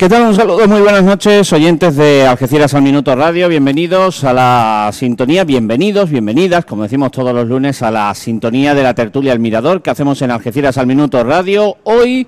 [0.00, 0.22] ¿Qué tal?
[0.22, 3.50] Un saludo, muy buenas noches, oyentes de Algeciras al Minuto Radio.
[3.50, 8.82] Bienvenidos a la sintonía, bienvenidos, bienvenidas, como decimos todos los lunes, a la sintonía de
[8.82, 11.76] la tertulia El Mirador que hacemos en Algeciras al Minuto Radio.
[11.84, 12.26] Hoy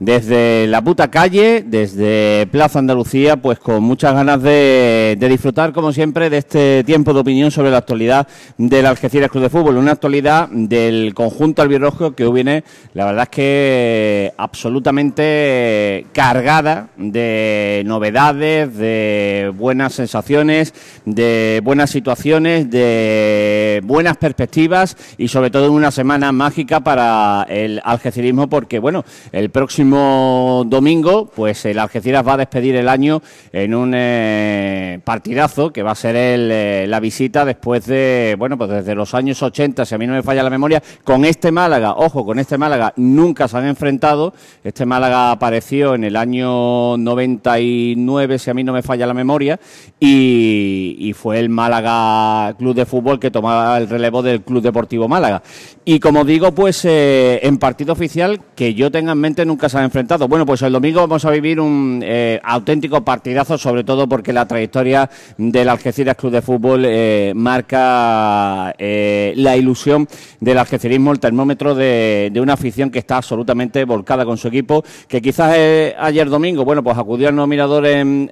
[0.00, 6.30] desde la puta calle, desde Plaza Andalucía, pues con muchas ganas de, disfrutar, como siempre,
[6.30, 10.48] de este tiempo de opinión sobre la actualidad del Algeciras Club de Fútbol, una actualidad
[10.50, 19.52] del conjunto albirrojo que hoy viene, la verdad es que absolutamente cargada de novedades, de
[19.56, 20.74] buenas sensaciones,
[21.04, 28.48] de buenas situaciones, de buenas perspectivas y sobre todo una semana mágica para el algecirismo
[28.48, 33.22] porque, bueno, el próximo domingo, pues el Algeciras va a despedir el año
[33.52, 38.58] en un eh, partidazo que va a ser el, eh, la visita después de, bueno,
[38.58, 41.52] pues desde los años 80, si a mí no me falla la memoria, con este
[41.52, 44.34] Málaga, ojo, con este Málaga nunca se han enfrentado.
[44.62, 49.58] Este Málaga apareció en el año 99, si a mí no me falla la memoria,
[50.00, 55.42] y, fue el Málaga Club de Fútbol que tomaba el relevo del Club Deportivo Málaga.
[55.84, 59.77] Y como digo, pues eh, en partido oficial, que yo tenga en mente nunca se
[59.84, 60.28] enfrentado.
[60.28, 64.46] Bueno, pues el domingo vamos a vivir un eh, auténtico partidazo, sobre todo porque la
[64.46, 70.08] trayectoria del Algeciras Club de Fútbol eh, marca eh, la ilusión
[70.40, 75.20] del algecirismo, el termómetro de, una afición que está absolutamente volcada con su equipo, que
[75.20, 75.56] quizás
[75.98, 78.30] ayer domingo, bueno, pues acudió al no mirador en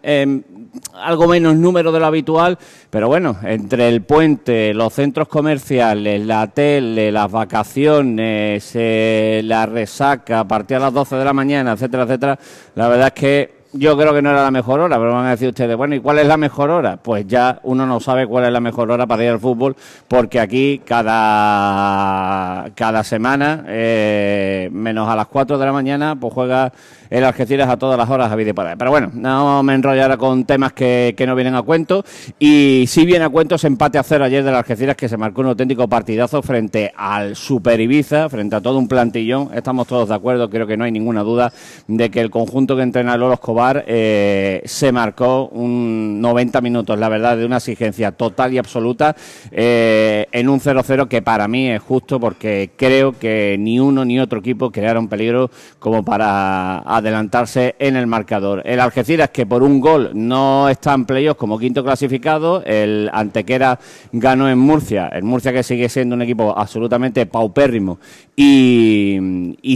[1.03, 2.59] algo menos número de lo habitual,
[2.91, 10.41] pero bueno, entre el puente, los centros comerciales, la tele, las vacaciones, eh, la resaca,
[10.41, 12.39] a partir de las 12 de la mañana, etcétera, etcétera,
[12.75, 15.31] la verdad es que yo creo que no era la mejor hora, pero van a
[15.31, 16.97] decir ustedes, bueno, ¿y cuál es la mejor hora?
[16.97, 19.77] Pues ya uno no sabe cuál es la mejor hora para ir al fútbol,
[20.09, 26.73] porque aquí cada, cada semana, eh, menos a las 4 de la mañana, pues juega
[27.11, 30.73] el Algeciras a todas las horas a para Pero bueno, no me enrollaré con temas
[30.73, 32.05] que, que, no vienen a cuento.
[32.39, 35.41] Y sí viene a cuento ese empate a cero ayer del Algeciras que se marcó
[35.41, 39.51] un auténtico partidazo frente al Super Ibiza, frente a todo un plantillón.
[39.55, 41.53] Estamos todos de acuerdo, creo que no hay ninguna duda
[41.89, 47.09] de que el conjunto que entrena Lolo Escobar eh, se marcó un 90 minutos, la
[47.09, 49.16] verdad, de una exigencia total y absoluta
[49.50, 54.21] eh, en un 0-0 que para mí es justo porque creo que ni uno ni
[54.21, 58.62] otro equipo crearon peligro como para adelantarse en el marcador.
[58.65, 63.78] El Algeciras, que por un gol no está en playoffs como quinto clasificado, el Antequera
[64.12, 67.98] ganó en Murcia, el Murcia que sigue siendo un equipo absolutamente paupérrimo
[68.34, 69.19] y,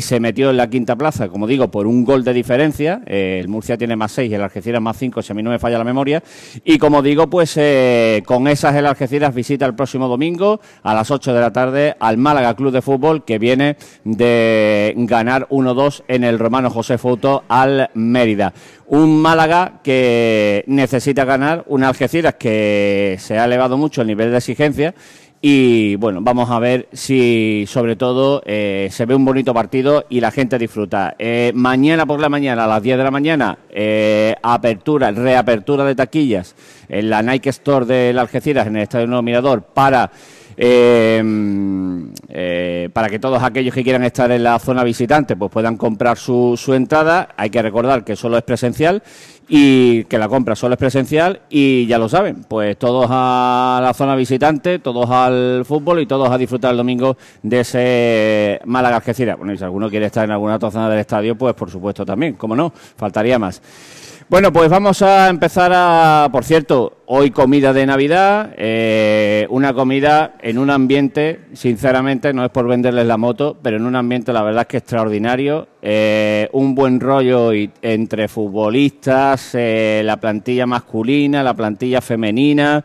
[0.01, 3.03] se metió en la quinta plaza, como digo, por un gol de diferencia.
[3.07, 5.49] Eh, el Murcia tiene más seis y el Algeciras más cinco, si a mí no
[5.49, 6.23] me falla la memoria.
[6.65, 11.11] Y como digo, pues eh, con esas el Algeciras visita el próximo domingo a las
[11.11, 16.25] 8 de la tarde al Málaga Club de Fútbol, que viene de ganar 1-2 en
[16.25, 18.53] el Romano José Foto al Mérida.
[18.87, 24.37] Un Málaga que necesita ganar, un Algeciras que se ha elevado mucho el nivel de
[24.37, 24.95] exigencia
[25.43, 30.21] y bueno, vamos a ver si sobre todo eh, se ve un bonito partido y
[30.21, 31.15] la gente disfruta.
[31.19, 35.95] Eh, mañana por la mañana, a las 10 de la mañana, eh, apertura, reapertura de
[35.95, 36.55] taquillas
[36.91, 40.11] en la Nike Store del Algeciras, en el Estadio Nuevo Mirador, para
[42.93, 46.55] para que todos aquellos que quieran estar en la zona visitante pues puedan comprar su,
[46.59, 47.31] su entrada.
[47.39, 49.03] Hay que recordar que solo es presencial
[49.53, 53.93] y que la compra solo es presencial y ya lo saben, pues todos a la
[53.93, 59.37] zona visitante, todos al fútbol y todos a disfrutar el domingo de ese Málaga Algeciras.
[59.37, 62.07] Bueno, y si alguno quiere estar en alguna otra zona del estadio, pues por supuesto
[62.07, 63.61] también, como no, faltaría más.
[64.29, 70.35] Bueno, pues vamos a empezar a, por cierto, hoy comida de Navidad, eh, una comida
[70.43, 74.45] en un ambiente, sinceramente, no es por venderles la moto, pero en un ambiente la
[74.45, 77.51] verdad es que extraordinario, eh, un buen rollo
[77.83, 82.85] entre futbolistas, eh, la plantilla masculina, la plantilla femenina,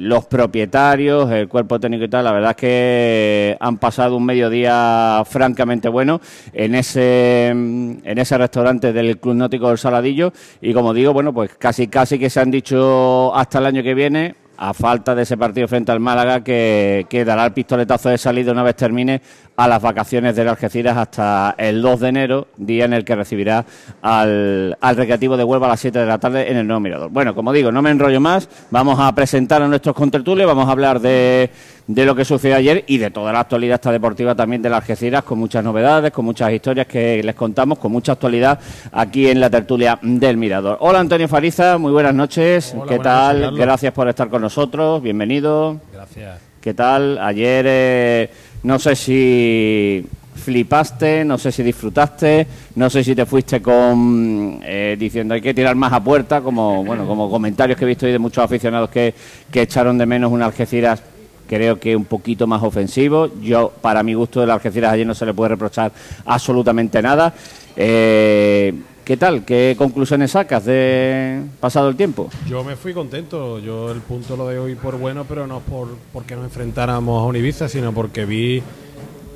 [0.00, 5.22] los propietarios, el cuerpo técnico y tal, la verdad es que han pasado un mediodía
[5.24, 6.20] francamente bueno
[6.52, 11.54] en ese, en ese restaurante del Club Náutico del Saladillo y como digo, bueno, pues
[11.56, 15.36] casi casi que se han dicho hasta el año que viene, a falta de ese
[15.36, 19.20] partido frente al Málaga, que, que dará el pistoletazo de salida una vez termine
[19.56, 23.64] a las vacaciones del Algeciras hasta el 2 de enero, día en el que recibirá
[24.02, 27.10] al, al recreativo de Huelva a las 7 de la tarde en el nuevo Mirador.
[27.10, 30.72] Bueno, como digo, no me enrollo más, vamos a presentar a nuestros contertulios, vamos a
[30.72, 31.50] hablar de,
[31.86, 34.80] de lo que sucedió ayer y de toda la actualidad esta deportiva también de las
[34.80, 38.58] Algeciras, con muchas novedades, con muchas historias que les contamos, con mucha actualidad
[38.90, 40.78] aquí en la tertulia del Mirador.
[40.80, 43.56] Hola Antonio Fariza, muy buenas noches, ¿qué tal?
[43.56, 45.80] Gracias por estar con nosotros, bienvenido.
[45.92, 46.40] Gracias.
[46.60, 47.18] ¿Qué tal?
[47.18, 47.64] Ayer...
[47.68, 48.30] Eh,
[48.64, 54.96] no sé si flipaste, no sé si disfrutaste, no sé si te fuiste con eh,
[54.98, 58.12] diciendo hay que tirar más a puerta, como bueno, como comentarios que he visto hoy
[58.12, 59.14] de muchos aficionados que,
[59.50, 61.02] que echaron de menos un Algeciras
[61.46, 63.28] creo que un poquito más ofensivo.
[63.40, 65.92] Yo, para mi gusto, del Algeciras ayer no se le puede reprochar
[66.24, 67.32] absolutamente nada.
[67.76, 68.74] Eh,
[69.04, 69.44] ¿Qué tal?
[69.44, 72.30] ¿Qué conclusiones sacas de pasado el tiempo?
[72.48, 73.58] Yo me fui contento.
[73.58, 77.26] Yo el punto lo de hoy por bueno, pero no por porque nos enfrentáramos a
[77.26, 78.62] Univiza, sino porque vi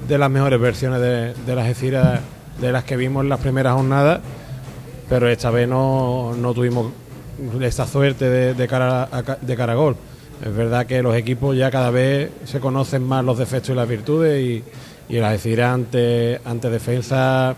[0.08, 2.20] de las mejores versiones de, las Algeciras
[2.58, 4.20] de las que vimos en las primeras jornadas,
[5.10, 6.90] pero esta vez no, no tuvimos
[7.60, 9.96] esa suerte de, cara a, de cara gol.
[10.42, 13.88] Es verdad que los equipos ya cada vez se conocen más los defectos y las
[13.88, 14.64] virtudes y,
[15.14, 17.54] y las Algeciras ante, ante defensa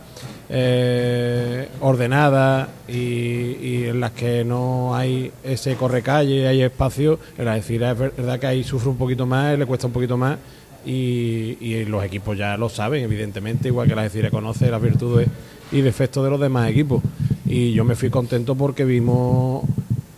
[0.52, 7.92] eh, ordenadas y, en las que no hay ese correcalle, hay espacio, en las Algeciras
[7.92, 10.38] es verdad que ahí sufre un poquito más, le cuesta un poquito más
[10.84, 15.28] y, y, los equipos ya lo saben, evidentemente, igual que la Algeciras conoce las virtudes
[15.70, 17.02] y defectos de los demás equipos.
[17.46, 19.64] Y yo me fui contento porque vimos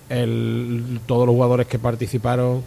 [0.08, 2.62] el, todos los jugadores que participaron,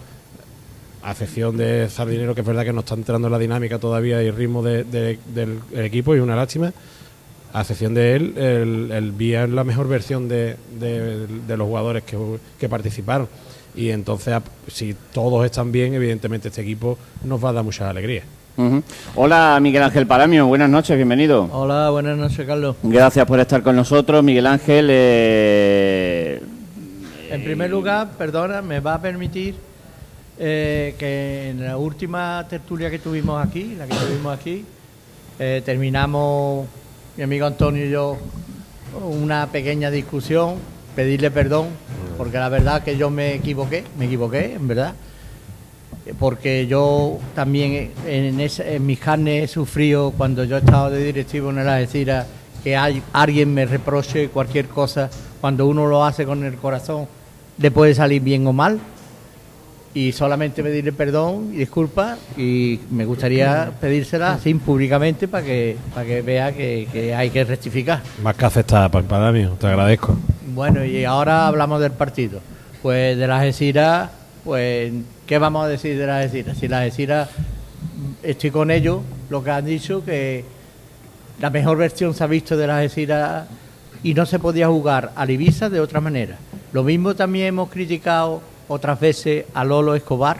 [1.01, 4.21] a excepción de Sardinero, que es verdad que no está entrando en la dinámica todavía
[4.23, 6.73] y el ritmo de, de, del equipo, y una lástima.
[7.55, 12.17] A excepción de él, el, el vi la mejor versión de, de los jugadores que,
[12.59, 13.29] que participaron
[13.73, 14.35] y entonces
[14.67, 18.23] si todos están bien, evidentemente este equipo nos va a dar mucha alegría.
[18.57, 18.83] Uh -huh.
[19.15, 21.47] Hola Miguel Ángel Paramio, buenas noches, bienvenido.
[21.51, 22.75] Hola, buenas noches Carlos.
[22.83, 24.87] Gracias por estar con nosotros, Miguel Ángel.
[24.89, 26.41] Eh...
[27.31, 29.55] En primer lugar, perdona, me va a permitir
[30.37, 34.65] eh, que en la última tertulia que tuvimos aquí, la que tuvimos aquí,
[35.39, 36.67] eh, terminamos
[37.17, 38.17] mi amigo Antonio y yo
[39.09, 40.55] una pequeña discusión
[40.95, 41.67] pedirle perdón,
[42.17, 44.93] porque la verdad que yo me equivoqué, me equivoqué, en verdad,
[46.19, 51.03] porque yo también en, ese, en mis carnes he sufrido cuando yo he estado de
[51.03, 52.27] directivo en el Algeciras
[52.63, 55.09] que hay, alguien me reproche cualquier cosa,
[55.39, 57.07] cuando uno lo hace con el corazón,
[57.57, 58.79] le puede salir bien o mal,
[59.95, 66.05] y solamente pedirle perdón y disculpas y me gustaría pedírsela así públicamente para que para
[66.05, 68.01] que vea que, que, hay que rectificar.
[68.21, 70.17] Más que aceptada, Pampadamio, te agradezco.
[70.53, 72.41] Bueno, y ahora hablamos del partido.
[72.81, 74.09] Pues de las Algeciras,
[74.43, 74.91] pues,
[75.25, 76.57] ¿qué vamos a decir de las Algeciras?
[76.57, 77.29] Si las Algeciras,
[78.21, 80.43] estoy con ellos, lo que han dicho, que
[81.39, 83.47] la mejor versión se ha visto de las Algeciras
[84.03, 86.37] y no se podía jugar al Ibiza de otra manera.
[86.73, 90.39] Lo mismo también hemos criticado otras veces a Lolo Escobar.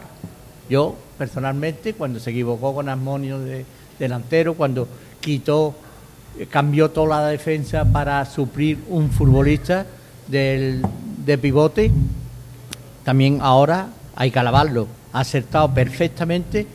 [0.70, 3.66] Yo, personalmente, cuando se equivocó con Asmonio de
[4.00, 4.88] delantero, cuando
[5.22, 5.76] quitó,
[6.50, 9.86] cambió toda la defensa para suplir un futbolista
[10.28, 10.82] del,
[11.26, 11.92] de pivote,
[13.04, 14.88] también ahora hay que alabarlo.
[15.14, 16.68] Ha acertado perfectamente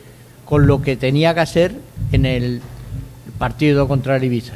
[0.45, 1.75] con lo que tenía que hacer
[2.11, 2.61] en el
[3.37, 4.53] partido contra Ibiza.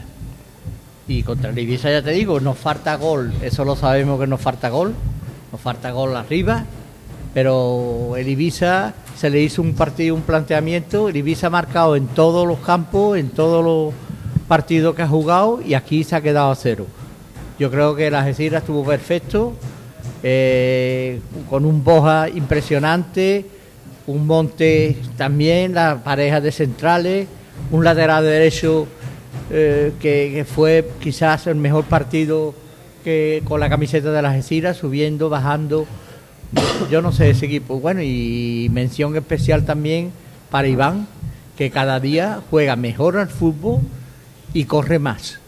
[1.07, 4.41] Y contra el Ibiza, ya te digo, nos falta gol, eso lo sabemos que nos
[4.41, 4.93] falta gol,
[5.51, 6.65] nos falta gol arriba,
[7.35, 12.07] pero el Ibiza se le hizo un partido, un planteamiento, el Ibiza ha marcado en
[12.07, 13.93] todos los campos, en todos los
[14.47, 16.87] partidos que ha jugado y aquí se ha quedado a cero.
[17.59, 19.51] Yo creo que la Algeciras estuvo perfecto,
[20.23, 23.45] eh, con un Boja impresionante,
[24.07, 27.27] un Monte también, la pareja de centrales,
[27.69, 28.87] un lateral derecho
[29.51, 32.55] eh, que, que, fue quizás el mejor partido
[33.03, 35.85] que con la camiseta de las Algeciras, subiendo, bajando.
[36.89, 37.79] Yo, no sé ese equipo.
[37.79, 40.11] Bueno, y mención especial también
[40.49, 41.07] para Iván,
[41.57, 43.79] que cada día juega mejor al fútbol
[44.53, 45.39] y corre más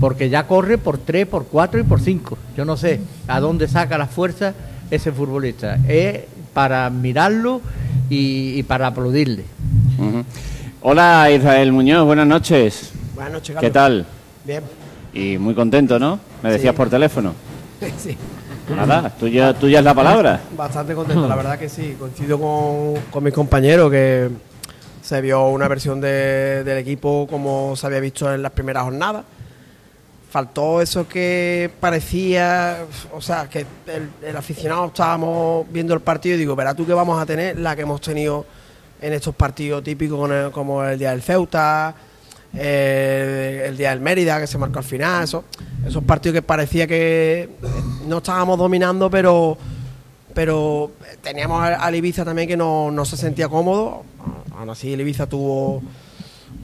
[0.00, 2.38] porque ya corre por 3, por 4 y por 5.
[2.56, 4.54] Yo no sé a dónde saca la fuerza
[4.90, 5.78] ese futbolista.
[5.88, 6.20] Es
[6.52, 7.60] para mirarlo
[8.10, 9.44] y, y para aplaudirle.
[9.98, 10.24] Uh -huh.
[10.82, 12.90] Hola Israel Muñoz, buenas noches.
[13.14, 13.68] Buenas noches, Carlos.
[13.68, 14.06] ¿Qué tal?
[14.44, 14.62] Bien.
[15.14, 16.18] Y muy contento, ¿no?
[16.42, 16.76] Me decías Sí.
[16.76, 17.34] por teléfono.
[17.98, 18.16] sí.
[18.76, 20.40] Nada, tuya, tuya es la palabra.
[20.56, 21.96] Bastante contento, la verdad que sí.
[21.98, 24.28] Coincido con, con mis compañeros que
[25.02, 29.24] se vio una versión de- del equipo como se había visto en las primeras jornadas.
[30.30, 33.66] Faltó eso que parecía, o sea, que
[34.24, 37.76] el, aficionado estábamos viendo el partido y digo, verás tú que vamos a tener la
[37.76, 38.46] que hemos tenido
[39.02, 41.94] en estos partidos típicos como el día del Ceuta,
[42.54, 45.44] eh, el día del Mérida que se marcó al final, eso,
[45.86, 47.48] esos partidos que parecía que
[48.06, 49.56] no estábamos dominando, pero
[50.34, 50.90] pero
[51.22, 54.02] teníamos al Ibiza también que no, no se sentía cómodo.
[54.56, 55.82] Aún así, Ibiza tuvo,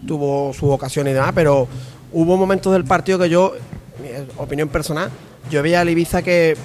[0.06, 1.68] tuvo sus ocasiones y demás, pero
[2.12, 3.54] hubo momentos del partido que yo,
[4.02, 5.10] mi opinión personal,
[5.50, 6.56] yo veía al Ibiza que,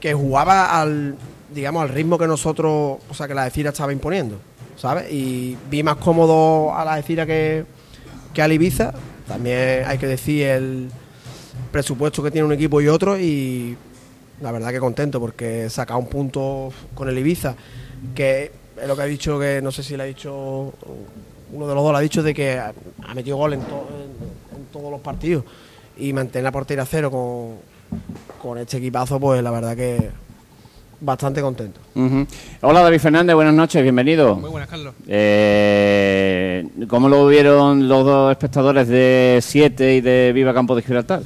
[0.00, 1.16] que jugaba al,
[1.54, 4.36] digamos, al ritmo que nosotros, o sea, que la Decira estaba imponiendo,
[4.76, 5.10] ¿sabes?
[5.12, 7.64] Y vi más cómodo a la Decira que,
[8.36, 8.92] que al Ibiza.
[9.26, 10.88] También hay que decir el
[11.72, 13.76] presupuesto que tiene un equipo y otro y
[14.42, 17.54] la verdad que contento porque saca un punto con el Ibiza,
[18.14, 20.72] que es lo que ha dicho, que no sé si le ha dicho,
[21.52, 22.72] uno de los dos lo ha dicho, de que ha
[23.14, 23.66] metido gol en, en-
[24.72, 25.42] todos los partidos
[25.96, 27.54] y mantener la portería cero con,
[28.42, 30.10] con este equipazo, pues la verdad que
[31.00, 31.80] bastante contento.
[32.62, 34.36] Hola David Fernández, buenas noches, bienvenido.
[34.36, 34.94] Muy buenas, Carlos.
[35.06, 41.22] Eh, ¿Cómo lo vieron los dos espectadores de 7 y de Viva Campo de Gibraltar?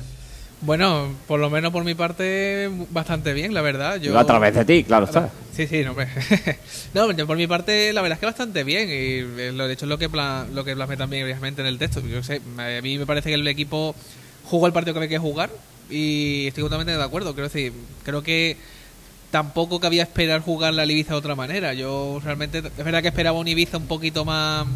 [0.62, 3.96] Bueno, por lo menos por mi parte, bastante bien, la verdad.
[3.96, 5.30] Yo A través de ti, claro está.
[5.54, 5.94] Sí, sí, no,
[6.94, 8.88] no, yo por mi parte, la verdad es que bastante bien.
[8.88, 11.78] Y eh, lo de hecho es lo que, lo que plasmé también, obviamente, en el
[11.78, 12.00] texto.
[12.06, 13.94] Yo sé, me- a mí me parece que el equipo
[14.44, 15.48] jugó el partido que había que jugar
[15.88, 17.32] y estoy totalmente de acuerdo.
[17.32, 17.72] Quiero decir,
[18.04, 18.56] creo que
[19.30, 21.74] tampoco cabía esperar jugar la Ibiza de otra manera.
[21.74, 24.66] Yo realmente, es verdad que esperaba un Ibiza un poquito más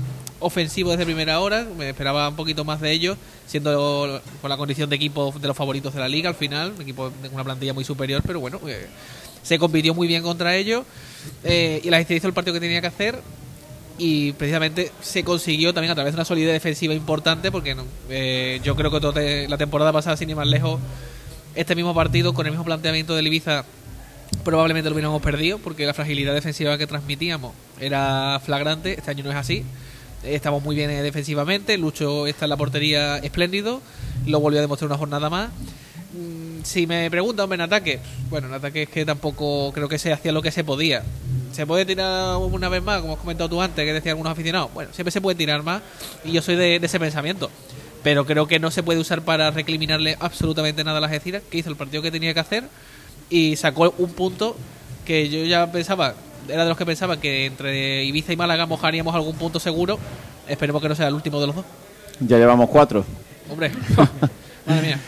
[0.40, 4.90] ofensivo desde primera hora, me esperaba un poquito más de ellos, siendo con la condición
[4.90, 7.72] de equipo de los favoritos de la liga al final, un equipo de una plantilla
[7.72, 8.86] muy superior, pero bueno, eh,
[9.42, 10.84] se compitió muy bien contra ellos
[11.44, 13.20] eh, y la gente hizo el partido que tenía que hacer
[13.96, 18.60] y precisamente se consiguió también a través de una solidez defensiva importante porque no, eh,
[18.62, 20.80] yo creo que toda la temporada pasada, sin ir más lejos,
[21.54, 23.64] este mismo partido con el mismo planteamiento del Ibiza
[24.44, 28.94] probablemente lo hubiéramos perdido porque la fragilidad defensiva que transmitíamos era flagrante.
[28.98, 29.64] Este año no es así.
[30.22, 31.76] Estamos muy bien eh, defensivamente.
[31.78, 33.80] Lucho está en la portería espléndido.
[34.26, 35.50] Lo volvió a demostrar una jornada más.
[36.12, 38.00] Mm, Si me preguntan en ataque,
[38.30, 41.02] bueno, en ataque es que tampoco creo que se hacía lo que se podía.
[41.52, 44.72] ¿Se puede tirar una vez más, como has comentado tú antes, que decían algunos aficionados?
[44.74, 45.82] Bueno, siempre se puede tirar más
[46.24, 47.50] y yo soy de, de ese pensamiento.
[48.02, 51.58] Pero creo que no se puede usar para recriminarle absolutamente nada a las Algeciras, que
[51.58, 52.64] hizo el partido que tenía que hacer
[53.30, 54.56] y sacó un punto
[55.04, 56.14] que yo ya pensaba,
[56.48, 59.98] era de los que pensaban que entre Ibiza y Málaga mojaríamos algún punto seguro.
[60.48, 61.64] Esperemos que no sea el último de los dos.
[62.20, 63.04] Ya llevamos cuatro.
[63.50, 63.70] Hombre,
[64.66, 65.00] madre mía.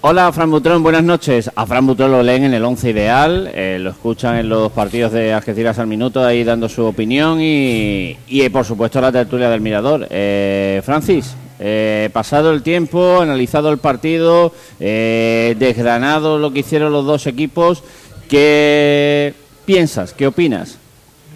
[0.00, 1.50] Hola, Fran Butrón, buenas noches.
[1.54, 5.12] A Fran Butrón lo leen en el 11 ideal, eh, lo escuchan en los partidos
[5.12, 9.60] de Algeciras al minuto, ahí dando su opinión y, y, por supuesto, la tertulia del
[9.60, 10.06] Mirador.
[10.10, 17.06] Eh, Francis, eh, pasado el tiempo, analizado el partido, eh, desgranado lo que hicieron los
[17.06, 17.84] dos equipos,
[18.28, 19.32] ¿qué
[19.64, 20.12] piensas?
[20.12, 20.78] ¿Qué opinas?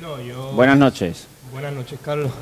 [0.03, 0.51] No, yo...
[0.53, 1.29] Buenas noches.
[1.53, 2.33] Buenas noches, Carlos.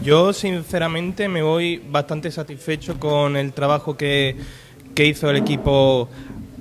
[0.00, 4.36] Yo, sinceramente, me voy bastante satisfecho con el trabajo que,
[4.94, 6.08] que hizo el equipo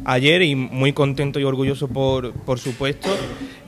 [0.05, 3.09] ayer y muy contento y orgulloso, por, por supuesto.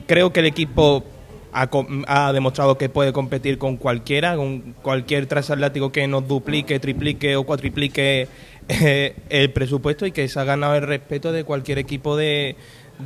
[0.08, 1.04] Creo que el equipo
[1.52, 1.68] ha,
[2.06, 7.44] ha demostrado que puede competir con cualquiera, con cualquier transatlántico que nos duplique, triplique o
[7.44, 8.28] cuatriplique
[8.68, 12.56] eh, el presupuesto y que se ha ganado el respeto de cualquier equipo de,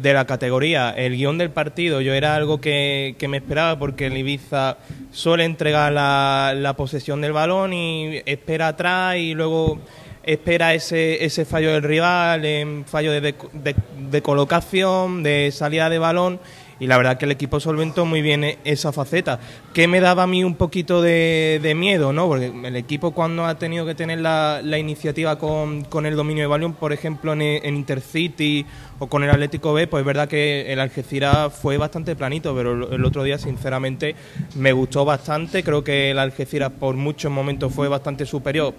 [0.02, 0.90] de la categoría.
[0.90, 4.78] El guion del partido yo era algo que, que me esperaba porque el Ibiza
[5.10, 9.78] suele entregar la, posesión del balón y espera atrás y luego
[10.22, 16.40] espera ese, ese fallo del rival, fallo de colocación, de salida de balón.
[16.80, 19.38] Y la verdad que el equipo solventó muy bien e- esa faceta.
[19.72, 22.26] Que me daba a mí un poquito de, de miedo, ¿no?
[22.26, 26.42] Porque el equipo cuando ha tenido que tener la, la iniciativa con, con el dominio
[26.42, 28.66] de balón, por ejemplo en, en Intercity
[28.98, 32.72] o con el Atlético B, pues es verdad que el Algeciras fue bastante planito, pero
[32.72, 34.14] el- el otro día sinceramente
[34.56, 35.62] me gustó bastante.
[35.62, 38.74] Creo que el Algeciras por muchos momentos fue bastante superior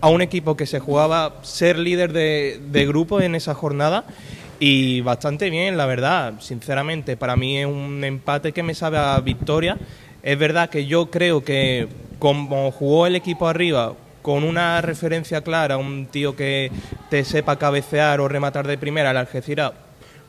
[0.00, 4.04] a un equipo que se jugaba ser líder de, de grupo en esa jornada.
[4.60, 7.16] Y bastante bien, la verdad, sinceramente.
[7.16, 9.76] Para mí es un empate que me sabe a victoria.
[10.22, 11.86] Es verdad que yo creo que
[12.18, 16.72] como jugó el equipo arriba, con una referencia clara, un tío que
[17.08, 19.72] te sepa cabecear o rematar de primera, el Algeciras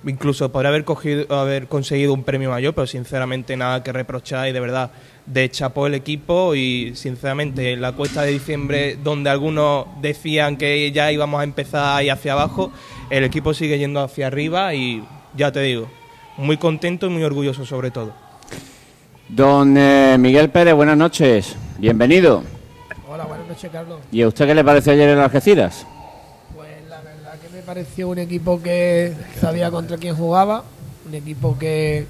[0.05, 4.51] incluso podría haber, cogido, haber conseguido un premio mayor, pero sinceramente nada que reprochar y
[4.51, 4.91] de verdad
[5.25, 11.11] de chapó el equipo y sinceramente la cuesta de diciembre donde algunos decían que ya
[11.11, 12.71] íbamos a empezar ahí hacia abajo,
[13.09, 15.03] el equipo sigue yendo hacia arriba y
[15.35, 15.87] ya te digo,
[16.37, 18.13] muy contento y muy orgulloso sobre todo.
[19.27, 21.55] Don eh, Miguel Pérez, buenas noches.
[21.77, 22.43] Bienvenido.
[23.07, 23.99] Hola, buenas noches, Carlos.
[24.11, 25.85] ¿Y a usted qué le pareció ayer el Algeciras?
[26.55, 30.63] Pues la verdad que me pareció un equipo que sabía contra quién jugaba,
[31.07, 32.07] un equipo que,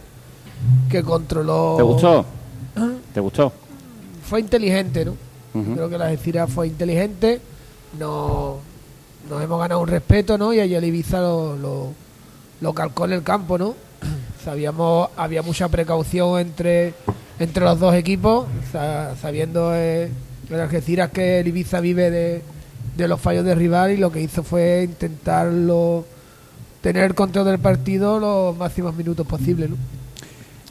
[0.90, 1.76] que controló...
[1.78, 2.26] ¿Te gustó?
[2.76, 2.92] ¿Ah?
[3.14, 3.52] ¿Te gustó?
[4.24, 5.16] Fue inteligente, ¿no?
[5.74, 7.42] Creo que la Algeciras fue inteligente,
[7.98, 8.60] no,
[9.30, 10.54] nos hemos ganado un respeto, ¿no?
[10.54, 11.94] Y ayer el Ibiza lo,
[12.62, 13.76] lo, calcó en el campo, ¿no?
[14.44, 16.94] Sabíamos, había mucha precaución entre,
[17.40, 20.10] entre los dos equipos, sa- sabiendo eh,
[20.52, 22.42] Algeciras que el Ibiza vive de,
[22.98, 26.06] de los fallos de rival y lo que hizo fue intentarlo
[26.82, 29.76] tener el control del partido los máximos minutos posibles, ¿no?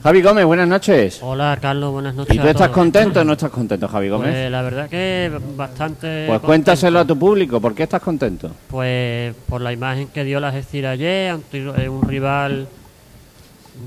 [0.01, 1.19] Javi Gómez, buenas noches.
[1.21, 2.33] Hola Carlos, buenas noches.
[2.33, 4.31] ¿Y tú estás contento o no estás contento, Javi Gómez?
[4.31, 6.25] Pues la verdad que bastante.
[6.25, 8.49] Pues cuéntaselo a tu público, ¿por qué estás contento?
[8.69, 12.69] Pues por la imagen que dio la Gestira ayer ante eh, un rival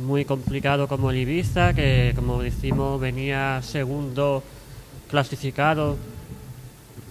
[0.05, 4.43] muy complicado como el Ibiza, que como decimos venía segundo
[5.09, 5.97] clasificado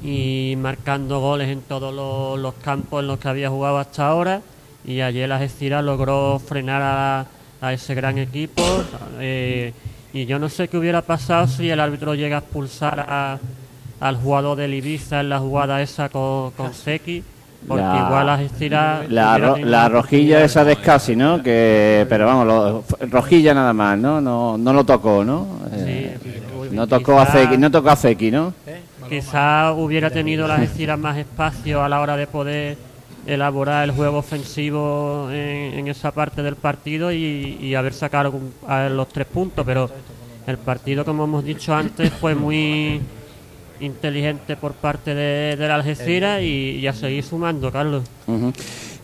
[0.04, 4.42] y marcando goles en todos los, los campos en los que había jugado hasta ahora.
[4.86, 7.26] Y ayer la Gestira logró frenar a,
[7.62, 8.64] a ese gran equipo.
[9.20, 9.74] eh,
[10.14, 13.40] y yo no sé qué hubiera pasado si el árbitro llega a expulsar a-
[14.02, 17.24] al jugador del Ibiza en la jugada esa con, con Seki.
[17.68, 19.04] Porque La- igual la Gestira.
[19.08, 21.44] La, ro- la rojilla esa de Scassi, ¿no?
[21.44, 24.20] Que, pero vamos, lo- rojilla nada más, ¿no?
[24.20, 25.46] No, no lo tocó, ¿no?
[25.72, 26.18] Eh,
[26.72, 28.54] no tocó a Zeki, no tocó a Zeki, ¿no?
[29.08, 32.78] Quizá hubiera tenido la Gestira más espacio a la hora de poder
[33.26, 38.34] elaborar el juego ofensivo en, esa parte del partido y, haber sacado
[38.68, 39.90] a los tres puntos, pero
[40.48, 43.02] el partido, como hemos dicho antes, fue muy
[43.80, 48.04] inteligente por parte de, la Algeciras y, y a seguir sumando, Carlos.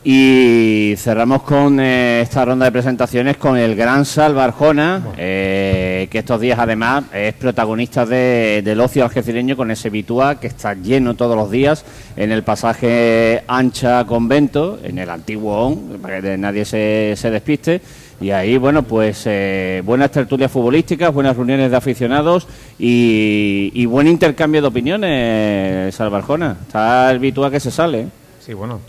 [0.03, 6.19] Y cerramos con eh, esta ronda de presentaciones con el gran Salva Arjona, eh, que
[6.19, 11.15] estos días además es protagonista de- del ocio algecireño con ese Bitua que está lleno
[11.15, 11.83] todos los días
[12.15, 17.81] en el pasaje Ancha Convento, en el antiguo ON, para que nadie se, se despiste.
[18.21, 22.47] Y ahí, bueno, pues eh, buenas tertulias futbolísticas, buenas reuniones de aficionados
[22.79, 26.55] y, y buen intercambio de opiniones, Salva Arjona.
[26.65, 28.07] Está el Bitua que se sale.
[28.47, 28.51] ¿Eh?
[28.51, 28.79] Sí, bueno,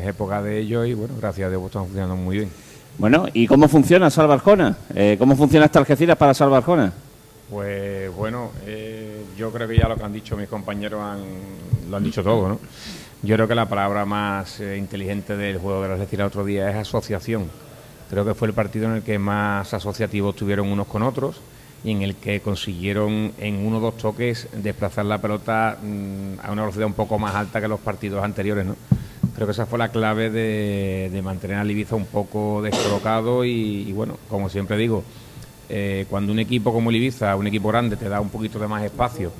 [0.00, 2.50] es época de ello y bueno, gracias a Dios están funcionando muy bien.
[2.96, 4.78] Bueno, ¿y cómo funciona Salva Arjona?
[4.94, 6.92] Eh, ¿Cómo funciona esta Algeciras para Salva Arjona?
[7.50, 11.20] Pues bueno, eh, yo creo que ya lo que han dicho mis compañeros han,
[11.90, 12.60] lo han dicho todo, ¿no?
[13.22, 16.70] Yo creo que la palabra más eh, inteligente del juego de la Algeciras otro día
[16.70, 17.50] es asociación.
[18.08, 21.40] Creo que fue el partido en el que más asociativos tuvieron unos con otros
[21.84, 26.50] y en el que consiguieron en uno o dos toques desplazar la pelota mm, a
[26.50, 28.74] una velocidad un poco más alta que los partidos anteriores, ¿no?
[29.34, 33.92] Creo que esa fue la clave de, mantener al Ibiza un poco descolocado y, y
[33.92, 35.02] bueno, como siempre digo,
[35.68, 38.68] eh, cuando un equipo como el Ibiza, un equipo grande, te da un poquito de
[38.68, 39.32] más espacio,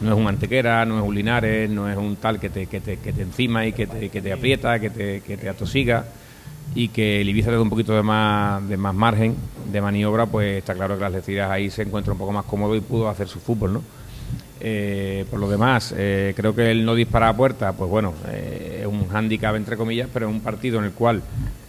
[0.00, 2.80] no es un Antequera, no es un Linares, no es un tal que te, que
[2.80, 6.06] te, que te encima y que te, que te aprieta, que te, que te atosiga
[6.74, 9.36] y que el Ibiza le da un poquito de más, de más margen
[9.70, 12.74] de maniobra, pues está claro que las Algeciras ahí se encuentra un poco más cómodo
[12.74, 13.82] y pudo hacer su fútbol, ¿no?
[14.64, 18.78] Eh, por lo demás, eh, creo que el no disparar a puerta, pues bueno, eh,
[18.82, 21.20] es un hándicap entre comillas, pero es un partido en el cual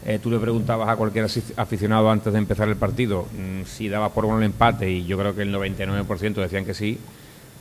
[0.05, 4.09] eh, tú le preguntabas a cualquier aficionado antes de empezar el partido mm, si daba
[4.09, 6.99] por bueno el empate y yo creo que el 99% decían que sí.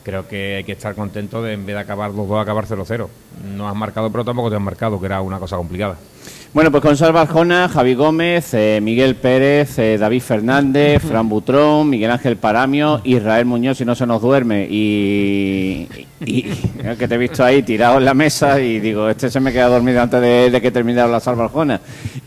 [0.04, 3.06] Creo que hay que estar contento de en vez de acabar los dos, acabar 0-0.
[3.54, 5.96] No has marcado, pero tampoco te han marcado, que era una cosa complicada.
[6.54, 11.88] Bueno, pues con Salva Arjona, Javi Gómez, eh, Miguel Pérez, eh, David Fernández, Fran Butrón,
[11.88, 15.88] Miguel Ángel Paramio, Israel Muñoz, si no se nos duerme, y,
[16.26, 16.44] y- y-
[16.98, 19.68] que te he visto ahí tirado en la mesa y digo, este se me queda
[19.68, 21.80] dormido antes de, de que terminara la Salva Arjona.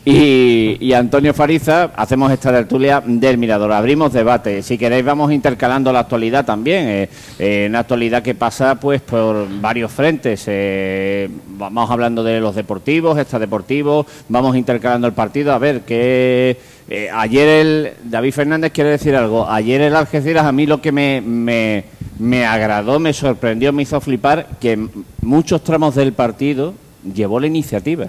[0.03, 3.71] Y, y Antonio Fariza, hacemos esta tertulia del Mirador.
[3.73, 4.61] Abrimos debate.
[4.63, 6.87] Si queréis, vamos intercalando la actualidad también.
[6.87, 7.09] eh,
[7.39, 10.43] eh, una actualidad que pasa pues por varios frentes.
[10.47, 15.53] eh, vamos hablando de los deportivos, extradeportivos, vamos intercalando el partido.
[15.53, 16.57] A ver, que
[16.89, 19.49] eh, ayer el David Fernández quiere decir algo.
[19.49, 21.85] Ayer el Algeciras a mí lo que me, me,
[22.19, 24.87] me agradó, me sorprendió, me hizo flipar que
[25.21, 26.73] muchos tramos del partido
[27.13, 28.07] llevó la iniciativa.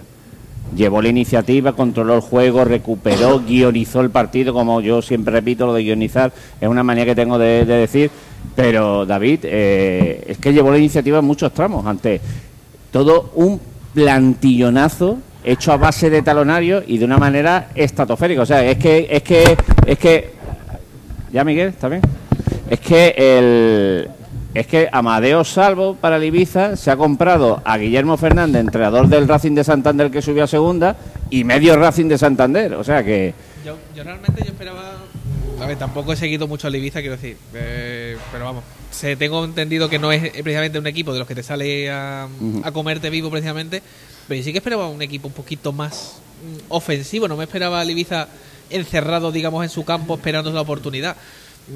[0.74, 5.72] Llevó la iniciativa, controló el juego, recuperó, guionizó el partido, como yo siempre repito, lo
[5.72, 8.10] de guionizar es una manía que tengo de, de decir,
[8.56, 12.20] pero David, eh, es que llevó la iniciativa en muchos tramos, ante
[12.90, 13.60] todo un
[13.94, 18.42] plantillonazo hecho a base de talonario y de una manera estratosférica.
[18.42, 19.56] O sea, es que, es que,
[19.86, 20.32] es que,
[21.32, 22.02] ya Miguel, ¿está bien?
[22.68, 24.08] Es que el,
[24.52, 29.28] es que Amadeo Salvo para el Ibiza se ha comprado a Guillermo Fernández, entrenador del
[29.28, 30.96] Racing de Santander que subió a segunda,
[31.30, 32.74] y medio Racing de Santander.
[32.74, 33.32] O sea que
[33.64, 34.96] Yo, yo realmente yo esperaba.
[35.60, 37.36] A ver, tampoco he seguido mucho al Ibiza, quiero decir.
[37.54, 41.34] eh, pero vamos, se, tengo entendido que no es precisamente un equipo de los que
[41.34, 42.28] te sale a,
[42.62, 43.82] a comerte vivo precisamente.
[44.28, 47.28] Pero sí que esperaba un equipo un poquito más mm, ofensivo.
[47.28, 48.28] No me esperaba al Ibiza
[48.70, 51.16] encerrado, digamos, en su campo esperando la oportunidad.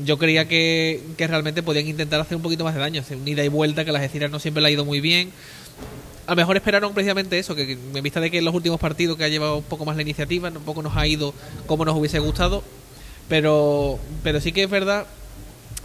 [0.05, 3.27] Yo creía que, que realmente podían intentar hacer un poquito más de daño, hacer un
[3.27, 5.33] ida y vuelta, que a las Algeciras no siempre le ha ido muy bien.
[6.27, 9.17] A lo mejor esperaron precisamente eso, que en vista de que en los últimos partidos
[9.17, 11.35] que ha llevado un poco más la iniciativa, un poco nos ha ido
[11.67, 12.63] como nos hubiese gustado,
[13.29, 15.07] pero, pero sí que es verdad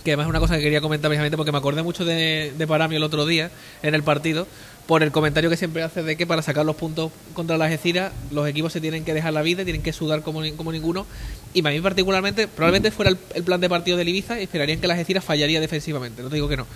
[0.03, 2.67] que además es una cosa que quería comentar precisamente porque me acordé mucho de, de
[2.67, 3.49] Paramio el otro día
[3.81, 4.45] en el partido,
[4.87, 8.11] por el comentario que siempre hace de que para sacar los puntos contra las Algeciras
[8.31, 11.05] los equipos se tienen que dejar la vida, tienen que sudar como, como ninguno.
[11.53, 14.87] Y para mí particularmente, probablemente fuera el, plan de partido del Ibiza y esperarían que
[14.87, 16.67] las Algeciras fallaría defensivamente, no te digo que no.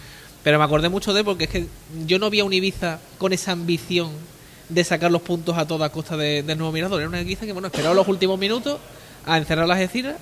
[0.43, 1.67] Pero me acordé mucho de porque es que
[2.07, 4.09] yo no vi a un Ibiza con esa ambición
[4.69, 7.01] de sacar los puntos a toda costa de- del nuevo Mirador.
[7.01, 8.79] Era una Ibiza que, bueno, esperaba los últimos minutos
[9.25, 10.15] a encerrar las Algeciras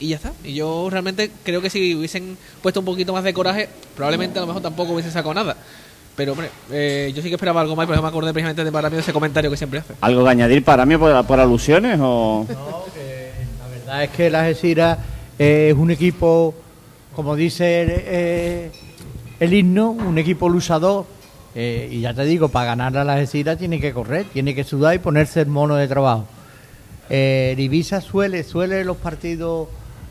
[0.00, 0.32] y ya está.
[0.42, 4.42] Y yo realmente creo que si hubiesen puesto un poquito más de coraje, probablemente a
[4.42, 5.56] lo mejor tampoco hubiese sacado nada.
[6.20, 8.90] Pero, hombre, eh, yo sí que esperaba algo más, pero me acordé precisamente de para
[8.90, 9.94] mí de ese comentario que siempre hace.
[10.02, 12.44] ¿Algo que añadir para mí por, por alusiones o...?
[12.46, 14.98] No, que la verdad es que la Algeciras
[15.38, 16.54] eh, es un equipo,
[17.16, 18.70] como dice eh,
[19.40, 21.06] el himno, un equipo luchador.
[21.54, 24.62] Eh, y ya te digo, para ganar a la Algeciras tiene que correr, tiene que
[24.62, 26.26] sudar y ponerse el mono de trabajo.
[27.08, 29.68] Eh, el Ibiza suele, suele los partidos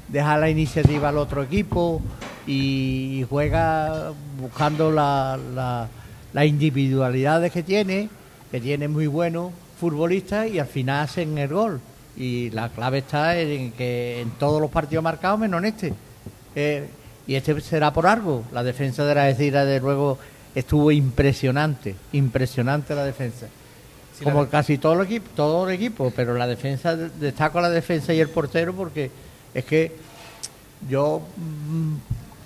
[0.08, 2.02] dejar la iniciativa al otro equipo
[2.48, 5.88] y juega buscando la, la-
[6.34, 8.10] las individualidades que tiene,
[8.52, 11.82] que tiene muy buenos futbolistas y al final hacen el gol.
[12.18, 15.94] Y la clave está en que en todos los partidos marcados, menos en este.
[16.56, 16.88] Eh,
[17.28, 18.44] y este será por algo.
[18.52, 20.18] La defensa de la Algeciras, de luego,
[20.54, 23.48] estuvo impresionante, impresionante la defensa.
[24.18, 28.14] Sí, Como casi todo el equipo, todo el equipo, pero la defensa, destaco la defensa
[28.14, 29.12] y el portero porque
[29.54, 29.96] es que
[30.90, 31.96] yo mm,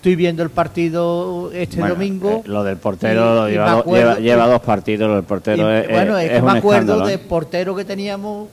[0.03, 2.41] estoy viendo el partido este Bueno, domingo.
[2.45, 5.79] eh, lo del portero y- lleva, acuerdo- lleva, lleva dos partidos, lo del portero y,
[5.81, 8.49] es, bueno, es, es que un me acuerdo escándalo, del portero que teníamos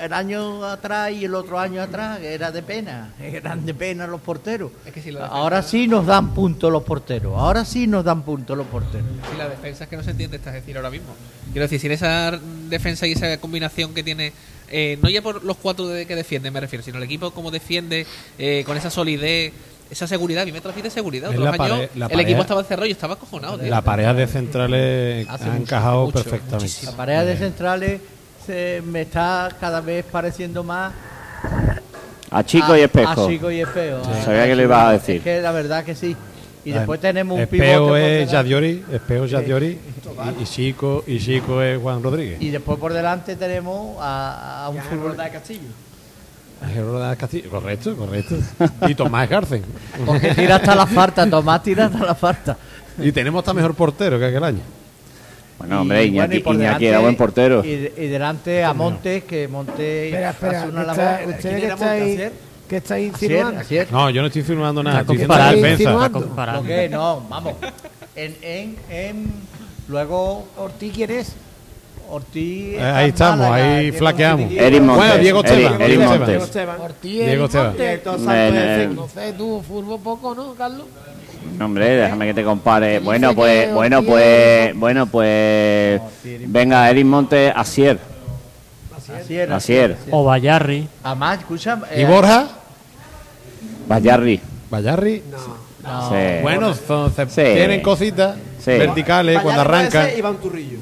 [0.00, 4.06] el año atrás y el otro año atrás, que era de pena, eran de pena
[4.06, 4.70] los porteros.
[4.86, 8.04] Es que si la defensa- Ahora sí nos dan puntos los porteros, ahora sí nos
[8.04, 9.08] dan puntos los porteros.
[9.32, 11.08] Si la defensa es que no se entiende, estás decir ahora mismo.
[11.50, 14.32] Quiero decir, sin esa defensa y esa combinación que tiene,
[14.70, 17.50] eh, no ya por los cuatro de- que defienden, me refiero, sino el equipo como
[17.50, 18.06] defiende,
[18.38, 19.52] eh, con esa solidez,
[19.90, 20.42] esa seguridad.
[20.42, 21.30] A mí me transmite seguridad.
[21.30, 23.58] Otros años el equipo estaba encerrado y estaba acojonado.
[23.58, 23.68] tío.
[23.70, 26.56] La pareja de centrales Hace ha mucho, encajado mucho, perfectamente.
[26.56, 26.90] muchísimo.
[26.92, 28.00] La pareja de centrales
[28.46, 30.92] se me está cada vez pareciendo más
[32.30, 33.24] A Chico y Espejo.
[33.24, 34.02] A Chico y Espejo.
[34.24, 35.16] Sabía que lo ibas a decir.
[35.16, 36.16] Es que la verdad que sí.
[36.64, 38.30] Y después tenemos un Espejo pivote por es.
[38.30, 39.78] Yadiori, Espejo es Yadiori
[40.38, 42.42] y, y Chico y Chico es Juan Rodríguez.
[42.42, 45.68] Y después por delante tenemos a, a un futbolista de Castillo.
[47.18, 47.50] Castillo.
[47.50, 48.36] Correcto, correcto.
[48.88, 49.62] Y Tomás Garcen.
[50.04, 52.56] Porque tira hasta la falta, Tomás tira hasta la falta.
[52.98, 54.60] Y tenemos hasta mejor portero que aquel año.
[55.58, 57.64] Bueno, hombre, Y, bueno, Iñaki, y por Iñaki delante- era buen portero.
[57.64, 61.00] Y, y delante a Montes, que Montes Espera, espera, hace una que labor.
[61.04, 61.90] está- ¿Quién ustedes que era Montes?
[61.90, 62.32] estáis, Asier.
[62.68, 63.60] que estáis insinuando.
[63.90, 65.00] No, yo no estoy firmando nada.
[65.00, 66.62] Está Estoy diciendo la comparando.
[66.62, 66.96] defensa.
[66.96, 67.54] No, vamos.
[68.16, 69.30] En, en, en,
[69.88, 71.32] luego ¿Ortiz quién es?
[72.08, 72.74] Ortiz.
[72.74, 74.50] Eh, ahí estamos, Málaga, ahí Diego flaqueamos.
[74.82, 74.96] Montes.
[74.96, 76.44] Bueno, Diego Esteban, Eric Diego.
[76.44, 76.80] Esteban.
[76.80, 77.66] Ortiz, Diego Esteban.
[77.68, 78.20] Montes.
[78.20, 80.86] Me- me- No sé, tú, fútbol poco, ¿no, Carlos?
[81.58, 82.98] No, hombre, déjame que te compare.
[83.00, 86.00] Bueno, que pues, bueno, Ortiz pues, es- bueno, pues,
[86.46, 87.98] venga, Eric Montes, Asier,
[89.20, 90.88] Asier, Asier, O Bayarri.
[91.02, 91.80] Además, escucha.
[91.96, 92.48] ¿Y eh, Borja?
[93.88, 94.40] Bayarri.
[94.70, 95.22] Bayarri.
[95.30, 96.42] no, Sí.
[96.42, 97.54] Bueno, son- se- Sí.
[97.54, 98.72] tienen cositas Sí.
[98.72, 100.08] verticales cuando arrancan.
[100.18, 100.78] Iván Turrillo.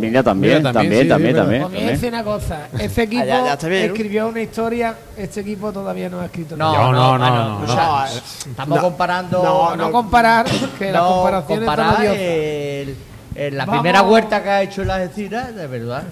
[0.00, 1.62] Mira, también, Mira, también, también, sí, también, sí, también.
[1.62, 2.00] Os voy a también.
[2.00, 2.68] decir una cosa.
[2.78, 3.92] Equipo Ah, ya- ya está bien, ¿no?
[3.94, 4.94] escribió una historia.
[5.16, 6.84] Este equipo todavía no ha escrito No, nada.
[6.84, 8.50] No, no, no, no, no, escucha, no.
[8.50, 8.82] Estamos No.
[8.82, 9.42] comparando.
[9.42, 10.46] No, No comparar,
[10.78, 12.16] que las no, comparaciones son comparar odiosas.
[12.18, 12.96] el-
[13.36, 13.80] el- la Vamos.
[13.82, 16.02] primera vuelta que ha hecho la Algeciras, de verdad.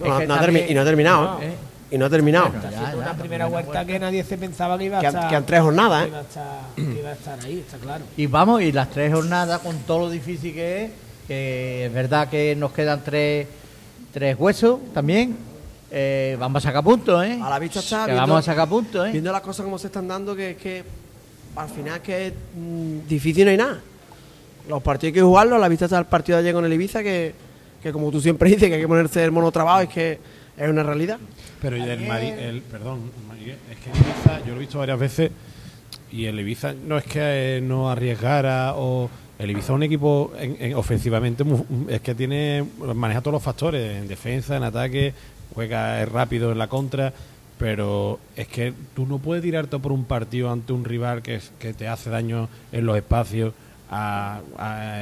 [0.00, 1.38] No, Es que no ha también- y no ha terminado.
[1.42, 1.54] ¿Eh?
[1.90, 2.50] Y no ha terminado.
[2.50, 5.14] Bueno, ya, ya, una primera vuelta que nadie se pensaba que iba a Que han-
[5.14, 5.30] estar.
[5.30, 6.10] que han tres jornadas, que ¿eh?
[6.10, 8.04] iba a estar- que iba a estar ahí, está claro.
[8.16, 10.90] Y vamos, y las tres jornadas, con todo lo difícil que es,
[11.28, 13.46] que es verdad que nos quedan tres,
[14.12, 15.36] tres huesos también.
[15.90, 17.38] eh, vamos a sacar puntos, ¿eh?
[17.42, 19.12] A la vista está, Que viendo- vamos a sacar puntos, ¿eh?
[19.12, 20.84] Viendo las cosas como se están dando, que es que
[21.56, 23.80] al final que mm, difícil no hay nada.
[24.68, 26.72] Los partidos hay que jugarlos, a la vista está el partido de ayer con el
[26.74, 27.32] Ibiza, que,
[27.82, 30.18] que como tú siempre dices, que hay que ponerse el mono trabajo, es que
[30.58, 31.18] es una realidad.
[31.62, 33.10] Pero y el, Mari- el perdón,
[33.70, 35.30] es que el Ibiza, yo lo he visto varias veces
[36.12, 40.32] y el Ibiza no es que eh, no arriesgara o el Ibiza es un equipo
[40.38, 41.44] en- en- ofensivamente
[41.88, 45.12] es que tiene maneja todos los factores en defensa, en ataque,
[45.54, 47.12] juega rápido en la contra,
[47.58, 51.72] pero es que tú no puedes tirarte por un partido ante un rival que, que
[51.74, 53.52] te hace daño en los espacios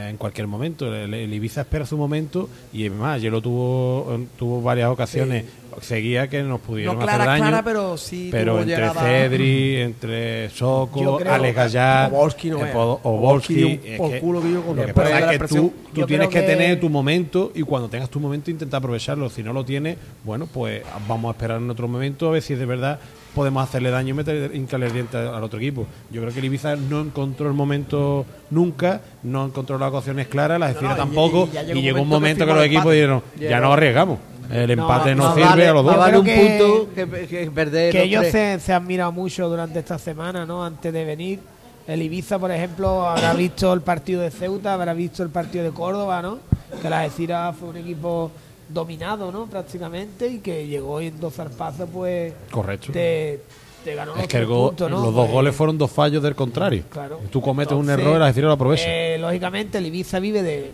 [0.08, 0.94] en cualquier momento.
[0.94, 5.44] El, el Ibiza espera su momento y además ayer lo tuvo, tuvo varias ocasiones.
[5.80, 7.42] Seguía que nos pudieron No hacer clara, daño.
[7.44, 13.98] clara, pero sí pero entre Cedri, entre Soco, Alex Gallar, Obolski no eh, Obolski es
[13.98, 15.38] por que- culo que yo con lo el que poder pasa de la es que
[15.38, 15.70] tú, presión.
[15.94, 19.28] tú Yo tienes que, tener tu momento y cuando tengas tu momento intenta aprovecharlo.
[19.30, 22.54] Si no lo tienes, bueno, pues vamos a esperar en otro momento a ver si
[22.54, 22.98] de verdad
[23.34, 25.86] podemos hacerle daño y meter hincarle el diente al otro equipo.
[26.10, 30.58] Yo creo que el Ibiza no encontró el momento nunca, no encontró las opciones claras,
[30.58, 33.60] la Algeciras no, y- tampoco, y llegó un momento que que los equipos dijeron, ya
[33.60, 34.18] no arriesgamos.
[34.50, 35.96] El empate no, sirve vale- a los dos.
[35.96, 39.48] vale un que- punto que, que perder que los ellos se, se han mirado mucho
[39.48, 40.64] durante esta semana, ¿no?
[40.64, 41.40] Antes de venir.
[41.86, 45.70] El Ibiza, por ejemplo, habrá visto el partido de Ceuta, habrá visto el partido de
[45.70, 46.38] Córdoba, ¿no?
[46.82, 48.32] Que la Algeciras fue un equipo
[48.68, 49.46] dominado, ¿no?
[49.46, 52.90] Prácticamente y que llegó y en dos zarpazos, pues Correcto.
[52.92, 53.40] te,
[53.84, 54.96] te ganó los Es que el tres go- puntos, ¿no?
[54.96, 56.82] los dos Pues, goles fueron dos fallos del contrario.
[56.90, 57.20] Claro.
[57.30, 58.84] Tú cometes un error y la Algeciras lo aprovecha.
[58.88, 60.72] eh, lógicamente, el Ibiza vive de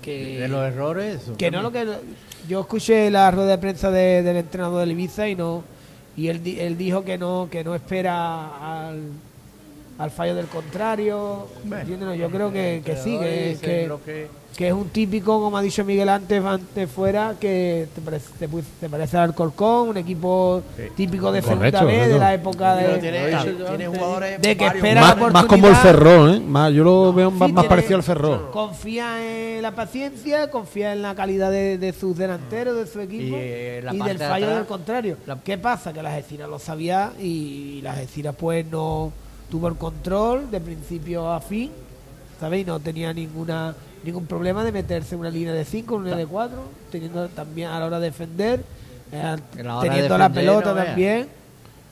[0.00, 1.20] que de los errores.
[1.36, 1.84] que no lo que
[2.48, 5.62] yo escuché la rueda de prensa de- del entrenador del Ibiza y no
[6.16, 9.00] y él, él dijo que no que no espera al,
[9.98, 12.00] al fallo del contrario ¿entiendes?
[12.00, 13.56] No, yo creo que, que sí que,
[14.56, 18.28] que, es un típico como ha dicho Miguel antes antes fuera que te parece,
[18.80, 20.62] te, parece al Alcorcón un equipo
[20.96, 23.36] típico de segunda de la época de, tiene-
[23.68, 25.74] tiene jugadores de que espera más, la más como el.
[25.76, 26.40] Ferrol, ¿eh?
[26.40, 28.50] Más, yo lo veo más, Sí, más tiene- parecido al Ferrol.
[28.52, 33.36] Confía en la paciencia, confía en la calidad de, de sus delanteros, de su equipo
[33.36, 35.16] Y, eh, la y del de fallo atrás- del contrario.
[35.26, 35.92] la- ¿Qué pasa?
[35.92, 39.12] Que las Algeciras lo sabía y las Algeciras pues no
[39.54, 41.70] tuvo el control de principio a fin,
[42.40, 42.66] ¿sabéis?
[42.66, 46.26] No tenía ninguna ningún problema de meterse en una línea de 5, una línea de
[46.26, 46.56] 4,
[46.90, 48.64] teniendo también a la hora de defender,
[49.12, 51.28] eh, A la hora de teniendo la pelota no también.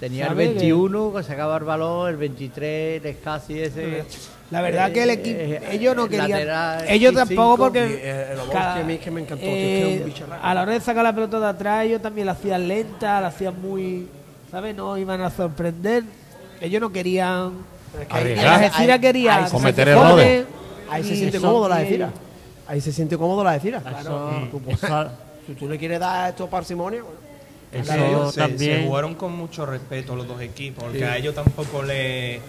[0.00, 4.02] Tenía el ¿Sabe que- 21 que sacaba el balón, el 23 el casi ese.
[4.50, 7.56] La verdad que el Eh, equipo, eh, ellos no el querían, lateral, ellos el tampoco
[7.58, 10.26] porque y, eh, a mí es que me encantó, tío, es que es un bicho
[10.26, 10.42] raro.
[10.44, 13.28] a la hora de sacar la pelota de atrás ellos también la hacían lenta, la
[13.28, 14.08] hacían muy,
[14.50, 14.74] ¿sabes?
[14.74, 16.02] No iban a sorprender,
[16.62, 17.52] ellos no querían,
[18.18, 20.44] las Algeciras querían Cometer errores.
[20.90, 22.10] Ahí se siente cómodo la Algeciras.
[22.66, 23.82] Ahí se siente cómodo la Algeciras.
[24.50, 24.78] Tú, pues,
[25.46, 27.18] si tú le quieres dar esto parsimonia, bueno.
[27.72, 28.86] eso se, se también.
[28.86, 32.40] jugaron con mucho respeto los dos equipos, porque a ellos tampoco le,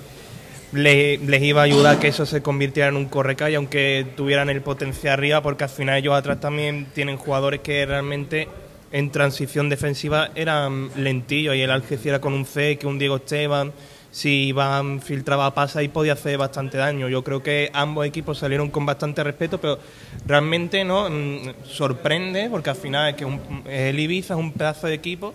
[0.73, 4.61] le- les iba a ayudar que eso se convirtiera en un correcalle, aunque tuvieran el
[4.61, 8.47] potencial arriba, porque al final ellos atrás también tienen jugadores que realmente
[8.91, 13.71] en transición defensiva eran lentillos, y el Algeciras con un C, que un Diego Esteban,
[14.13, 17.09] si Iván filtraba pasa y podía hacer bastante daño.
[17.09, 19.79] Yo creo que ambos equipos salieron con bastante respeto, pero
[20.27, 24.85] realmente no Mm, sorprende, porque al final es que un- el Ibiza es un pedazo
[24.85, 25.33] de equipo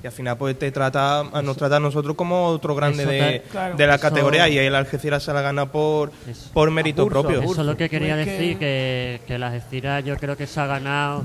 [0.00, 3.10] y al final pues te trata a nos trata a nosotros como otro grande Eso
[3.10, 3.76] de, claro.
[3.76, 6.50] de la Eso- categoría y el Algeciras se la gana por, Eso.
[6.52, 7.42] por mérito propio.
[7.42, 10.60] Eso es lo que quería Pues decir, que, que la Algeciras yo creo que se
[10.60, 11.24] ha ganado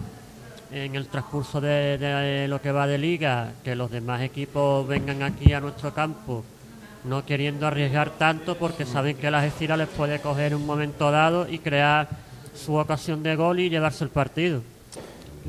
[0.71, 5.21] en el transcurso de, de lo que va de liga, que los demás equipos vengan
[5.21, 6.43] aquí a nuestro campo
[7.07, 11.11] no queriendo arriesgar tanto porque saben que la Algeciras les puede coger en un momento
[11.11, 12.07] dado y crear
[12.55, 14.61] su ocasión de gol y llevarse el partido.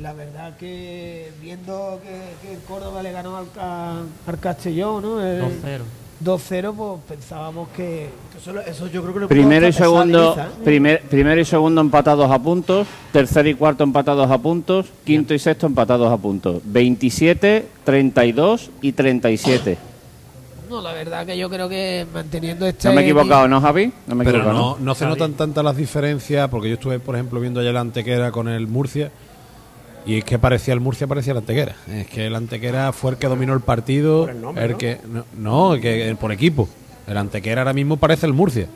[0.01, 5.21] La verdad que viendo que, que el Córdoba le ganó al, a- al Castellón, ¿no?
[5.25, 5.47] El 2-0.
[6.23, 10.45] 2-0, pues pensábamos que Eso, lo- eso yo creo que le Primero y segundo, Ibiza,
[10.47, 10.63] ¿eh?
[10.63, 15.39] primer, primero y segundo empatados a puntos, tercero y cuarto empatados a puntos, quinto y
[15.39, 19.77] sexto empatados a puntos, 27, 32 y 37.
[20.69, 23.91] No, la verdad que yo creo que manteniendo este No me he equivocado, ¿no, Javi?
[24.07, 26.99] No me he Pero equivocado, no, no se notan tantas las diferencias, porque yo estuve,
[26.99, 29.11] por ejemplo, viendo ayer la Antequera con el Murcia,
[30.05, 31.75] y es que parecía el Murcia, parecía el Antequera.
[31.91, 34.77] Es que el Antequera fue el que dominó el partido, Por el nombre, ¿no?
[34.77, 36.69] que no, no, el que por equipo.
[37.07, 38.67] El Antequera ahora mismo parece el Murcia,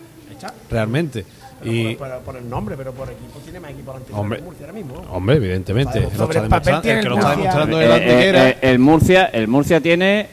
[0.70, 1.26] realmente.
[1.62, 4.40] Pero Y por, por- por el nombre, pero por equipo tiene más equipo Hombre.
[4.40, 4.96] que Murcia ahora mismo.
[4.96, 5.12] ¿no?
[5.14, 7.38] hombre, evidentemente, Sobre lo está el demostrando- el que el lo está Murcia.
[7.52, 8.50] demostrando Eh, es el eh, Antequera.
[8.50, 10.28] eh, el Murcia, el Murcia tiene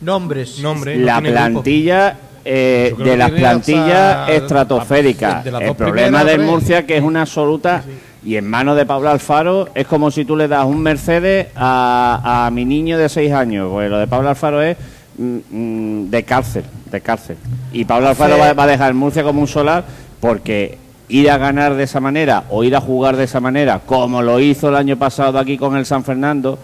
[0.00, 0.58] Nombres.
[0.60, 5.44] Nombre, no la plantilla eh, de las plantillas estratosféricas.
[5.46, 6.40] El problema del.
[6.40, 7.82] Murcia que es una absoluta
[8.24, 12.46] y en manos de Pablo Alfaro es como si tú le das un Mercedes a,
[12.46, 13.68] a mi niño de seis años.
[13.70, 14.76] Pues lo de Pablo Alfaro es
[15.18, 17.36] mm, mm, de cárcel, de cárcel.
[17.72, 19.84] Y Pablo Alfaro va, va a dejar Murcia como un solar
[20.20, 24.22] porque ir a ganar de esa manera o ir a jugar de esa manera, como
[24.22, 26.58] lo hizo el año pasado aquí con el San Fernando,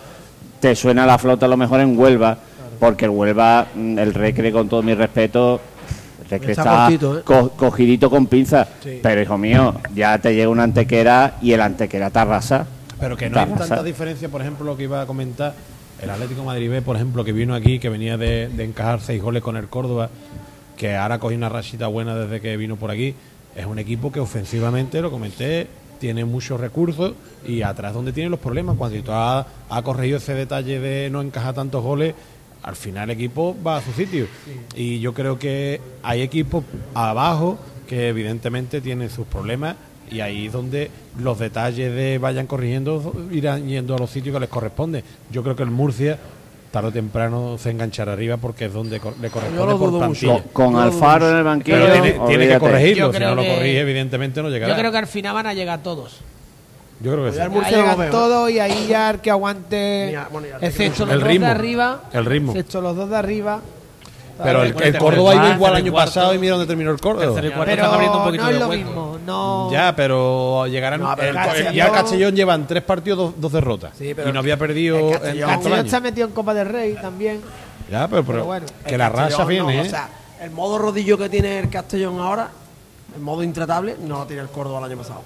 [0.61, 2.39] te suena la flota a lo mejor en Huelva,
[2.79, 5.61] porque el Huelva, mm, el Recre, con todo mi respeto,
[6.25, 7.23] el Recre Está está, cortito, ¿eh?
[7.25, 8.67] co- cogidito con pinza.
[8.83, 9.01] Sí.
[9.03, 12.67] Pero hijo mío, ya te llega una antequera y el antequera te arrasa.
[13.01, 15.55] Pero que no hay tanta diferencia, por ejemplo, lo que iba a comentar.
[16.01, 19.01] El Atlético de Madrid B, por ejemplo, que vino aquí, que venía de, de encajar
[19.01, 20.11] seis goles con el Córdoba,
[20.77, 23.15] que ahora cogió una rachita buena desde que vino por aquí.
[23.57, 25.67] Es un equipo que ofensivamente, lo comenté,
[26.01, 27.15] tiene muchos recursos
[27.47, 28.77] y atrás donde tiene los problemas.
[28.77, 32.15] Cuando ha, ha corregido ese detalle de no encajar tantos goles,
[32.65, 34.27] al final el equipo va a su sitio.
[34.75, 39.77] Y yo creo que hay equipos abajo que evidentemente tienen sus problemas
[40.11, 44.41] y ahí es donde los detalles de vayan corrigiendo irán yendo a los sitios que
[44.41, 45.05] les corresponde.
[45.31, 46.19] Yo creo que el Murcia
[46.73, 49.91] tarde o temprano se enganchará arriba porque es donde co- le Yo corresponde lo por
[49.91, 50.33] dudo plantilla.
[50.33, 50.45] mucho.
[50.53, 51.77] Con, con Alfaro en el banquillo.
[51.77, 54.73] Pero tiene, tiene que corregirlo, si no lo corrige, evidentemente no llegará.
[54.75, 56.17] Yo creo que al final van a llegar todos.
[57.05, 57.37] Yo creo que sí.
[57.39, 58.09] Ya el no lo llegan ¿eh?
[58.11, 61.29] todos y ahí ya el que aguante, Mira, bueno, ya te excepto El los dos
[61.29, 62.53] ritmo, de arriba, el ritmo.
[62.53, 63.61] excepto los dos de arriba.
[64.43, 66.99] Pero el, el tercer Córdoba iba igual el año pasado y mira dónde terminó el
[67.01, 67.27] Córdoba.
[67.41, 69.71] Y cuarto Pero abriendo un poquito no es lo mismo, no.
[69.71, 71.01] Ya, pero llegarán.
[71.03, 73.93] No, pero el- Castellón- ya el Castellón llevan tres partidos, dos, dos derrotas.
[73.97, 75.85] Sí, pero y no había perdido el en Castellón- el Castellón año.
[75.87, 77.41] está metido en Copa del Rey también.
[77.89, 78.67] Ya, pero, pero pero bueno.
[78.85, 79.87] que la Castellón viene, no, ¿eh?
[79.87, 80.09] O sea,
[80.41, 82.49] el modo rodillo que tiene el Castellón ahora,
[83.15, 85.23] el modo intratable, no lo tiene el Córdoba el año pasado.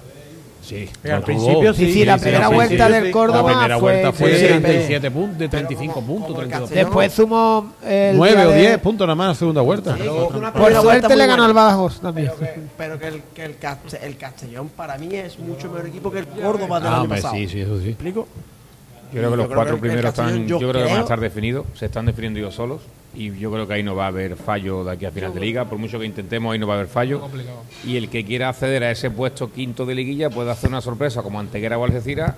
[0.69, 0.89] Sí.
[1.03, 1.25] Al lo tuvo.
[1.25, 2.93] principio Sí, sí, la primera sí, vuelta sí.
[2.93, 5.93] del Córdoba La primera fue- vuelta fue sí, de sí, 37 puntos, de pero 35
[5.93, 7.03] como- puntos, como el 32 Castellón- puntos.
[7.03, 9.95] Después sumos el 9 o día de- 10 puntos nada más en la segunda vuelta.
[9.95, 11.53] Por suerte vuelta le ganó al.
[11.53, 12.31] Badajoz también.
[12.39, 15.87] Pero que, pero que el, que el, Caste- el Castellón para mí es mucho mejor
[15.87, 17.33] equipo que el Córdoba del Ah, año pasado.
[17.35, 17.85] sí, sí, eso sí.
[17.85, 18.27] ¿Me explico?
[19.11, 20.99] Yo creo que los creo cuatro que primeros están, Castellón, yo, yo creo que van
[20.99, 22.81] a estar definidos, se están definiendo ellos solos
[23.15, 25.39] y yo creo que ahí no va a haber fallo de aquí a final de
[25.39, 27.21] liga, por mucho que intentemos ahí no va a haber fallo.
[27.85, 31.23] Y el que quiera acceder a ese puesto quinto de liguilla puede hacer una sorpresa
[31.23, 32.35] como Antequera o Algeciras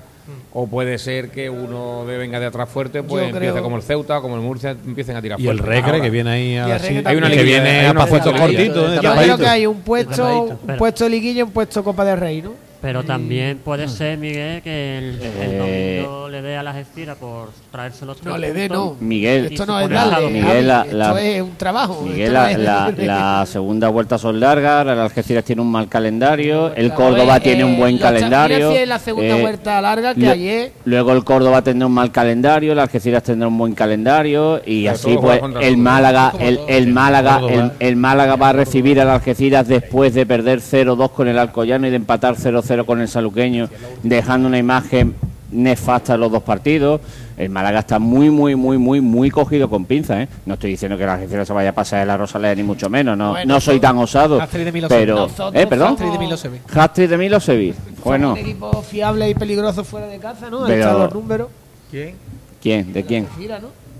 [0.53, 3.75] o puede ser que uno de venga de atrás fuerte pues Yo empiece creo- como
[3.75, 5.75] el Ceuta, como el Murcia empiecen a tirar Y el fuerte.
[5.75, 8.39] Recre Ahora, que viene ahí a sí- Hay una que liguilla, viene hay a puestos
[8.39, 8.99] cortitos, ¿eh?
[9.01, 12.17] Yo creo que hay un puesto, un puesto de liguilla y un puesto Copa del
[12.19, 12.53] Rey, ¿no?
[12.81, 17.13] Pero también puede ser, Miguel, que el, el Eh, domingo le dé a la Gestira
[17.13, 18.95] por traerse los tres No le dé, no.
[18.99, 20.29] Miguel, Esto no es darle.
[20.31, 22.01] Miguel, la- Javi, la- esto es un trabajo.
[22.01, 22.91] Miguel, la, no es- la-
[23.39, 27.63] la segunda vuelta son largas, el Algeciras tiene un mal calendario, el Córdoba eh, tiene
[27.65, 28.71] un buen los Champions calendario.
[28.71, 30.71] es la segunda eh, vuelta larga que lo- ayer.
[30.85, 35.15] Luego el Córdoba tendrá un mal calendario, el Algeciras tendrá un buen calendario y así
[35.21, 35.77] pues el.
[35.77, 40.61] Málaga, el, el Málaga, el, el Málaga va a recibir al Algeciras después de perder
[40.61, 43.69] 0-2 con el Alcoyano y de empatar 0-0 con el Saluqueño,
[44.03, 45.15] dejando una imagen
[45.51, 47.01] nefasta en los dos partidos.
[47.37, 50.19] El Málaga está muy, muy, muy, muy, muy cogido con pinzas.
[50.19, 50.27] ¿eh?
[50.45, 52.89] No estoy diciendo que el Algeciras se vaya a pasar de la Rosaleda ni mucho
[52.89, 53.17] menos.
[53.17, 54.39] No, Bueno, no soy tan osado.
[54.39, 54.87] De.
[54.87, 55.67] Pero, ¿eh?
[55.67, 55.97] Perdón.
[55.97, 56.61] somos- de Milosevic.
[56.77, 57.75] Hattrick de Milosevic.
[58.03, 60.65] Bueno, Un equipo fiable y peligroso fuera de casa, ¿no?
[60.65, 61.47] Pero- están los números.
[61.89, 62.15] ¿Quién?
[62.61, 62.93] ¿quién?
[62.93, 63.27] ¿De quién?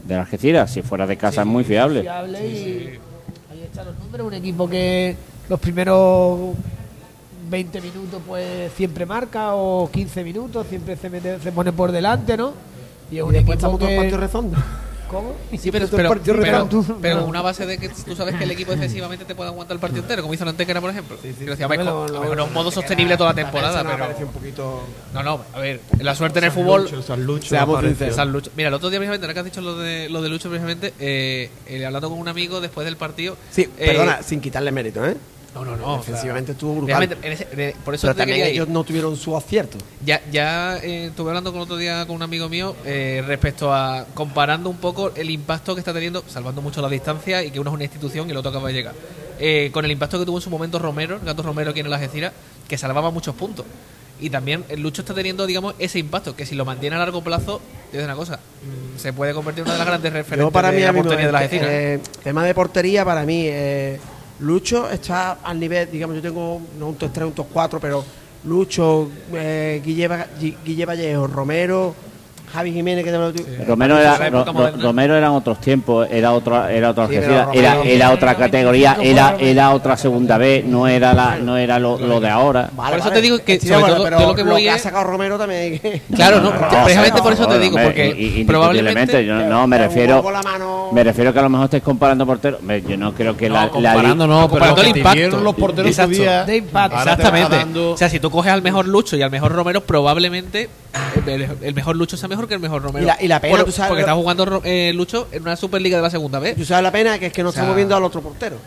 [0.08, 0.72] De Algeciras.
[0.72, 2.02] Si fuera de casa es muy fiable.
[2.02, 2.54] Fiable y
[3.52, 4.28] ahí están los números.
[4.28, 5.16] Un equipo que
[5.50, 6.52] los primeros
[7.52, 12.38] 20 minutos pues siempre marca o 15 minutos, siempre se, mete- se pone por delante,
[12.38, 12.54] ¿no?
[13.12, 13.98] Y es un Y después equipo estamos todos que...
[13.98, 14.58] partidos rezando.
[15.10, 15.34] ¿Cómo?
[15.60, 16.70] Sí, pero, pero, partido pero,
[17.02, 17.26] pero No.
[17.26, 20.04] una base de que tú sabes que el equipo defensivamente te puede aguantar el partido
[20.04, 21.18] entero, como hizo el Antequera, por ejemplo.
[21.22, 23.32] Quiero decir, a ver, Lo- con- lo- no lo- es un modo lo- sostenible toda
[23.32, 24.08] la temporada, me pero.
[24.26, 24.84] un poquito...
[25.14, 26.90] No, no, a ver, la suerte en el fútbol.
[27.06, 27.84] San Lucho, Seamos.
[28.16, 28.52] San Lucho.
[28.56, 30.94] Mira, el otro día, precisamente, ahora que has dicho lo de, lo de Lucho, precisamente,
[30.98, 33.36] eh, eh, hablando con un amigo después del partido.
[33.52, 35.18] Sí, eh, perdona, sin quitarle mérito, ¿eh?
[35.54, 35.98] No, no, no.
[35.98, 37.18] Defensivamente estuvo brutal.
[37.22, 39.78] En ese- por eso Pero también ellos no tuvieron su acierto.
[40.06, 44.06] Ya, ya eh, estuve hablando con otro día con un amigo mío eh, respecto a
[44.14, 47.70] comparando un poco el impacto que está teniendo, salvando mucho la distancia y que uno
[47.70, 48.94] es una institución y el otro acaba de llegar,
[49.40, 51.90] eh, con el impacto que tuvo en su momento Romero, el gato Romero aquí en
[51.90, 52.32] la Algeciras,
[52.70, 53.66] que salvaba muchos puntos.
[54.22, 57.24] Y también el Lucho está teniendo, digamos, ese impacto, que si lo mantiene a largo
[57.24, 57.60] plazo,
[57.92, 60.70] digo una cosa, mm, se puede convertir en una de las grandes referentes Yo para
[60.70, 61.70] de mí, la a mí no, portería de la eh, Algeciras.
[61.72, 64.00] eh, tema de portería para mí eh,
[64.42, 68.04] Lucho está al nivel digamos yo tengo no un top 3 un top 4 pero
[68.46, 70.10] Lucho eh, Guille,
[70.66, 71.94] Guille Vallejo Romero
[72.52, 74.84] Javi Jiménez que también lo tu- Romero Esa era, Ro- moderna.
[74.84, 77.46] Romero eran otros tiempos, era otra, era otra Sí, pero era,
[77.76, 81.80] Romero- era otra categoría, Romero era, era otra segunda vez, no era la, no era
[81.80, 82.70] lo, lo de ahora.
[82.76, 84.76] Vale, Por eso te digo que, Sí, sobre bueno, todo, pero lo que voy ha
[84.76, 87.60] es- sacado Romero también hay que- Claro, no, No, precisamente no, por eso te no,
[87.60, 89.26] digo, hombre, porque i- probablemente...
[89.26, 91.84] yo no me Pero refiero, con la mano me refiero que a lo mejor estáis
[91.84, 92.60] comparando porteros.
[92.88, 95.40] Yo no creo que la, la li- comparando no, pero comparando lo el que impacto.
[95.40, 96.12] los porteros Exacto.
[96.12, 96.96] día, De impacto.
[96.98, 97.80] te Exactamente.
[97.80, 100.70] O sea, si tú coges al mejor Lucho y al mejor Romero, probablemente
[101.26, 103.04] el, el mejor Lucho sea mejor que el mejor Romero.
[103.04, 105.42] Y la- y la pena, Por- tú sabes porque lo- está jugando eh, Lucho en
[105.44, 106.56] una Superliga de la segunda vez.
[106.56, 108.58] tú sabes la pena que es que no O sea- estamos viendo al otro portero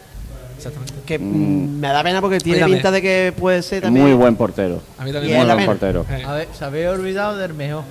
[0.56, 0.94] Exactamente.
[1.06, 4.36] que mm, me da pena porque tiene pinta de que puede ser también muy buen
[4.36, 4.80] portero.
[4.98, 5.72] A mí Y también es Muy la buen pena.
[5.78, 6.06] portero.
[6.10, 7.84] Eh, A ver, se había olvidado del mejor.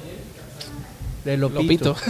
[1.26, 1.62] De Lopito.
[1.62, 1.96] Lopito.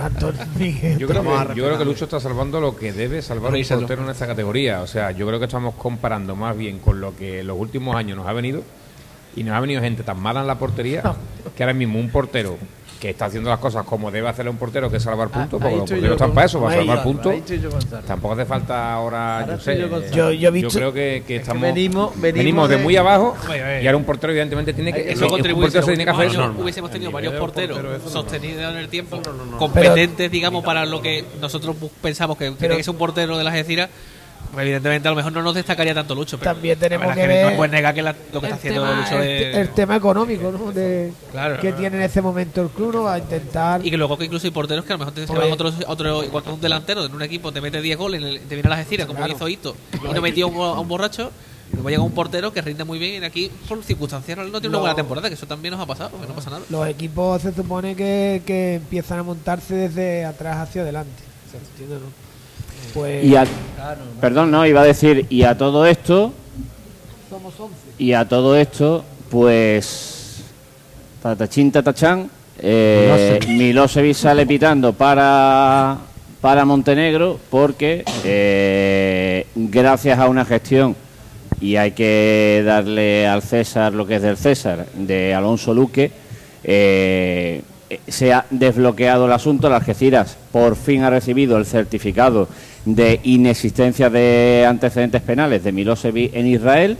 [0.00, 0.98] Antonio Miguel.
[0.98, 4.02] Yo creo, que, yo creo que Lucho está salvando lo que debe salvar un portero
[4.04, 4.82] en esta categoría.
[4.82, 7.94] O sea, yo creo que estamos comparando más bien con lo que en los últimos
[7.94, 8.62] años nos ha venido.
[9.36, 11.02] Y nos ha venido gente tan mala en la portería
[11.56, 12.56] que ahora mismo un portero
[13.00, 15.76] que está haciendo las cosas como debe hacerle un portero, que es salvar puntos, porque
[15.76, 17.34] los porteros están con- para eso, para salvar puntos.
[18.06, 19.78] Tampoco hace falta ahora, Ahora yo sé.
[19.78, 21.62] yo Yo- yo he visto- creo que, que estamos.
[21.62, 23.36] venimos- venimos venimos de de- muy abajo
[23.82, 25.12] y ahora un portero, evidentemente, tiene que.
[25.12, 25.66] Eso un contribuye.
[25.66, 26.40] portero se tiene que hacer.
[26.40, 29.20] años hubiésemos tenido varios porteros portero, no sostenidos en el tiempo,
[29.58, 33.52] competentes, digamos, para lo que nosotros pensamos que tiene que ser un portero de las
[33.52, 33.90] Algeciras.
[34.56, 37.50] Pues evidentemente a lo mejor no nos destacaría tanto Lucho, pero También tenemos que ver
[37.50, 39.60] no puedes negar que la- lo que está haciendo tema, Lucho el, de...
[39.60, 40.72] el tema económico ¿no?
[40.72, 41.80] de, Claro, que no, no.
[41.80, 43.02] tiene en ese momento el club ¿no?
[43.02, 45.20] va a intentar Y que luego que incluso hay porteros que a lo mejor te
[45.20, 47.98] se Pues- van otro, otro, igual que un delantero en un equipo te mete 10
[47.98, 49.34] goles, te viene a las Algeciras como Claro.
[49.34, 49.76] hizo Hito
[50.10, 51.30] y no metió a un, a un borracho.
[51.72, 54.78] Luego llega un portero que rinde muy bien y aquí por circunstancias no tiene una
[54.78, 56.62] buena temporada, que eso también nos ha pasado, que no pasa nada.
[56.70, 61.10] los equipos se supone que, que empiezan a montarse desde atrás hacia adelante
[61.46, 62.25] O sea, ¿entiendes, no?
[62.92, 63.46] Pues Y a,
[64.20, 66.32] perdón, no, iba a decir, y a todo esto,
[67.28, 70.42] somos 11 y a todo esto, pues,
[71.22, 75.98] tatachín, tatachán, eh, Milosevic sale pitando para,
[76.40, 80.96] para Montenegro porque, eh, gracias a una gestión,
[81.60, 86.10] y hay que darle al César lo que es del César, de Alonso Luque,
[86.64, 87.62] eh,
[88.08, 89.68] se ha desbloqueado el asunto.
[89.70, 92.48] Las Algeciras por fin ha recibido el certificado
[92.86, 96.96] de inexistencia de antecedentes penales de Milosevic en Israel.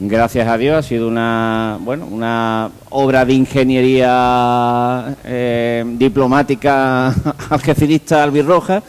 [0.00, 7.14] Gracias a Dios ha sido una bueno una obra de ingeniería eh, diplomática
[7.50, 8.82] algecirista albirroja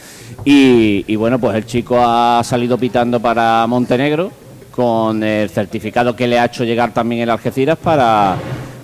[0.44, 4.32] y, y bueno pues el chico ha salido pitando para Montenegro
[4.72, 8.36] con el certificado que le ha hecho llegar también el Algeciras para,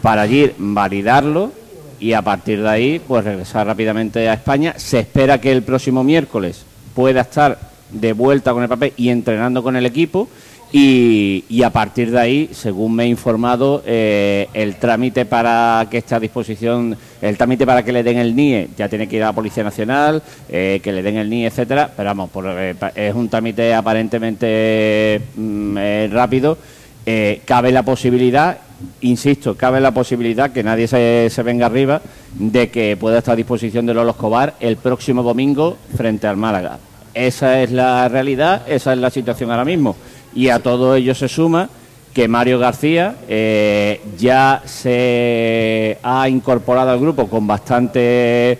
[0.01, 1.51] para allí validarlo
[1.99, 4.73] y a partir de ahí pues regresar rápidamente a España.
[4.77, 7.59] Se espera que el próximo miércoles pueda estar
[7.91, 10.27] de vuelta con el papel y entrenando con el equipo
[10.73, 16.15] y, a partir de ahí, según me he informado, eh, el trámite para que esté
[16.15, 19.27] a disposición, el trámite para que le den el NIE, ya tiene que ir a
[19.27, 23.13] la Policía Nacional, eh, que le den el NIE, etcétera, pero vamos, por, eh, es
[23.13, 25.77] un trámite aparentemente mm,
[26.11, 26.57] rápido.
[27.05, 28.59] Eh, cabe la posibilidad,
[29.01, 32.01] insisto, cabe la posibilidad que nadie se, venga arriba
[32.35, 36.77] de que pueda estar a disposición de Lolo Escobar el próximo domingo frente al Málaga.
[37.13, 39.95] Esa es la realidad, esa es la situación ahora mismo.
[40.33, 41.69] Y a todo ello se suma
[42.13, 48.57] que Mario García eh, ya se ha incorporado al grupo con bastante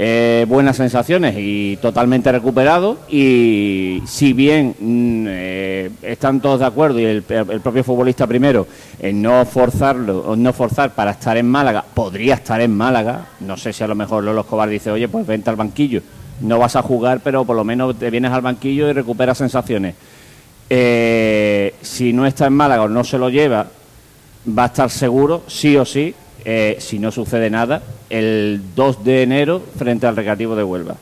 [0.00, 2.98] eh, buenas sensaciones y totalmente recuperado.
[3.10, 8.68] Y si bien mm, eh, están todos de acuerdo y el, el propio futbolista primero
[9.00, 13.26] en no forzarlo no forzar para estar en Málaga podría estar en Málaga.
[13.40, 16.00] No sé si a lo mejor Lolo Escobar dice oye pues vente al banquillo
[16.42, 19.96] no vas a jugar pero por lo menos te vienes al banquillo y recuperas sensaciones.
[20.70, 23.66] Eh, si no está en Málaga o no se lo lleva,
[24.56, 26.14] va a estar seguro, sí o sí,
[26.50, 30.94] eh, si no sucede nada, el 2 de enero frente al Recreativo de Huelva.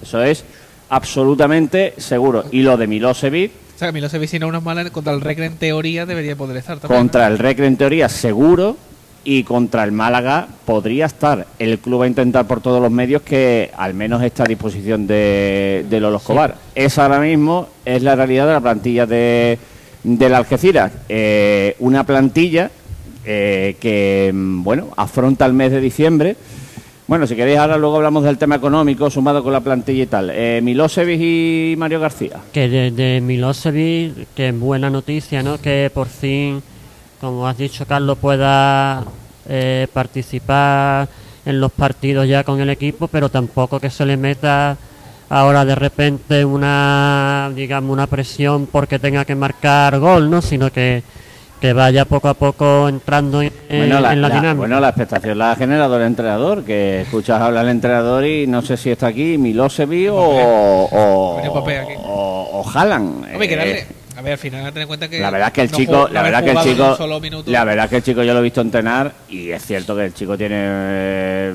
[0.00, 0.44] Eso es
[0.90, 2.44] absolutamente seguro.
[2.52, 5.46] Y lo de Milosevic O sea, que Milosevic si no unas malas contra el Recre
[5.46, 7.00] en teoría debería poder estar también.
[7.00, 8.76] contra el Recre en teoría seguro
[9.24, 11.48] y contra el Málaga podría estar.
[11.58, 15.08] El club va a intentar por todos los medios que al menos esté a disposición
[15.08, 16.54] de, de Lolo Escobar.
[16.76, 19.58] Esa ahora mismo es la realidad de la plantilla de,
[20.04, 20.92] de la Algeciras.
[21.08, 22.70] Eh, una plantilla
[23.24, 26.36] eh, que, mm, bueno, afronta el mes de diciembre.
[27.06, 30.30] Bueno, si queréis ahora luego hablamos del tema económico sumado con la plantilla y tal.
[30.32, 32.40] Eh, Milosevic y Mario García.
[32.52, 35.60] Que de, de Milosevic, que es buena noticia, ¿no?
[35.60, 36.62] Que por fin,
[37.20, 39.04] como has dicho, Carlos, pueda
[39.48, 41.08] eh, participar
[41.44, 44.76] en los partidos ya con el equipo, pero tampoco que se le meta
[45.28, 50.40] ahora de repente una, digamos, una presión porque tenga que marcar gol, ¿no?
[50.40, 51.02] Sino que,
[51.62, 54.54] que vaya poco a poco entrando en, Bueno, la, en la la- dinámica.
[54.58, 58.62] bueno, la expectación la ha generado el entrenador, que escuchas hablar el entrenador y no
[58.62, 63.26] sé si está aquí Milosevic o, o, o, o Haaland.
[63.32, 63.86] Hombre, que Eh, darle.
[64.16, 65.20] A ver, al final ten en cuenta que.
[65.20, 66.98] la verdad es que el no chico, la verdad que el chico,
[67.46, 70.14] la verdad que el chico yo lo he visto entrenar y es cierto que el
[70.14, 71.54] chico tiene, eh,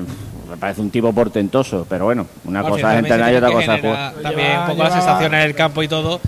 [0.50, 3.74] me parece un tipo portentoso, pero bueno, una Al cosa es entrenar y otra cosa
[3.76, 4.12] es jugar.
[4.22, 6.20] También Lleva- un poco la lleva- sensación en el campo y todo.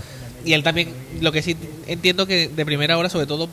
[0.45, 1.55] Y él también, lo que sí
[1.85, 3.49] entiendo que de primera hora, sobre todo,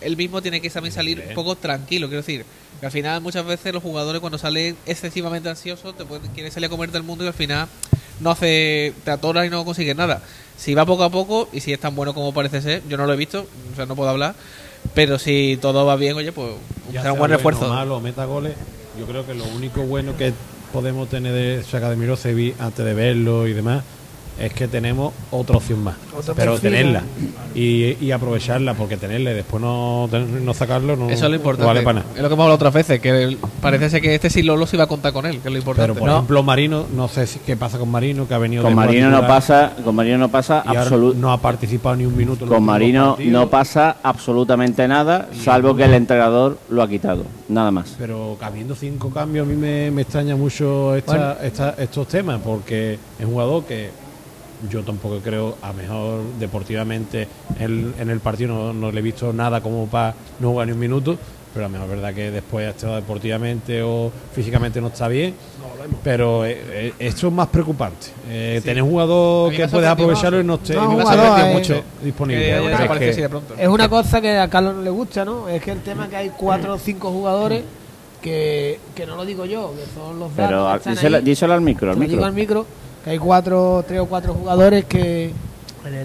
[0.00, 2.08] él mismo tiene que también salir un poco tranquilo.
[2.08, 2.44] Quiero decir,
[2.80, 6.66] que al final muchas veces los jugadores cuando salen excesivamente ansiosos te pueden, quieren salir
[6.66, 7.68] a comerte el mundo y al final
[8.20, 10.22] no hace, te atoras y no consigues nada.
[10.56, 13.06] Si va poco a poco y si es tan bueno como parece ser, yo no
[13.06, 14.34] lo he visto, o sea, no puedo hablar.
[14.94, 16.50] Pero si todo va bien, oye, pues
[16.92, 17.66] Ya será un buen bueno refuerzo.
[17.66, 18.54] o malo, meta goles,
[18.98, 20.32] yo creo que lo único bueno que
[20.72, 23.82] podemos tener de sacar de Mirosevic antes de verlo y demás
[24.40, 25.96] es que tenemos otra opción más.
[26.36, 27.02] Pero perfil, tenerla
[27.54, 31.34] y, y aprovecharla, porque tenerla y después no, no sacarlo no, Eso es lo no
[31.36, 31.66] importante.
[31.66, 32.10] vale para nada.
[32.16, 34.66] Es lo que hemos hablado otras veces, que el- parece ser que este sí Lolo
[34.66, 35.92] se iba a contar con él, que es lo importante.
[35.92, 38.72] Pero por ejemplo, Marino, no sé si, qué pasa con Marino, que ha venido Con
[38.72, 42.06] de Marino no pasa, con Marino no pasa y ahora absolu- no ha participado ni
[42.06, 42.44] un minuto.
[42.44, 47.70] en con Marino no pasa absolutamente nada, salvo que el entrenador lo ha quitado, nada
[47.70, 47.94] más.
[47.98, 52.98] Pero habiendo cinco cambios, a mí me, me extraña mucho esta- esta- estos temas, porque
[53.18, 53.90] es un jugador que
[54.70, 57.28] yo tampoco creo, a mejor deportivamente
[57.60, 60.72] en, en el partido no, no le he visto nada como para no jugar ni
[60.72, 61.16] un minuto,
[61.54, 65.08] pero a lo mejor es verdad que después ha estado deportivamente o físicamente no está
[65.08, 65.34] bien.
[66.04, 68.08] Pero eh, eh, esto es más preocupante.
[68.28, 71.00] Eh, Tener un jugador que puedes aprovecharlo y no esté No,
[71.38, 72.50] eh, mucho disponible.
[72.56, 73.54] es desaparecido que- así de pronto.
[73.58, 75.48] Es una cosa que a Carlos no le gusta, ¿no?
[75.48, 77.62] Es que el tema que hay cuatro o cinco jugadores
[78.20, 81.98] que, que no lo digo yo, que son los datos Pero díselo, al micro, al
[81.98, 82.24] digo micro.
[82.26, 82.66] al micro,
[83.04, 85.32] que hay cuatro, tres o cuatro jugadores que,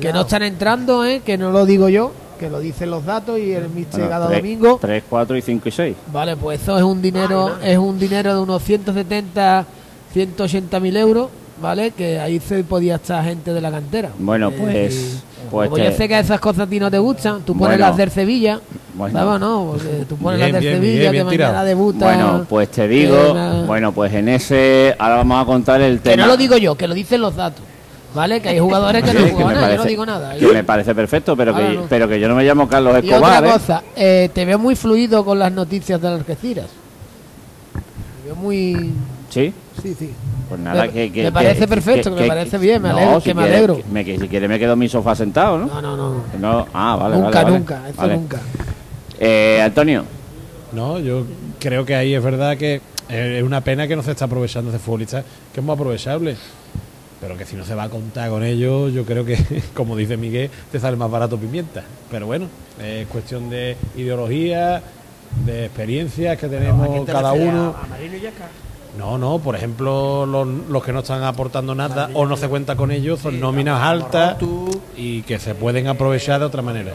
[0.02, 1.22] que no están entrando, ¿eh?
[1.26, 4.28] Que no lo digo yo, que lo dicen los datos y el mister Bueno, cada
[4.28, 4.78] tres- domingo.
[4.82, 5.96] tres, cuatro y cinco y seis.
[6.12, 9.66] Vale, pues eso es un dinero, es un dinero de unos 170,
[10.14, 11.30] 180 mil euros,
[11.62, 11.92] ¿vale?
[11.92, 14.10] Que ahí se podía estar gente de la cantera.
[14.20, 16.98] Bueno, Eh, pues, pues como yo te- sé que esas cosas a ti no te
[17.00, 17.88] gustan, tú pones Bueno.
[17.90, 18.60] las del Sevilla,
[18.96, 19.40] Bueno.
[19.40, 21.66] no, porque tú pones Bien, las del bien, Sevilla bien, que mañana tirado.
[21.66, 22.06] debuta.
[22.06, 26.12] Bueno, pues te digo, que bueno, pues en ese ahora vamos a contar el que
[26.12, 26.24] tema.
[26.24, 27.64] no lo digo yo, que lo dicen los datos,
[28.14, 28.42] ¿vale?
[28.42, 30.36] Que hay jugadores que Sí, no que juegan nada, yo no parece- digo nada.
[30.38, 31.82] Que me parece perfecto, pero que, no.
[31.90, 33.38] pero que yo no me llamo Carlos Y Escobar.
[33.44, 33.54] otra ¿eh?
[33.54, 36.68] cosa, eh, te veo muy fluido con las noticias de Algeciras.
[37.74, 38.94] Te veo muy...
[39.30, 39.54] Sí.
[39.82, 40.12] Sí, sí.
[40.54, 42.96] Pues nada, Me- que, que- me parece que- perfecto, que me parece bien, me no,
[42.98, 43.78] alegro- si que me quiere- alegro.
[43.78, 45.66] que me- si quiere me quedo en mi sofá sentado, ¿no?
[45.66, 46.68] No, no, no.
[46.72, 47.58] Ah, vale, nunca, vale, vale.
[47.58, 48.14] nunca, eso Vale.
[48.18, 48.40] nunca.
[49.20, 50.04] Eh, Antonio,
[50.74, 51.26] No, yo
[51.60, 54.72] creo que ahí es verdad que eh, es una pena que no se está aprovechando
[54.72, 56.36] de futbolistas que es muy aprovechable.
[57.20, 59.38] Pero que si no se va a contar con ellos, yo creo que,
[59.74, 61.84] como dice Miguel, te sale más barato pimienta.
[62.12, 62.46] Pero bueno,
[62.80, 64.84] es cuestión de ideología,
[65.48, 67.74] de experiencias que tenemos cada uno.
[68.98, 72.76] No, no, por ejemplo, los, los que no están aportando nada o no se cuenta
[72.76, 74.38] con ellos son nóminas altas
[74.96, 76.94] y que se pueden aprovechar de otra manera.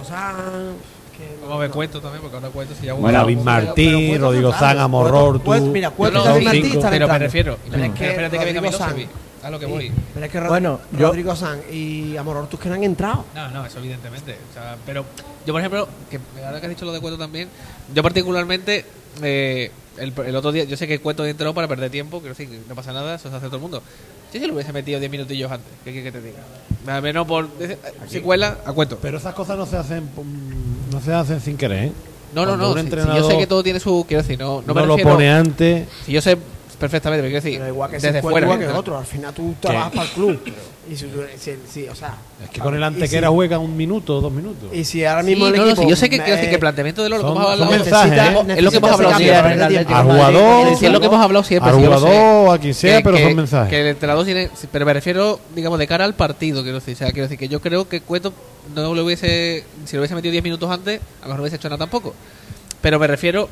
[1.42, 4.78] Vamos a ver cuentos también, porque ahora cuentos si ya Bueno, David Martín, Rodrigo Zan,
[4.78, 5.50] Amorror, tú.
[5.52, 7.56] Mira, Cueto sí, están pero me refiero.
[7.70, 9.08] Pero es Pero que espérate que venga Rodrigo Milosevic.
[9.42, 9.92] A lo que Sí, voy.
[10.14, 13.24] Pero es que Rod- Bueno, yo- Rodrigo San y Amorortus que no han entrado.
[13.34, 14.36] No, no, eso evidentemente.
[14.50, 15.04] O sea, pero
[15.46, 17.48] yo, por ejemplo, que ahora que has dicho lo de Cueto también,
[17.94, 18.84] yo particularmente,
[19.22, 19.70] eh,
[20.00, 22.74] el, el otro día, yo sé que Cueto entró para perder tiempo, quiero decir, no
[22.74, 23.82] pasa nada, eso se hace todo el mundo.
[24.32, 26.96] Yo si lo hubiese metido 10 minutillos antes, ¿qué quieres que te diga?
[26.96, 27.48] A menos por.
[28.08, 28.98] Si cuela, a Cueto.
[29.00, 31.92] Pero esas cosas no se hacen mm, no se hacen sin querer, ¿eh?
[32.34, 32.72] No, no, Cuando no.
[32.72, 34.04] un si- si yo sé que todo tiene su.
[34.06, 35.88] Quiero decir, no, no, no, me lo refiero- pone antes.
[36.04, 36.36] Si yo sé
[36.78, 38.46] perfectamente, pero quiero decir, Pero igual que desde fuera.
[38.46, 38.68] igual que ¿eh?
[38.68, 38.98] otro.
[38.98, 40.40] Al final tú trabajas para el club.
[40.90, 43.76] Y si, tú- si- si- o sea, Es que con el antequera si- juega un
[43.76, 44.70] minuto, dos minutos.
[44.72, 46.36] Y si ahora Sí, mismo el no, no, equipo si yo sé que, me- quiero
[46.36, 47.72] decir que el planteamiento de Lolo, Son- que hemos hablado.
[47.72, 48.54] ¿eh?
[48.56, 49.94] Es lo que hemos hablado siempre.
[49.94, 51.70] Al jugador, Sí, es lo que hemos hablado siempre.
[51.70, 53.68] Al sí, lo jugador, a quien sea, que, pero que- son mensajes.
[53.70, 54.48] Que el entrenador tiene.
[54.54, 56.94] sí, Pero me refiero, digamos, de cara al partido, quiero decir.
[56.94, 58.32] O sea, quiero decir que yo creo que Cueto
[58.74, 59.64] no lo hubiese.
[59.84, 62.14] Si lo hubiese metido 10 minutos antes, a lo mejor no hubiese hecho nada tampoco.
[62.80, 63.48] Pero me refiero.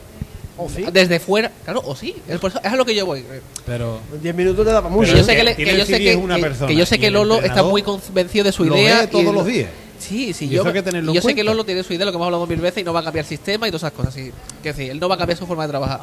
[0.92, 3.24] Desde fuera, claro, o sí, es, por eso- es a lo que yo voy.
[3.66, 5.16] Pero En 10 minutos te da para Que mucho.
[5.16, 7.06] yo sé que le- yo el sé que, que- persona, que yo sé y que
[7.08, 9.00] el Lolo está muy convencido de su lo idea.
[9.02, 9.70] ve todos y los lo- días.
[9.98, 11.42] Sí, sí, Y yo, eso hay que tenerlo y yo en sé que.
[11.42, 13.24] Lolo tiene su idea, lo que hemos hablado mil veces, y no va a cambiar
[13.24, 14.16] sistema y todas esas cosas.
[14.18, 14.30] Y,
[14.62, 16.00] que decir, él no va a cambiar su forma de trabajar.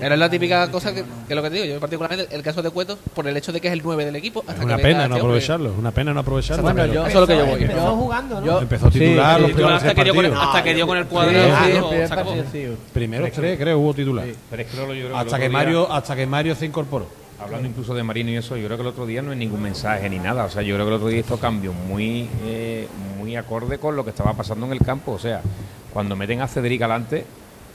[0.00, 1.66] Es la típica cosa que, que lo que te digo.
[1.74, 4.16] Yo, particularmente, el caso de Cuetos, por el hecho de que es el 9 del
[4.16, 4.40] equipo.
[4.46, 5.20] Hasta es una pena no hombre.
[5.20, 6.62] aprovecharlo, es una pena no aprovecharlo.
[6.62, 7.62] Bueno, pero yo- Eso es lo que yo voy.
[7.62, 8.46] Empezó jugando, ¿no?
[8.46, 10.86] yo- empezó a sí, titular sí, los hasta, que dio con el, hasta que dio
[10.86, 11.06] con el.
[12.92, 14.26] Primeros tres, creo, hubo titular.
[14.50, 16.66] Pero es que Lolo, yo creo que el Hasta que Mario, hasta que Mario se
[16.66, 17.06] incorporó.
[17.40, 19.60] Hablando incluso de Marino y eso, yo creo que el otro día no hay ningún
[19.62, 20.44] mensaje ni nada.
[20.44, 22.86] O sea, yo creo que el otro día hizo cambios muy, eh,
[23.18, 25.10] muy acorde con lo que estaba pasando en el campo.
[25.12, 25.40] O sea,
[25.92, 27.24] cuando meten a Cedric adelante,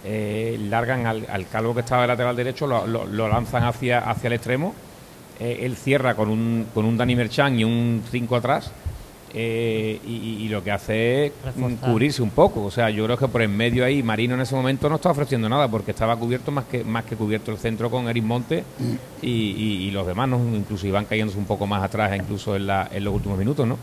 [0.05, 3.99] eh, largan al, al calvo que estaba de lateral derecho, lo, lo- lo lanzan hacia,
[3.99, 4.73] hacia el extremo.
[5.39, 8.71] Eh, él cierra con un, con un Dani Merchan y un 5 atrás.
[9.33, 11.91] eh, y, lo que hace es Reforzar.
[11.91, 12.63] cubrirse un poco.
[12.63, 15.11] O sea, yo creo que por en medio ahí Marino en ese momento no estaba
[15.11, 18.63] ofreciendo nada porque estaba cubierto más que más que cubierto el centro con Eric Monte
[19.21, 20.37] y, y- y los demás, ¿no?
[20.55, 23.77] incluso iban cayéndose un poco más atrás, incluso en, la- en los últimos minutos, ¿no?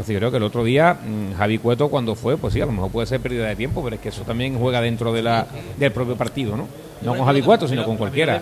[0.00, 2.64] Entonces yo creo que el otro día mm, Javi Cueto cuando fue, pues sí, a
[2.64, 5.22] lo mejor puede ser pérdida de tiempo, pero es que eso también juega dentro de
[5.22, 5.46] la,
[5.78, 6.66] del propio partido, ¿no?
[7.02, 8.32] No con Javi Cueto, sino con cualquiera.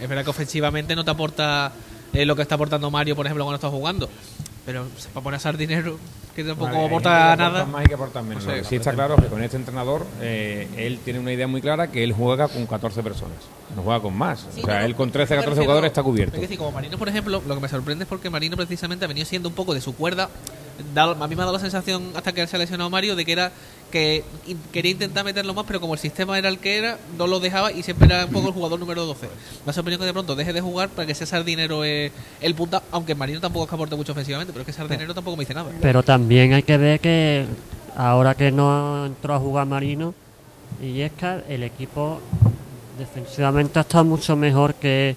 [0.00, 1.70] es verdad que ofensivamente no te aporta
[2.12, 4.08] eh, lo que está aportando Mario, por ejemplo, cuando está jugando.
[4.64, 5.98] Pero se va a poner a Sardinero,
[6.36, 7.46] que tampoco Vale, aporta que nada.
[7.62, 8.44] aporta más y que aporta menos.
[8.44, 11.60] Lo que sí está claro que con este entrenador, eh, él tiene una idea muy
[11.60, 13.38] clara que él juega con 14 personas,
[13.74, 14.46] no juega con más.
[14.54, 16.36] Sí, o sea, él con me 13, 14 refiero- jugadores está cubierto.
[16.36, 19.08] Es decir, como Marino, por ejemplo, lo que me sorprende es porque Marino precisamente ha
[19.08, 20.28] venido siendo un poco de su cuerda.
[20.94, 23.24] Da- a mí me ha dado la sensación, hasta que se ha lesionado Mario, de
[23.24, 23.52] que era
[23.90, 24.24] que
[24.72, 27.72] quería intentar meterlo más, pero como el sistema era el que era, no lo dejaba
[27.72, 29.28] y siempre era un poco el jugador número 12.
[29.66, 32.10] Me ha sorprendido que de pronto deje de jugar para que sea Sardinero eh,
[32.40, 35.36] el punta, aunque Marino tampoco es que aporte mucho ofensivamente, pero es que Sardinero tampoco
[35.36, 35.70] me dice nada.
[35.82, 37.44] Pero también hay que ver que
[37.94, 40.14] ahora que no entró a jugar Marino
[40.82, 42.18] y Escar, el equipo
[42.98, 45.16] defensivamente ha estado mucho mejor que,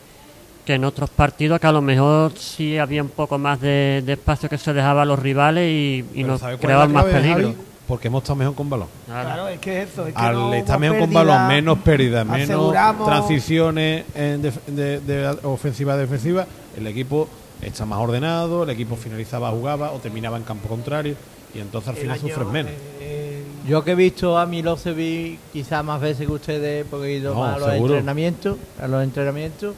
[0.66, 4.14] que en otros partidos que a lo mejor sí había un poco más de, de
[4.14, 5.70] espacio que se dejaba a los rivales
[6.14, 7.48] y, nos ¿sabe cuál es creaban más peligro.
[7.50, 7.56] Javi?
[7.88, 8.88] Porque hemos estado mejor con balón.
[9.06, 9.28] Claro.
[9.30, 10.08] Claro, es que es eso.
[10.08, 12.74] Es que Al no estar mejor con balón, menos pérdidas, menos
[13.06, 16.48] transiciones en de, de ofensiva a defensiva,
[16.78, 17.30] el equipo
[17.62, 21.16] está más ordenado, el equipo finalizaba, jugaba o terminaba en campo contrario
[21.54, 22.72] y entonces al final sufres menos.
[23.00, 27.34] eh, Yo que he visto a Milosevic quizás más veces que ustedes, porque he ido
[27.34, 27.94] No, más a los seguro.
[27.94, 29.76] entrenamientos, a los entrenamientos.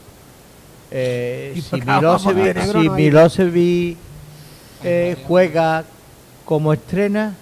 [0.92, 3.98] Eh, Y si Milosevic, si Milosevic,
[4.84, 5.84] eh, juega
[6.46, 7.34] como estrena,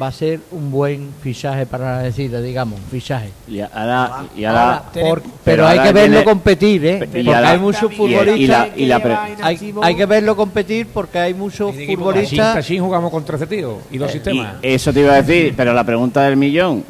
[0.00, 3.30] va a ser un buen fichaje para la decida, digamos, fichaje.
[3.48, 6.94] Y ahora, y ahora Ahora, por- pero pero hay ahora que verlo viene- competir, ¿eh?
[6.96, 8.68] y Porque ahora- hay muchos y- y futbolistas.
[8.68, 12.54] la- y la pre- hay, hay que verlo competir porque hay muchos futbolistas.
[12.54, 14.54] cachín jugamos con 13 tíos y dos Y sistemas.
[14.62, 16.84] eso te iba a decir, pero la pregunta del millón,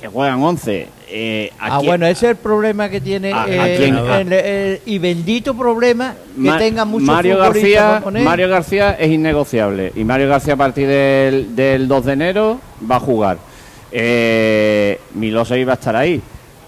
[0.00, 0.88] que juegan 11.
[1.10, 3.32] Eh, ¿a Ah, quién- bueno, ese es el problema que tiene.
[3.32, 3.96] ¿A- a eh, quién?
[3.96, 8.02] el- el- y bendito problema que Ma- tenga muchos Mario García.
[8.22, 12.96] Mario García es innegociable y Mario García a partir del, del 2 de enero va
[12.96, 13.38] a jugar.
[13.90, 16.20] Eh, Milosevic va a estar ahí.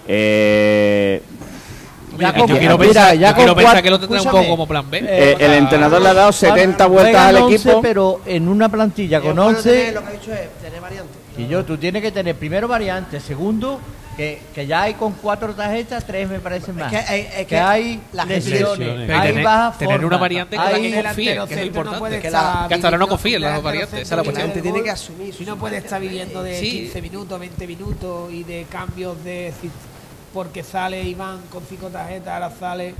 [0.07, 1.21] Eh,
[2.11, 3.99] Ya Mira, con- yo quiero mira, pensar, ya yo quiero con pensar cuatro- que lo
[3.99, 5.01] tendrá un poco como plan B.
[5.07, 7.81] eh, el entrenador le ha dado 70 vueltas al 11, equipo.
[7.81, 9.69] pero en una plantilla con Es bueno 11.
[9.71, 11.17] tener- Lo que ha dicho es tener variantes.
[11.37, 13.79] Y yo, tú tienes que tener primero variantes, segundo,
[14.17, 16.91] que, que ya hay con cuatro tarjetas, tres me parecen más.
[16.91, 20.55] que hay- es que, que hay la lesiones, hay tener- baja tener forma, una variante
[20.57, 21.91] con la que confíe, que es importante.
[21.95, 23.99] no puede que estar la- que hasta ahora no viviendo- confía en las dos variantes,
[24.01, 24.53] esa es la cuestión.
[24.53, 26.71] de Tiene que asumir Y no puede estar viviendo de Sí.
[26.71, 29.53] 15 minutos, 20 minutos y de cambios de.
[29.61, 29.71] si-
[30.33, 32.93] Porque sale Iván con cinco tarjetas, ahora sale.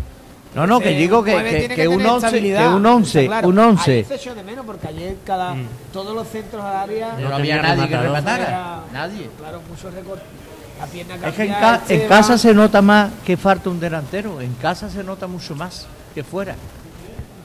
[0.54, 3.30] No, no, que digo que, que- tiene que un tener 11, que un 11, está
[3.32, 3.48] claro.
[3.48, 3.92] un 11.
[3.92, 5.56] Ayer se echó de menos porque ayer cada,
[5.94, 7.14] todos los centros al área.
[7.20, 9.30] No, No había nadie que rematara, Era- nadie.
[9.38, 10.26] Claro, muchos recortes.
[10.80, 13.80] La pierna Es que en, ca- en Esteban, casa se nota más que falta un
[13.80, 14.42] delantero.
[14.42, 16.56] En casa se nota mucho más que fuera.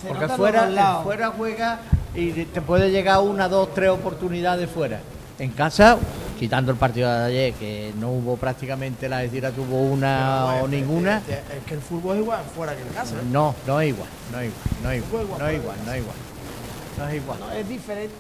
[0.03, 1.79] se Porque fuera, fuera juega
[2.15, 5.01] y te puede llegar una, dos, tres oportunidades fuera.
[5.39, 5.99] En casa,
[6.39, 11.19] quitando el partido de ayer, que no hubo prácticamente la decir tuvo una o ninguna.
[11.29, 13.17] Es que el fútbol es igual fuera que en casa.
[13.17, 13.25] ¿eh?
[13.31, 15.99] No, no es igual, no es igual, no es igual, no es igual, no es
[15.99, 16.17] igual.
[16.99, 17.39] No es igual.
[17.41, 18.15] No, es diferente.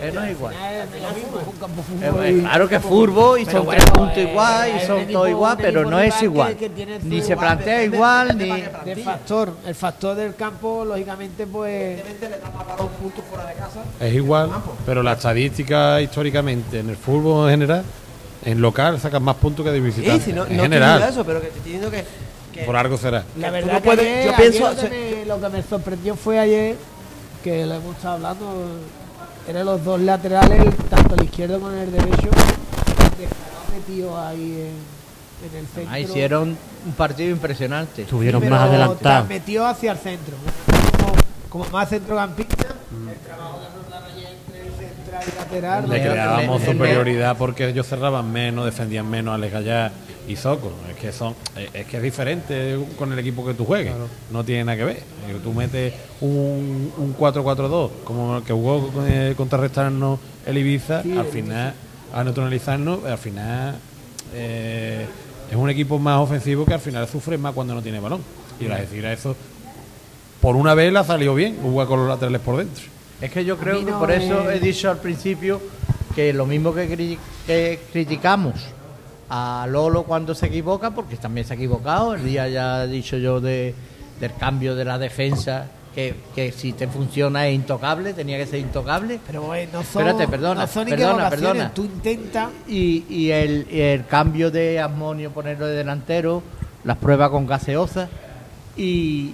[0.00, 0.54] Eh, no es al igual.
[0.62, 5.06] Eh, claro que es fútbol y Pero son bueno, tres puntos eh, igual y son
[5.08, 6.56] todo igual, pero no es que- igual.
[6.56, 8.94] que tiene Ni se plantea depende- igual, depende ni...
[8.94, 9.52] de factor.
[9.66, 12.00] El factor del campo, lógicamente, pues.
[12.00, 13.80] Evidentemente le da más valor puntos fuera de casa.
[14.00, 14.50] Es igual,
[14.84, 17.84] pero la estadística históricamente en el fútbol en general,
[18.44, 20.24] en local sacan más puntos que de Sí, visitante.
[20.24, 22.04] si no, en no general, eso, pero que te estoy diciendo que.
[22.52, 23.24] que por algo será.
[23.38, 25.62] La verdad no que puedes- ayer- yo ayer pienso- lo, que me, lo que me
[25.62, 26.76] sorprendió fue ayer,
[27.44, 28.46] que lo hemos estado hablando,
[29.48, 32.30] eran los dos laterales, tanto el izquierdo como el derecho,
[33.18, 35.90] dejaron metidos ahí en, en el centro.
[35.92, 38.02] Ah, hicieron un partido impresionante.
[38.02, 39.28] Estuvieron Sí, más adelantados.
[39.28, 40.36] metió hacia el centro.
[40.98, 41.12] Como,
[41.48, 45.88] como más centrocampista, el trabajo de Roldán ayer entre el central y lateral.
[45.88, 49.92] Le creábamos superioridad porque ellos cerraban menos, defendían menos a Legallá
[50.28, 50.72] y Zoco.
[50.90, 51.34] Es que son,
[51.74, 53.92] es que es diferente con el equipo que tú juegues.
[54.30, 54.96] No tiene nada que ver.
[54.96, 61.00] Eh, Tú metes un, un 4-4-2 como el que jugó con- eh, contrarrestarnos el Ibiza,
[61.00, 61.74] al final,
[62.14, 63.76] a neutralizarnos, al final
[64.34, 65.06] eh,
[65.50, 68.20] es un equipo más ofensivo que al final sufre más cuando no tiene balón.
[68.60, 69.36] Y la decir eso,
[70.40, 72.84] por una vez la salió bien, jugar con los laterales por dentro.
[73.20, 75.60] Es que yo creo que por eso he dicho al principio
[76.14, 78.54] que lo mismo que, cri- que criticamos
[79.28, 83.16] a Lolo cuando se equivoca, porque también se ha equivocado, el día ya he dicho
[83.16, 83.74] yo de,
[84.20, 88.60] del cambio de la defensa, que, que si te funciona es intocable, tenía que ser
[88.60, 89.18] intocable.
[89.26, 91.72] Pero eh, no son, Espérate, perdona, no son perdona, perdona.
[91.72, 96.42] Tú intentas Y, y el, y el cambio de Asmonio, ponerlo de delantero,
[96.84, 98.08] las pruebas con gaseosa.
[98.76, 99.32] Y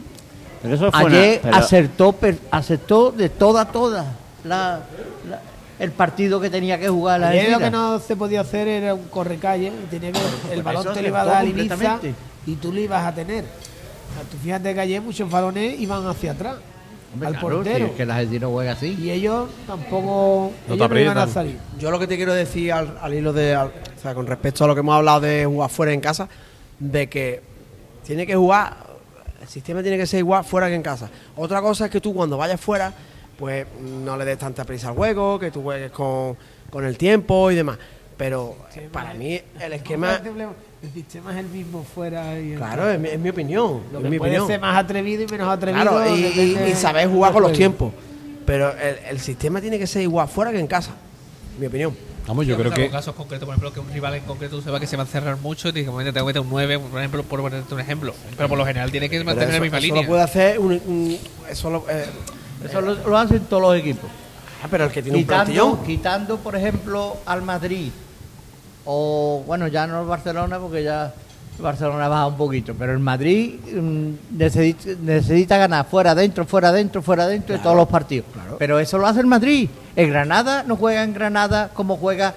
[0.63, 4.07] Pero eso fue una- ayer pero- acertó, per- acertó de toda, toda
[4.45, 4.81] la,
[5.29, 5.41] la-
[5.83, 8.95] el partido que tenía que jugar la Ayer lo que no se podía hacer era
[8.95, 10.21] un correcalle y tenía que
[10.53, 11.99] el balón te lo iba a dar Ibiza
[12.47, 13.45] y tú lo ibas a tener.
[13.45, 16.57] O sea, tú fíjate que ayer muchos balones iban hacia atrás
[17.13, 18.97] Hombre, al claro, portero si es que la Algeciras juega así.
[19.01, 21.59] y ellos tampoco No te ellos no iban a salir.
[21.79, 23.55] Yo lo que te quiero decir al, al hilo de.
[23.55, 26.29] al- o sea, con respecto a lo que hemos hablado de jugar fuera en casa,
[26.79, 27.43] de que
[28.07, 28.77] tiene que jugar.
[29.43, 31.11] El sistema tiene que ser igual fuera que en casa.
[31.37, 32.93] Otra cosa es que tú cuando vayas fuera,
[33.39, 36.37] pues no le des tanta prisa al juego, que tú juegues con,
[36.71, 37.79] con el tiempo y demás.
[38.17, 40.21] Pero eh, para mí el esquema.
[40.83, 43.83] el sistema es el mismo fuera y Claro, es mi, es mi opinión.
[43.93, 44.47] lo es que mi puede opinión.
[44.47, 47.51] ser más atrevido y menos atrevido Claro, y, y- depende y saber jugar con los
[47.51, 47.59] juego.
[47.59, 47.93] tiempos.
[48.47, 50.93] Pero el, el sistema tiene que ser igual fuera que en casa.
[51.59, 51.97] Mi opinión.
[52.27, 54.79] Vamos, yo creo que casos concretos, por ejemplo, que un rival en concreto se va
[54.79, 56.79] que se va a cerrar mucho y te dice, "Momento, tengo que meter un 9,
[56.79, 58.15] por ejemplo, por ponerte un ejemplo.
[58.37, 60.03] Pero por lo general tiene que mantener eso, la misma eso línea.
[60.03, 61.19] lo puede hacer un, un-
[61.51, 62.05] eso lo, eh,
[62.65, 64.09] Eso lo, lo hacen todos los equipos.
[64.63, 65.85] ah, pero el que tiene un Quitando, plantillón.
[65.87, 67.91] quitando, por ejemplo, al Madrid.
[68.85, 71.13] O, bueno, ya no el Barcelona, porque ya
[71.57, 72.75] el Barcelona baja un poquito.
[72.75, 77.77] Pero el Madrid mm, necesita, necesita ganar fuera, dentro, fuera, dentro, fuera, dentro de todos
[77.77, 78.27] los partidos.
[78.59, 79.69] Pero eso lo hace el Madrid.
[79.95, 82.35] El Granada no juega en Granada como juega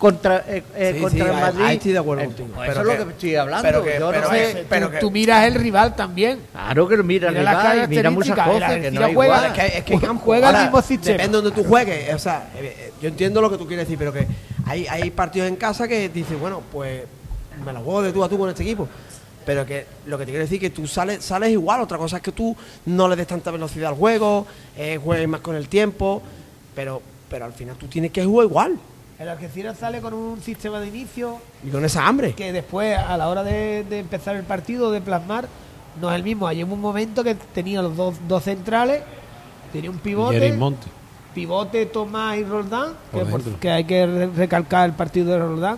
[0.00, 1.60] contra, eh, eh, Sí, contra sí, el Madrid.
[1.62, 2.48] ahí estoy de acuerdo Eh, contigo.
[2.58, 3.62] Pero eso es lo que estoy hablando.
[3.68, 6.40] pero que- Yo no pero sé- que- pero tú, tú miras el rival también.
[6.52, 9.46] Claro que lo mira, las rival, mira muchas cosas el que no juega-.
[9.48, 11.12] Es que, es que juega el ahora, mismo sistema.
[11.18, 12.14] Depende de donde tú juegues.
[12.14, 12.48] O sea,
[13.02, 14.26] yo entiendo lo que tú quieres decir, pero que
[14.66, 17.02] hay, hay partidos en casa que dices, bueno, pues
[17.64, 18.88] me la juego de tú a tú con este equipo.
[19.44, 21.80] Pero que lo que te quiero decir es que tú sales, sales igual.
[21.82, 24.46] Otra cosa es que tú no le des tanta velocidad al juego,
[25.02, 26.22] juegues más con el tiempo.
[26.74, 28.78] Pero, pero al final tú tienes que jugar igual.
[29.20, 32.32] El Algeciras sale con un sistema de inicio Y con esa hambre.
[32.32, 35.46] que después, a la hora de, de empezar el partido, de plasmar,
[36.00, 36.46] no es el mismo.
[36.46, 39.02] Hay un momento que tenía los dos, dos centrales,
[39.74, 40.52] tenía un pivote.
[40.54, 40.86] Monte.
[41.34, 45.38] pivote Tomás y Roldán, Por que, por- que hay que re- recalcar el partido de
[45.38, 45.76] Roldán.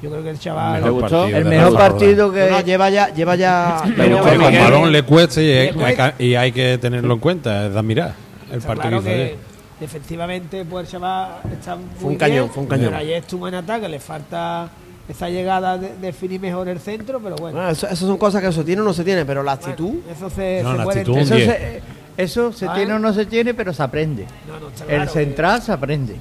[0.00, 0.82] Yo creo que el chaval.
[0.84, 1.26] ¿Te gustó?
[1.26, 2.48] El mejor partido que.
[2.48, 3.82] No, lleva ya, lleva ya.
[3.96, 6.14] Pero Que el balón le cueste y, hay- Le cuesta.
[6.18, 8.14] y hay que tenerlo en cuenta, es de admirar
[8.52, 9.53] el partido claro que ayer.
[9.80, 12.86] Defensivamente pues el chaval está muy Fue un cañón, fue un cañón.
[12.86, 14.68] Pero ayer estuvo en ataque, le falta
[15.08, 17.56] esa llegada de definir mejor el centro, pero bueno.
[17.56, 19.88] Bueno, eso, eso son cosas que se tiene o no se tiene, pero la actitud.
[19.90, 21.18] Bueno, eso se, No, se la puede actitud.
[21.18, 21.82] Eso se,
[22.16, 22.74] eso se Ah.
[22.74, 24.26] tiene o no se tiene, pero se aprende.
[24.48, 26.16] No, no, está El central se aprende.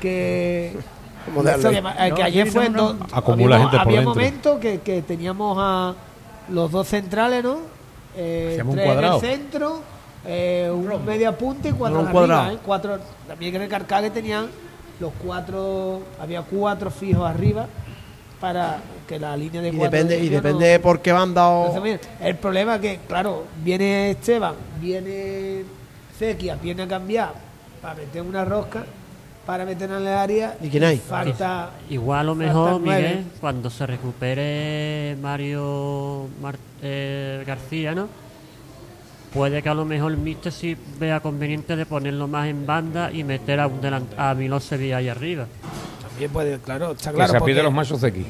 [0.00, 0.76] que
[1.26, 1.82] Como de eso que, eh,
[2.14, 2.92] que No, ayer fue no, no.
[2.94, 5.94] do- Acumula había, gente había momentos que, que teníamos a
[6.50, 7.58] los dos centrales no
[8.16, 9.80] eh, tres en el centro
[10.26, 12.50] eh, un media punta y cuatro Un arriba cuadrado.
[12.54, 12.58] ¿eh?
[12.64, 12.98] cuatro
[13.28, 14.46] también hay que recalcar que tenían
[15.00, 17.66] los cuatro había cuatro fijos arriba
[18.40, 21.00] para que la línea de Y cuatro depende, de y ellos no- depende de por
[21.00, 21.66] qué banda o.
[21.68, 25.64] entonces, mira, el problema es que, claro, viene Esteban, viene
[26.18, 27.32] Zequia, viene a cambiar
[27.80, 28.84] para meter una rosca,
[29.46, 30.56] para meter en el área.
[30.60, 30.96] ¿Y quién hay?
[30.98, 31.70] Falta.
[31.88, 32.80] Igual a lo faltan mejor.
[32.80, 38.08] Miguel, cuando se recupere Mario Mar- eh, García, ¿no?
[39.34, 43.10] Puede que a lo mejor el Mister sí vea conveniente de ponerlo más en banda
[43.12, 45.46] y meter a, un delant- a Milosevic ahí arriba.
[46.08, 47.32] También puede, claro, está Que claro.
[47.32, 48.26] se porque- pide los machos de aquí.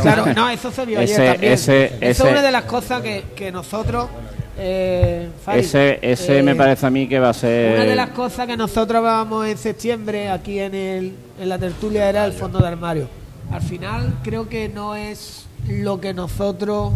[0.00, 1.52] Claro, no, eso se vio Ese- ayer también.
[1.52, 4.08] ese- Eso ese- es una de las cosas que, que nosotros.
[4.58, 7.74] Eh, Ese, ese eh, me parece a mí que va a ser.
[7.74, 12.08] Una de las cosas que nosotros hablábamos en septiembre aquí en, el, en la tertulia
[12.08, 13.08] era el fondo de armario.
[13.50, 16.92] Al final creo que no es lo que nosotros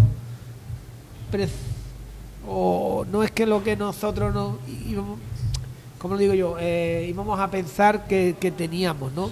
[2.47, 5.19] o no es que lo que nosotros no íbamos,
[5.99, 6.57] ¿cómo lo digo yo?
[6.59, 9.31] Eh, íbamos a pensar que, que teníamos, ¿no?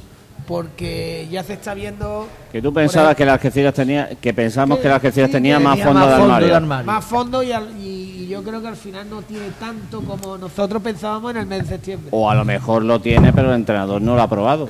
[0.48, 4.88] Porque ya se está viendo Que tú pensabas que las Algeciras tenía, que pensamos que
[4.88, 6.48] las Algeciras sí, tenía que más Tenía fondo más de fondo armario.
[6.48, 6.86] de armario.
[6.86, 10.38] más fondo y, al- y- y yo creo que al final no tiene tanto como
[10.38, 12.08] nosotros pensábamos en el mes de septiembre.
[12.12, 14.68] O a lo mejor lo tiene, pero el entrenador no lo ha probado.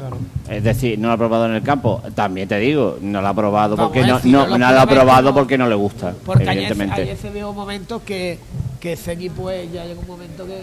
[0.49, 2.03] Es decir, no lo ha probado en el campo.
[2.15, 4.87] También te digo, no lo ha probado Vamos porque a no, no, no lo ha
[4.87, 7.03] probado porque no le gusta, Porque ayer, evidentemente.
[7.03, 8.39] ayer se vio momentos que,
[8.81, 10.63] que ese equipo pues, ya llega un momento que...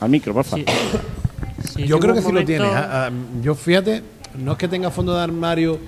[0.00, 0.64] Al micro, por favor.
[0.66, 0.72] Sí.
[1.76, 2.66] Sí, Yo creo que sí lo tiene.
[2.66, 3.10] Ah, ah,
[3.40, 4.02] Yo fíjate,
[4.38, 5.78] no es que tenga fondo de armario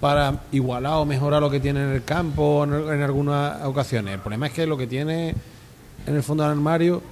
[0.00, 4.14] para igualar o mejorar lo que tiene en el campo en, en algunas ocasiones.
[4.14, 5.34] El problema es que lo que tiene
[6.06, 7.02] en el fondo del armario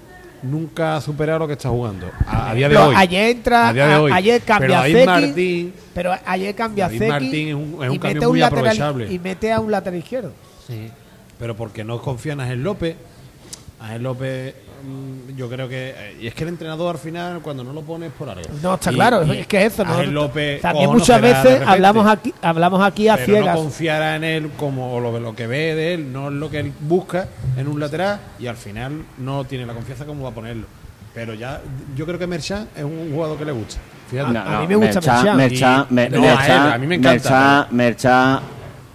[0.43, 2.11] nunca ha superado lo que está jugando.
[2.27, 2.95] A, a día de hoy.
[2.99, 4.13] ayer entra, A día de hoy.
[4.13, 7.99] ayer cambia Pero Zeki, Martín, pero ayer cambia David Zeki Martín es un- es un
[7.99, 9.13] cambio muy lateral aprovechable.
[9.13, 10.33] y mete a un lateral izquierdo.
[10.67, 10.91] Sí.
[11.39, 12.95] pero porque no confía en Ángel López.
[13.81, 14.55] Ángel López,
[15.37, 15.91] yo creo que.
[15.97, 18.43] eh, Y es que el entrenador al final, cuando no lo pone, es por algo.
[18.62, 20.03] No, está Y- claro, y es que eso no.
[20.05, 20.61] López.
[20.61, 23.55] También muchas veces hablamos aquí, hablamos aquí a pero ciegas.
[23.57, 26.51] no confiará en él como o lo, lo que ve de él, no es lo
[26.51, 30.30] que él busca en un lateral y al final no tiene la confianza como va
[30.30, 30.66] a ponerlo.
[31.14, 31.61] Pero ya,
[31.95, 33.76] yo creo que Merchan es un jugador que le gusta.
[34.11, 34.33] Fíjate.
[34.33, 35.37] No, a mí me gusta Merchan, Merchan.
[35.37, 38.41] Merchan, Y- Mer- no, a él, Merchan- a mí me encanta, Merchan- Merchan,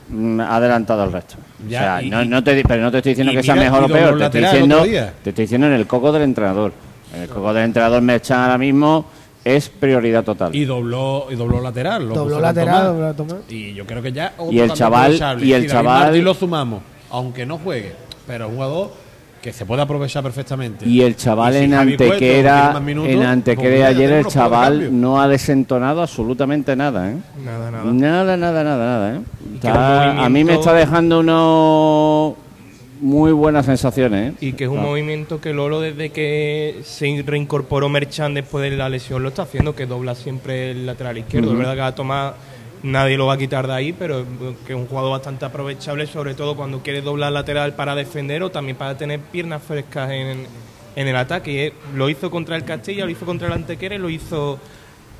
[0.10, 1.36] mm, ha adelantado al resto.
[1.68, 3.56] Ya, o sea, y- no, no te, pero no te estoy diciendo y que sea
[3.56, 4.84] mejor y o peor, te estoy, diciendo,
[5.24, 6.72] te estoy diciendo en el coco del entrenador.
[7.16, 9.06] En el coco del entrenador Merchan ahora mismo
[9.44, 10.54] es prioridad total.
[10.56, 12.08] Y dobló, y dobló lateral.
[12.10, 13.40] lo Dobló lateral, dobló.
[13.50, 14.34] Y yo creo que ya.
[14.38, 17.94] otro Y el chaval- y el chaval- Martín lo sumamos, aunque no juegue,
[18.28, 18.92] pero un jugador
[19.48, 20.86] que se puede aprovechar perfectamente.
[20.86, 24.12] Y el chaval Y si en Cueto Antequera, más minutos, en pues Antequera mira, ayer
[24.12, 27.16] el cuatro chaval no ha desentonado absolutamente nada, ¿eh?
[27.46, 27.84] Nada, nada.
[27.86, 29.22] Nada, nada, nada, nada, ¿eh?
[29.56, 32.34] Está- A mí me está dejando unos
[33.00, 34.34] muy buenas sensaciones.
[34.34, 34.36] ¿eh?
[34.42, 38.90] Y que es un movimiento que Lolo desde que se reincorporó Merchan después de la
[38.90, 41.54] lesión lo está haciendo, que dobla siempre el lateral izquierdo.
[41.54, 42.34] Es verdad que a Tomás
[42.88, 44.26] nadie lo va a quitar de ahí, pero
[44.66, 48.50] que es un jugador bastante aprovechable, sobre todo cuando quiere doblar lateral para defender o
[48.50, 50.48] también para tener piernas frescas en,
[50.96, 51.52] en el ataque.
[51.52, 54.60] Y eh, lo hizo contra el Castilla, lo hizo contra el Antequera y lo hizo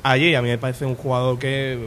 [0.02, 0.36] ayer.
[0.36, 1.78] A mí me parece un jugador que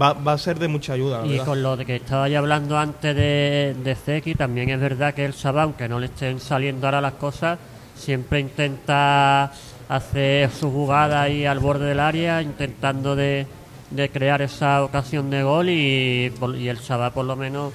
[0.00, 1.20] va, va a ser de mucha ayuda.
[1.20, 1.44] la Y verdad.
[1.44, 5.24] con lo de que estaba ya hablando antes de, de Zeki, también es verdad que
[5.24, 7.58] el Sabá, aunque no le estén saliendo ahora las cosas,
[7.94, 9.52] siempre intenta
[9.88, 13.46] hacer su jugada ahí al borde del área, intentando de,
[13.90, 17.72] de crear esa ocasión de gol y, por- y el Sabá por lo menos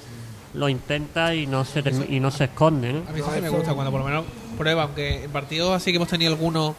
[0.54, 2.92] lo intenta y no se, y no se esconde.
[2.92, 2.98] ¿no?
[3.08, 4.24] A mí eso sí me gusta cuando por lo menos
[4.58, 6.74] prueba, aunque en partidos así que hemos tenido algunos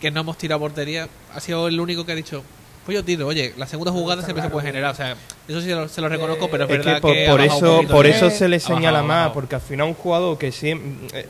[0.00, 2.42] que no hemos tirado portería, ha sido el único que ha dicho,
[2.84, 5.12] pues yo tiro, oye, la segunda jugada siempre se puede generar, o sea,
[5.48, 7.40] eso sí se lo, se lo reconozco, pero es, Es verdad que por, que por
[7.40, 9.32] eso, por eso se le señala más, bajado.
[9.34, 11.26] porque al final un jugador que siempre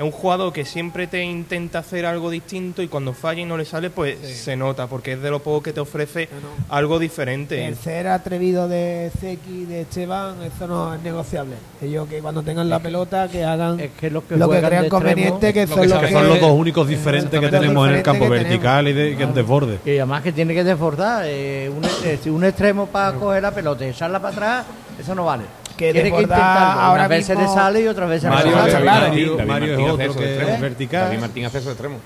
[0.00, 3.58] es un jugador que siempre te intenta hacer algo distinto y cuando falla y no
[3.58, 6.26] le sale, pues se nota, porque es de lo poco que te ofrece
[6.70, 7.66] algo diferente.
[7.66, 11.56] El ser atrevido de Zeki, de Esteban, eso no es negociable.
[11.82, 14.88] Ellos que cuando tengan la pelota, que hagan Es que los que lo que crean
[14.88, 16.12] conveniente, que lo son que los que...
[16.12, 18.48] son los dos únicos diferentes que tenemos en el campo que tenemos.
[18.48, 19.80] vertical y, de, en desborde.
[19.84, 21.24] Y además que tiene que desbordar.
[21.26, 24.66] eh, un, eh, si un extremo para coger la pelota y echarla para atrás,
[24.98, 25.59] eso no vale.
[25.86, 26.80] Que tiene que intentarlo.
[26.80, 28.84] ahora Una vez se le mismo- sale y otra vez se le Mario, Claro.
[28.84, 30.52] Mario- David Mario es Martín hace otro eso de que extremo.
[30.54, 31.04] es vertical.
[31.04, 31.96] David Martín hace eso de extremo.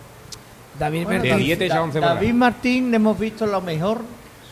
[0.79, 1.47] David Bueno, De Martín.
[1.47, 2.35] 10 te echa 11 David bolas.
[2.35, 3.99] Martín le hemos visto lo mejor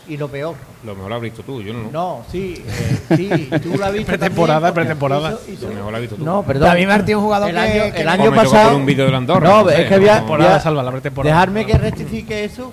[0.07, 0.55] y lo peor.
[0.85, 1.89] Lo mejor lo has visto tú, yo no.
[1.91, 4.07] No, sí, eh, sí, tú lo has visto.
[4.07, 5.31] Pretemporada, pretemporada.
[5.31, 6.25] Lo mejor lo has visto tú.
[6.25, 6.67] No, perdón.
[6.69, 8.69] David Martín es un jugador el que- año, que el año pasado.
[8.71, 9.47] por un vídeo de Andorra.
[9.49, 10.27] No, no sé, es que voy a, no.
[10.27, 11.33] voy a- salva la pretemporada.
[11.33, 12.71] dejarme que rectifique eso.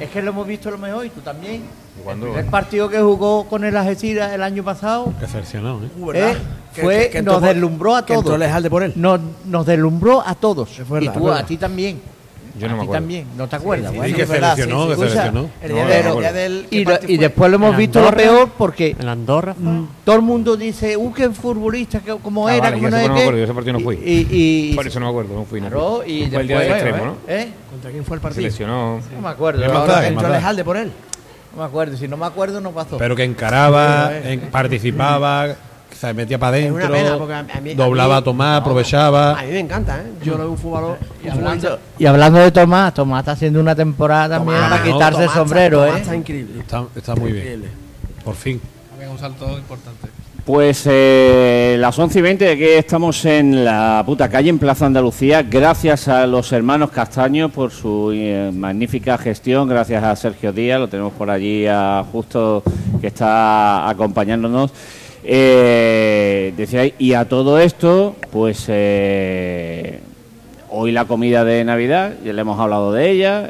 [0.00, 1.62] Es que lo hemos visto lo mejor y tú también.
[2.04, 2.36] ¿Cuándo?
[2.38, 5.28] El partido que jugó con el Algeciras el año pasado Que ¿eh?
[5.98, 6.36] Uh, eh,
[6.74, 8.42] Que- fue, que- que nos deslumbró a que entró todos.
[8.46, 8.92] Ejalde por él.
[8.96, 10.70] Nos, nos deslumbró a todos.
[11.00, 12.00] Y tú, a ti también.
[12.58, 13.00] Yo no a me ti acuerdo.
[13.02, 13.26] también.
[13.34, 13.90] ¿No te acuerdas?
[13.92, 16.20] Sí, Bueno, que es verdad, seleccionó, que No, no el acuerdo.
[16.20, 16.66] día del...
[16.68, 18.22] ¿qué Y, lo- después lo hemos visto lo Andorra.
[18.24, 19.54] peor porque En Andorra.
[19.58, 22.90] mm, todo el mundo dice, uh, qué futbolista, que, como Ah, era, vale, como yo
[22.90, 23.20] no no me qué".
[23.22, 23.94] acuerdo, yo ese partido no fui.
[24.04, 25.60] Y, y- y- Por eso no me acuerdo, no fui.
[25.62, 26.12] no Claro, fui.
[26.12, 27.16] y Fue el día del después- extremo, ¿no?
[27.34, 27.48] ¿Eh?
[27.70, 28.42] ¿Contra quién fue el Se partido?
[28.44, 29.00] lesionó.
[29.14, 29.62] No me acuerdo.
[29.62, 30.00] ¿Qué más ahora da?
[30.02, 30.38] ¿Qué Entró más el da?
[30.38, 30.92] Ejalde por él.
[31.54, 31.96] No me acuerdo.
[31.96, 32.98] Si no me acuerdo, no pasó.
[32.98, 35.48] Pero que encaraba, en- participaba,
[35.98, 39.40] se metía para adentro, porque a- a mí- a doblaba a Tomás, A aprovechaba.
[39.42, 40.12] mí me encanta, ¿eh?
[40.24, 41.06] Yo lo veo un futbolista.
[41.24, 44.92] y, hablando, y hablando de Tomás, Tomás está haciendo una temporada también Tomás, para no,
[44.92, 46.02] quitarse el Tomás sombrero, está- Tomás ¿eh?
[46.02, 46.60] Está increíble.
[46.60, 47.68] Está, está muy bien, Increíble.
[48.24, 48.60] por fin.
[48.90, 50.08] También un salto importante.
[50.44, 54.86] Pues eh, las 11 y 20 de que estamos en la puta calle, en Plaza
[54.86, 60.80] Andalucía, gracias a los hermanos Castaño por su eh, magnífica gestión, gracias a Sergio Díaz,
[60.80, 62.64] lo tenemos por allí a justo
[63.00, 64.72] que está acompañándonos.
[65.22, 70.00] Eh, decía, y a todo esto, pues eh,
[70.70, 73.48] hoy la comida de Navidad, ya le hemos hablado de ella.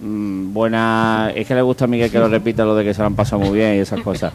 [0.00, 1.32] Mm, buena.
[1.34, 3.14] Es que le gusta a Miguel que lo repita lo de que se lo han
[3.14, 4.32] pasado muy bien y esas cosas.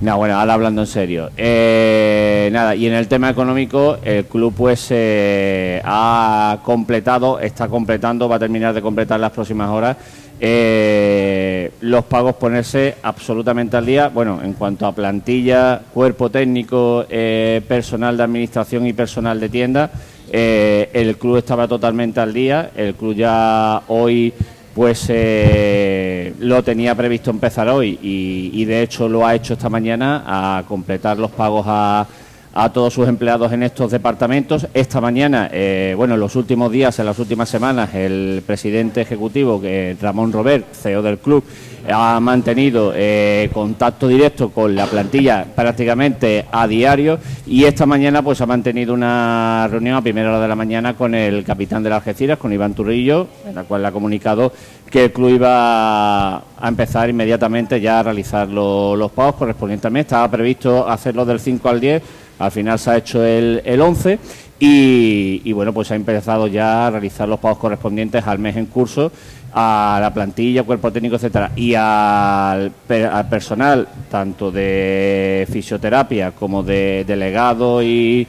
[0.00, 1.30] No, bueno, ahora hablando en serio.
[1.36, 8.28] Eh, nada, y en el tema económico, el club pues eh, ha completado, está completando,
[8.28, 9.96] va a terminar de completar las próximas horas.
[10.44, 14.08] eh, los pagos ponerse absolutamente al día.
[14.08, 19.90] Bueno, en cuanto a plantilla, cuerpo técnico, eh, personal de administración y personal de tienda,
[20.32, 22.70] el club estaba totalmente al día.
[22.74, 24.32] El club ya hoy
[24.74, 30.24] pues eh, lo tenía previsto empezar hoy y, de hecho lo ha hecho esta mañana
[30.26, 32.06] a completar los pagos a,
[32.54, 34.66] a todos sus empleados en estos departamentos.
[34.74, 39.60] Esta mañana, eh, bueno, en los últimos días, en las últimas semanas, el presidente ejecutivo,
[39.60, 41.44] que Ramón Robert, CEO del club,
[41.90, 48.40] ha mantenido eh, contacto directo con la plantilla prácticamente a diario y esta mañana pues
[48.40, 51.98] ha mantenido una reunión a primera hora de la mañana con el capitán de las
[51.98, 54.52] Algeciras, con Iván Turrillo, en la cual le ha comunicado
[54.90, 59.96] que el club iba a empezar inmediatamente ya a realizar lo- los pagos correspondientes al.
[60.02, 62.02] Estaba previsto hacerlo del 5 al 10,
[62.38, 64.18] al final se ha hecho el, el 11
[64.60, 68.66] y, y, bueno, pues ha empezado ya a realizar los pagos correspondientes al mes en
[68.66, 69.10] curso
[69.54, 77.04] a la plantilla, cuerpo técnico, etcétera, y al, al personal tanto de fisioterapia como de
[77.06, 78.26] delegado y,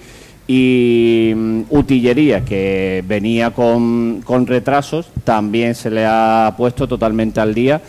[0.48, 7.54] y mm, utillería que venía con, con retrasos, también se le ha puesto totalmente al
[7.54, 7.82] día.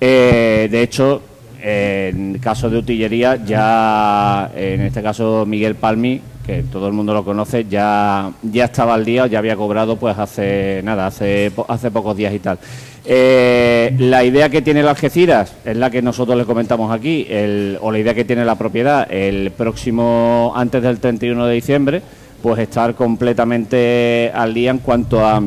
[0.00, 1.22] Eh, de hecho,
[1.62, 6.20] en caso de utillería, ya en este caso Miguel Palmi,
[6.50, 10.18] que todo el mundo lo conoce, ya, ya estaba al día, ya había cobrado pues
[10.18, 12.58] hace nada, hace, hace pocos días y tal.
[13.04, 17.78] Eh, la idea que tiene el Algeciras es la que nosotros le comentamos aquí, el-
[17.80, 22.02] o la idea que tiene la propiedad, el próximo, antes del 31 de diciembre,
[22.42, 25.40] pues estar completamente al día en cuanto a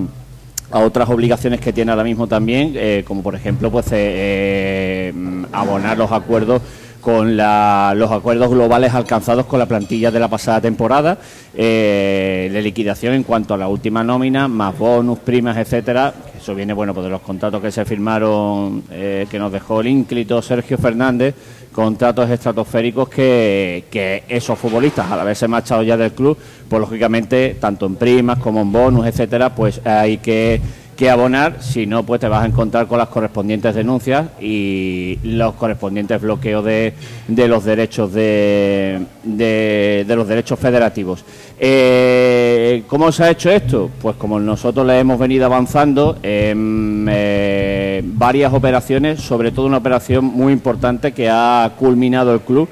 [0.72, 5.14] a otras obligaciones que tiene ahora mismo también, eh, como por ejemplo pues eh,
[5.52, 6.64] abonar los acuerdos
[7.04, 11.18] con la- los acuerdos globales alcanzados con la plantilla de la pasada temporada,
[11.54, 16.14] eh, de liquidación en cuanto a la última nómina, más bonus, primas, etcétera.
[16.40, 19.88] Eso viene bueno pues de los contratos que se firmaron, eh, que nos dejó el
[19.88, 21.36] ínclito Sergio Fernández,
[21.74, 26.38] contratos estratosféricos que, que esos futbolistas, al haberse marchado ya del club,
[26.70, 30.62] pues lógicamente, tanto en primas como en bonus, etcétera, pues hay que,
[30.96, 35.54] que abonar, si no, pues te vas a encontrar con las correspondientes denuncias y los
[35.56, 36.94] correspondientes bloqueos de,
[37.28, 41.26] de los derechos de, de, de los derechos federativos.
[41.60, 43.90] Eh, ¿Cómo se ha hecho esto?
[44.02, 50.26] Pues como nosotros le hemos venido avanzando en eh, varias operaciones, sobre todo una operación
[50.26, 52.70] muy importante que ha culminado el club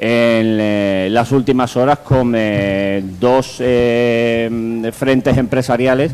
[0.00, 2.32] en eh, las últimas horas con
[3.20, 6.12] dos frentes empresariales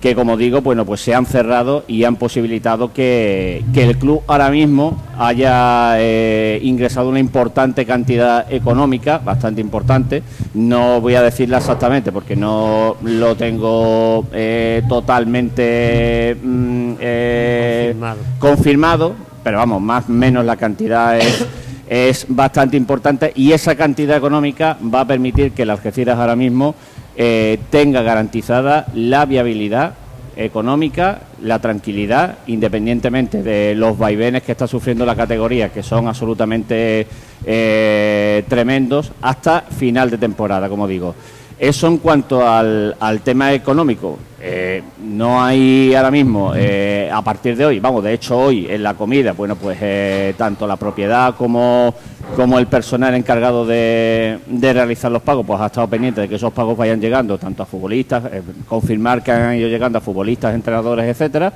[0.00, 4.22] que, como digo, bueno, pues se han cerrado y han posibilitado que, que el club
[4.26, 10.22] ahora mismo haya eh, ingresado una importante cantidad económica, bastante importante.
[10.54, 18.18] No voy a decirla exactamente porque no lo tengo eh, totalmente mm, eh, Confirmado.
[18.38, 21.46] confirmado, pero vamos, más o menos la cantidad es,
[21.90, 26.74] es bastante importante y esa cantidad económica va a permitir que el Algeciras ahora mismo
[27.16, 29.94] eh, tenga garantizada la viabilidad
[30.36, 37.06] económica, la tranquilidad, independientemente de los vaivenes que está sufriendo la categoría, que son absolutamente
[37.44, 41.14] eh, tremendos, hasta final de temporada, como digo.
[41.60, 44.18] Eso en cuanto al, al tema económico.
[44.40, 48.82] Eh, no hay ahora mismo, eh, a partir de hoy, vamos, de hecho hoy en
[48.82, 51.94] la comida, bueno, pues eh, tanto la propiedad como,
[52.34, 56.36] como el personal encargado de, de realizar los pagos, pues ha estado pendiente de que
[56.36, 58.22] esos pagos vayan llegando tanto a futbolistas,
[58.66, 61.52] confirmar que han ido llegando a futbolistas, entrenadores, etcétera.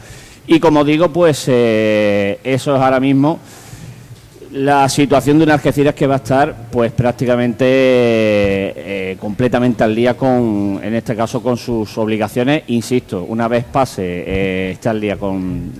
[0.46, 3.38] Y como digo, pues eso es ahora mismo
[4.54, 10.14] la situación de un Algeciras que va a estar pues prácticamente eh, completamente al día
[10.16, 12.62] con en este caso con sus obligaciones.
[12.68, 15.72] Insisto una vez pase eh, esté al día con,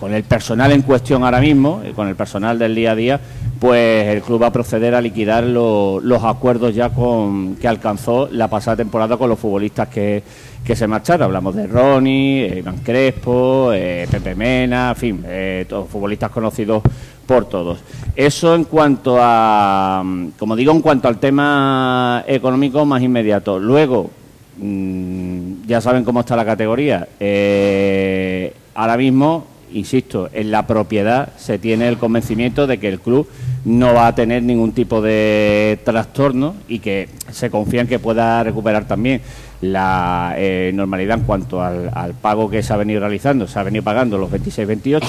[0.00, 3.20] con el personal en cuestión ahora mismo eh, con el personal del día a día
[3.60, 8.28] pues el club va a proceder a liquidar lo- los acuerdos ya con que alcanzó
[8.30, 10.22] la pasada temporada con los futbolistas que,
[10.62, 11.24] que se marcharon.
[11.26, 16.82] Hablamos de Ronnie eh, Iván Crespo eh, Pepe Mena en fin eh, todos futbolistas conocidos
[17.26, 17.78] por todos.
[18.14, 20.02] Eso en cuanto a,
[20.38, 23.58] como digo, en cuanto al tema económico más inmediato.
[23.58, 24.10] Luego,
[24.58, 27.08] mm, ya saben cómo está la categoría.
[27.20, 33.28] Eh, ahora mismo, insisto, en la propiedad se tiene el convencimiento de que el club
[33.64, 38.44] no va a tener ningún tipo de trastorno y que se confía en que pueda
[38.44, 39.20] recuperar también
[39.62, 43.62] la eh, normalidad en cuanto al, al pago que se ha venido realizando, se ha
[43.62, 45.02] venido pagando los 26-28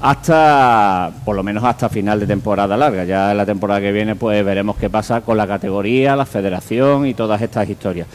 [0.00, 3.04] hasta, por lo menos hasta final de temporada larga.
[3.04, 7.14] Ya la temporada que viene pues veremos qué pasa con la categoría, la federación y
[7.14, 8.06] todas estas historias.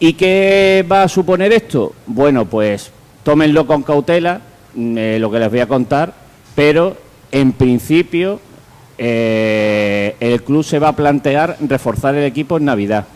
[0.00, 1.92] ¿Y qué va a suponer esto?
[2.06, 2.90] Bueno, pues
[3.22, 4.40] tómenlo con cautela,
[4.74, 6.14] mm, eh, lo que les voy a contar,
[6.54, 6.96] pero
[7.30, 8.40] en principio
[8.96, 13.06] eh, el club se va a plantear reforzar el equipo en Navidad.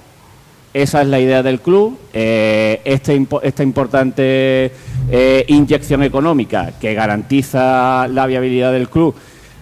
[0.74, 1.98] Esa es la idea del club.
[2.12, 4.72] Eh, este esta importante
[5.10, 9.14] eh, inyección económica que garantiza la viabilidad del club,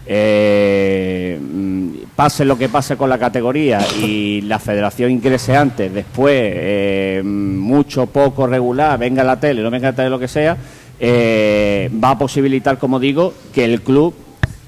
[0.07, 6.35] eh, mm, pase lo que pase con la categoría y la federación ingrese antes, después,
[6.37, 10.57] eh, mucho, poco, regular, venga la tele, no venga la tele, lo que sea,
[10.99, 14.15] eh, va a posibilitar, como digo, que el club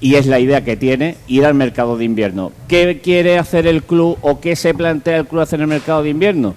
[0.03, 2.51] y es la idea que tiene ir al mercado de invierno.
[2.67, 6.03] ¿Qué quiere hacer el club o qué se plantea el club hacer en el mercado
[6.03, 6.55] de invierno?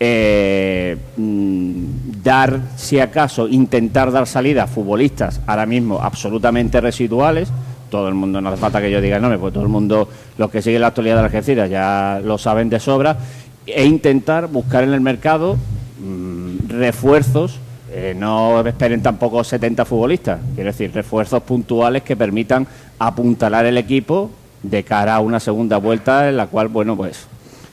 [0.00, 1.84] Eh, mm,
[2.24, 7.50] dar, si acaso, intentar dar salida a futbolistas ahora mismo absolutamente residuales.
[7.88, 10.50] Todo el mundo, no hace falta que yo diga no, pues todo el mundo, los
[10.50, 13.16] que siguen la actualidad de Algeciras ya lo saben de sobra,
[13.64, 15.56] e intentar buscar en el mercado
[16.00, 22.66] mm, refuerzos eh, no esperen tampoco 70 futbolistas, quiero decir, refuerzos puntuales que permitan
[22.98, 24.30] apuntalar el equipo
[24.62, 27.26] de cara a una segunda vuelta en la cual, bueno, pues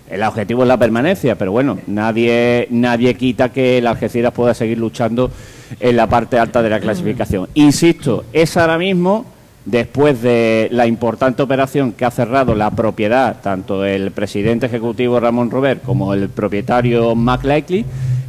[0.10, 4.78] el objetivo es la permanencia, pero bueno, nadie nadie quita que el Algeciras pueda seguir
[4.78, 5.32] luchando
[5.80, 7.48] en la parte alta de la clasificación.
[7.56, 9.26] Insisto, es ahora mismo
[9.66, 15.50] después de la importante operación que ha cerrado la propiedad, tanto el presidente ejecutivo Ramón
[15.50, 17.84] Robert como el propietario Mac Likely,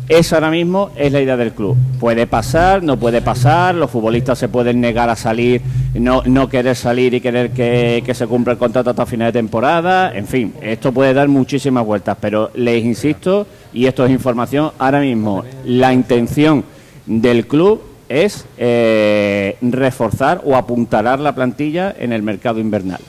[0.08, 1.76] esa ahora mismo es la idea del club.
[1.98, 5.60] Puede pasar, no puede pasar, los futbolistas se pueden negar a salir,
[5.94, 9.38] no, no querer salir y querer que, que se cumpla el contrato hasta final de
[9.40, 10.16] temporada.
[10.16, 15.00] En fin, esto puede dar muchísimas vueltas, pero les insisto, y esto es información, ahora
[15.00, 16.64] mismo la intención
[17.06, 23.00] del club es eh, reforzar o apuntalar la plantilla en el mercado invernal.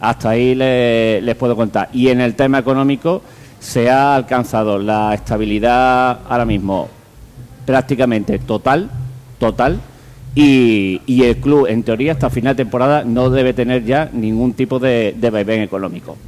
[0.00, 1.88] Hasta ahí le- les puedo contar.
[1.92, 3.22] Y en el tema económico
[3.64, 6.88] se ha alcanzado la estabilidad ahora mismo
[7.64, 8.90] prácticamente total,
[9.38, 9.80] total,
[10.34, 14.52] y, y el club en teoría hasta final de temporada no debe tener ya ningún
[14.52, 16.18] tipo de, de vaivén económico.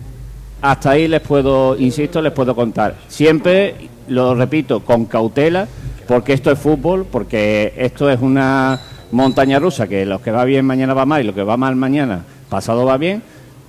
[0.62, 2.94] Hasta ahí les puedo, insisto, les puedo contar.
[3.06, 3.74] Siempre,
[4.08, 5.68] lo repito, con cautela,
[6.08, 8.80] porque esto es fútbol, porque esto es una
[9.12, 11.76] montaña rusa, que lo que va bien mañana va mal y lo que va mal
[11.76, 13.22] mañana pasado va bien,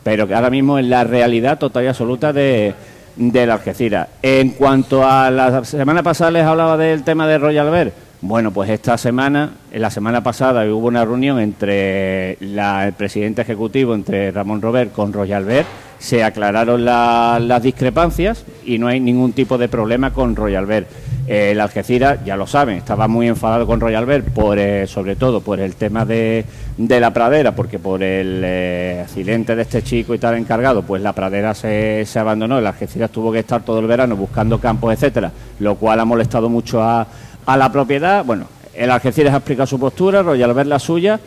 [0.03, 2.73] pero que ahora mismo es la realidad total y absoluta de,
[3.17, 4.07] de la Algeciras.
[4.21, 7.91] En cuanto a la semana pasada les hablaba del tema de Royal Bear.
[8.21, 13.93] Bueno, pues esta semana, la semana pasada hubo una reunión entre la- el presidente ejecutivo,
[13.93, 15.65] entre Ramón Robert con Royal Bear,
[15.99, 20.85] se aclararon la- las discrepancias y no hay ningún tipo de problema con Royal Bear.
[21.27, 25.17] Eh, el Algeciras, ya lo saben, estaba muy enfadado con Royal Bear, por, eh, sobre
[25.17, 26.45] todo por el tema de,
[26.77, 31.01] de la pradera, porque por el eh, accidente de este chico y tal encargado, pues
[31.01, 35.31] la pradera se, abandonó, el Algeciras tuvo que estar todo el verano buscando campos, etcétera,
[35.59, 37.05] lo cual ha molestado mucho a,
[37.45, 38.23] a la propiedad.
[38.23, 41.19] Bueno, el Algeciras ha explicado su postura, Royal la suya.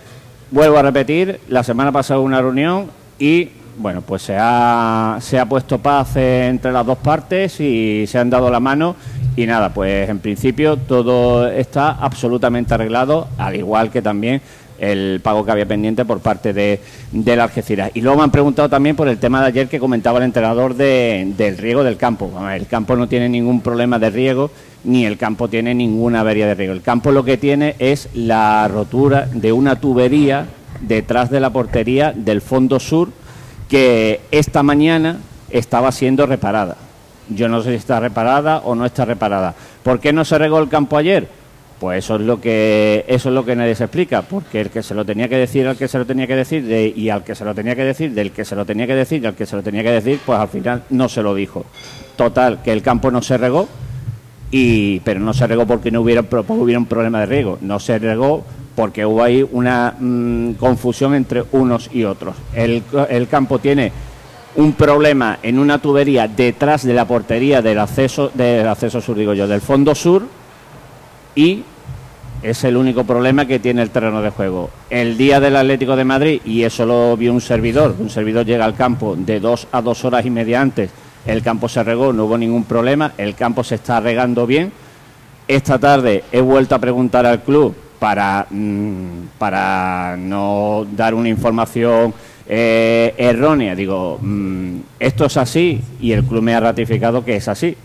[0.50, 2.86] Vuelvo a repetir, la semana pasada una reunión
[3.18, 3.50] y
[3.80, 8.28] bueno, pues se ha, se ha puesto paz entre las dos partes y se han
[8.30, 8.94] dado la mano
[9.36, 14.42] y nada, pues en principio todo está absolutamente arreglado, al igual que también
[14.78, 16.80] el pago que había pendiente por parte de,
[17.12, 17.90] del Algeciras.
[17.94, 20.74] Y luego me han preguntado también por el tema de ayer que comentaba el entrenador
[20.74, 22.30] de- del riego del campo.
[22.50, 24.50] El campo no tiene ningún problema de riego,
[24.84, 26.72] ni el campo tiene ninguna avería de riego.
[26.72, 30.46] El campo lo que tiene es la rotura de una tubería
[30.80, 33.10] detrás de la portería del fondo sur
[33.70, 35.18] que esta mañana
[35.50, 36.76] estaba siendo reparada.
[37.28, 39.54] Yo no sé si está reparada o no está reparada.
[39.84, 41.28] ¿Por qué no se regó el campo ayer?
[41.78, 44.82] Pues eso es lo que eso es lo que nadie se explica, porque el que
[44.82, 47.24] se lo tenía que decir al que se lo tenía que decir de- y al
[47.24, 49.34] que se lo tenía que decir del que se lo tenía que decir y al
[49.34, 51.64] que se lo tenía que decir, pues al final no se lo dijo.
[52.16, 53.66] Total, que el campo no se regó
[54.50, 57.98] y pero no se regó porque no hubiera hubiera un problema de riego, no se
[57.98, 58.44] regó
[58.80, 62.34] porque hubo ahí una mm, confusión entre unos y otros.
[62.54, 63.92] El, el campo tiene
[64.56, 69.34] un problema en una tubería detrás de la portería del acceso del acceso sur digo
[69.34, 70.22] yo, del fondo sur
[71.34, 71.62] y
[72.42, 74.70] es el único problema que tiene el terreno de juego.
[74.88, 78.64] El día del Atlético de Madrid, y eso lo vio un servidor, un servidor llega
[78.64, 80.88] al campo de dos a dos horas y media antes,
[81.26, 84.72] el campo se regó, no hubo ningún problema, el campo se está regando bien.
[85.46, 92.12] Esta tarde he vuelto a preguntar al club para, mm, para no dar una información
[92.48, 93.76] eh, errónea.
[93.76, 97.76] Digo, mm, esto es así y el club me ha ratificado que es así.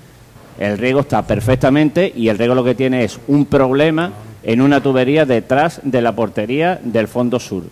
[0.57, 4.11] El riego está perfectamente y el riego lo que tiene es un problema
[4.41, 7.63] en una tubería detrás de la portería del fondo sur.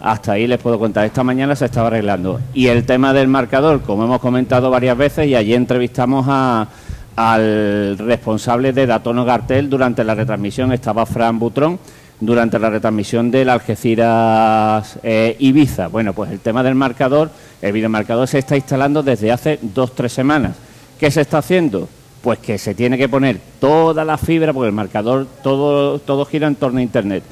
[0.00, 1.04] Hasta ahí les puedo contar.
[1.06, 2.40] Esta mañana se estaba arreglando.
[2.52, 6.68] Y el tema del marcador, como hemos comentado varias veces, y allí entrevistamos a-
[7.16, 11.78] al responsable de Datono Gartel durante la retransmisión, estaba Fran Butrón,
[12.20, 15.88] durante la retransmisión del Algeciras eh, Ibiza.
[15.88, 17.30] Bueno, pues el tema del marcador,
[17.60, 20.56] el videomarcador se está instalando desde hace dos, tres semanas.
[20.98, 21.88] ¿Qué se está haciendo?
[22.22, 26.46] Pues que se tiene que poner toda la fibra, porque el marcador todo, todo gira
[26.46, 27.22] en torno a Internet.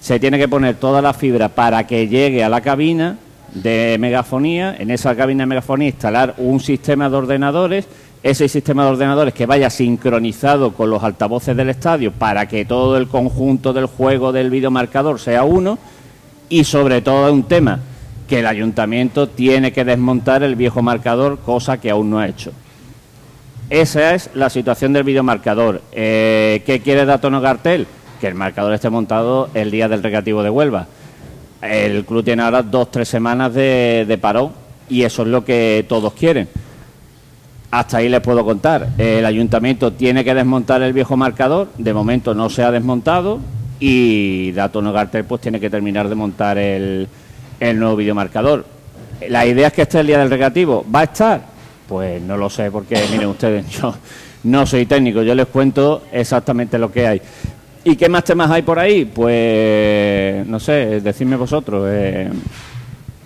[0.00, 3.18] Se tiene que poner toda la fibra para que llegue a la cabina
[3.54, 4.74] de megafonía.
[4.76, 7.86] En esa cabina de megafonía instalar un sistema de ordenadores.
[8.22, 12.96] Ese sistema de ordenadores que vaya sincronizado con los altavoces del estadio para que todo
[12.96, 15.78] el conjunto del juego del videomarcador sea uno.
[16.48, 17.80] Y sobre todo un tema
[18.28, 22.52] que el ayuntamiento tiene que desmontar el viejo marcador, cosa que aún no ha hecho.
[23.70, 25.82] Esa es la situación del videomarcador.
[25.92, 27.86] Eh, ¿Qué quiere Datono Gartel?
[28.20, 30.86] Que el marcador esté montado el día del recreativo de Huelva.
[31.60, 34.52] El club tiene ahora dos, tres semanas de, de parón
[34.88, 36.48] y eso es lo que todos quieren.
[37.72, 38.90] Hasta ahí les puedo contar.
[38.98, 41.68] El ayuntamiento tiene que desmontar el viejo marcador.
[41.78, 43.40] De momento no se ha desmontado
[43.80, 47.08] y Datono Gartel pues tiene que terminar de montar el,
[47.58, 48.66] el nuevo videomarcador.
[49.26, 50.84] La idea es que esté el día del recreativo.
[50.94, 51.40] ¿Va a estar?
[51.88, 53.94] Pues no lo sé, porque miren ustedes, yo
[54.44, 57.22] no soy técnico, yo les cuento exactamente lo que hay.
[57.84, 59.06] ¿Y qué más temas hay por ahí?
[59.06, 61.88] Pues no sé, decidme vosotros.
[61.90, 62.30] Eh,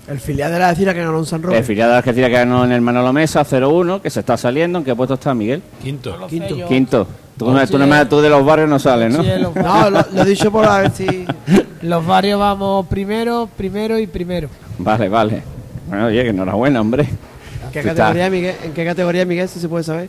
[0.08, 1.58] El filial de la Algeciras que ganó en San Roque.
[1.58, 4.78] el filial de Algeciras que ganó en el Manolo Mesa 0-1, que se está saliendo.
[4.78, 5.62] ¿En qué puesto está Miguel?
[5.82, 6.26] Quinto.
[6.28, 6.68] Quinto.
[6.68, 7.06] Quinto.
[7.36, 9.22] Tú, no- tú, no me- tú de los barrios no sales, ¿no?
[9.22, 11.26] Sí, No, lo, lo he dicho por a ver si.
[11.82, 14.48] los barrios vamos primero, primero y primero.
[14.78, 15.42] Vale, vale.
[15.88, 17.02] Bueno, oye, que enhorabuena, hombre.
[17.02, 18.54] ¿En qué categoría, Miguel?
[18.62, 20.08] ¿En qué categoría, Miguel, si se puede saber?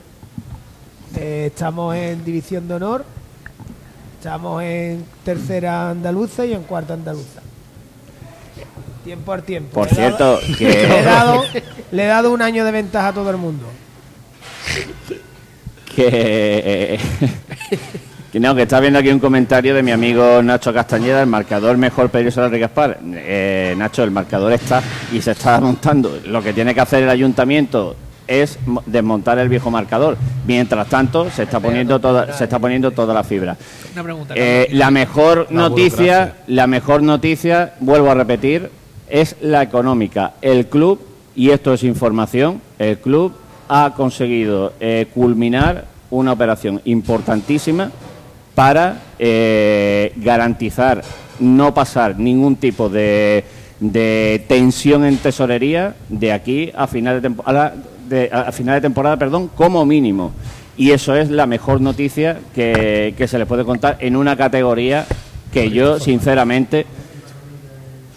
[1.17, 3.03] Eh, estamos en división de honor,
[4.19, 7.41] estamos en tercera andaluza y en cuarta andaluza.
[9.07, 9.71] Tiempo al tiempo.
[9.73, 11.43] Por Le he dado- cierto, le he, que, dado,
[11.91, 13.65] le he dado un año de ventaja a todo el mundo.
[15.95, 16.99] que,
[18.31, 21.77] que no, que está viendo aquí un comentario de mi amigo Nacho Castañeda, el marcador
[21.77, 22.99] mejor peligroso de Gaspar.
[23.15, 24.81] Eh, Nacho, el marcador está
[25.13, 26.19] y se está montando.
[26.25, 27.95] Lo que tiene que hacer el ayuntamiento
[28.27, 30.17] es mo- desmontar el viejo marcador.
[30.45, 33.55] Mientras tanto, se está poniendo toda, se está poniendo toda la fibra.
[33.93, 34.33] Una pregunta.
[34.35, 38.69] Eh, la mejor La noticia, la mejor noticia, vuelvo a repetir,
[39.09, 40.33] es la económica.
[40.41, 40.99] El club,
[41.35, 43.33] y esto es información, el club
[43.69, 47.91] ha conseguido eh, culminar una operación importantísima
[48.55, 51.03] para eh, garantizar
[51.39, 53.43] no pasar ningún tipo de,
[53.79, 57.75] de tensión en tesorería de aquí a final de temporada,
[58.31, 60.31] a final de temporada, perdón, como mínimo.
[60.75, 65.05] Y eso es la mejor noticia que, que se le puede contar en una categoría
[65.51, 66.85] que yo, sinceramente,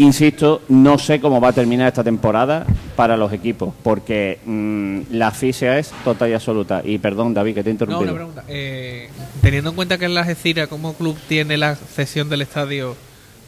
[0.03, 2.67] insisto, no sé cómo va a terminar esta temporada
[2.97, 6.83] para los equipos, porque mm, la asfixia es total y absoluta.
[6.85, 8.45] Y perdón, David, que te No, una pregunta.
[8.49, 9.09] Eh,
[9.43, 12.97] teniendo en cuenta que la Algeciras como club tiene la cesión del estadio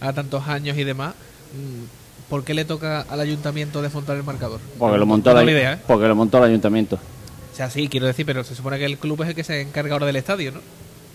[0.00, 1.14] a tantos años y demás,
[1.54, 4.60] mm, ¿por qué le toca al ayuntamiento desmontar el marcador?
[4.78, 5.78] porque, lo No montó tengo el, ni ay- idea, ¿eh?
[5.86, 6.96] porque lo montó el ayuntamiento.
[6.96, 9.60] O sea, sí, quiero decir, pero se supone que el club es el que se
[9.60, 10.60] encarga ahora del estadio, ¿no?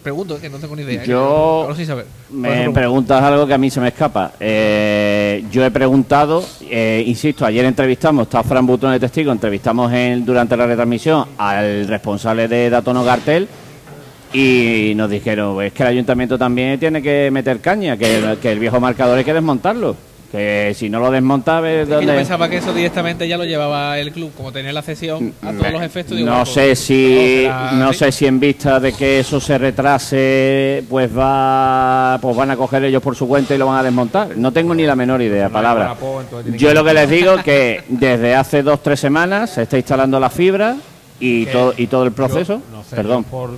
[0.08, 1.04] Pregunto, que no tengo ni idea.
[1.04, 1.06] ¿eh?
[1.06, 2.06] Yo- saber.
[2.30, 4.32] Me preguntas algo que a mí se me escapa.
[4.40, 10.26] Eh, yo he preguntado, eh, insisto, ayer entrevistamos, está Fran Butón de testigo, entrevistamos en,
[10.26, 13.50] durante la retransmisión al responsable de Datono Gartel
[14.32, 18.60] y nos dijeron, es que el ayuntamiento también tiene que meter caña, que, que el
[18.60, 19.94] viejo marcador hay que desmontarlo,
[20.32, 23.98] que si no lo desmonta, ¿ves Es yo pensaba que eso directamente ya lo llevaba
[23.98, 26.18] el club, como tenía la cesión a todos los efectos.
[26.18, 29.58] digo, No pues, sé si será no sé si en vista de que eso se
[29.58, 33.84] retrase, pues va pues van a coger ellos por su cuenta y lo van a
[33.84, 34.36] desmontar.
[34.38, 35.96] No tengo ni la menor idea, palabra.
[36.58, 40.20] Yo lo que les digo es que desde hace dos tres semanas se está instalando
[40.20, 40.76] la fibra
[41.20, 42.62] y Que todo y todo el proceso.
[42.72, 43.24] No sé, Perdón.
[43.24, 43.52] por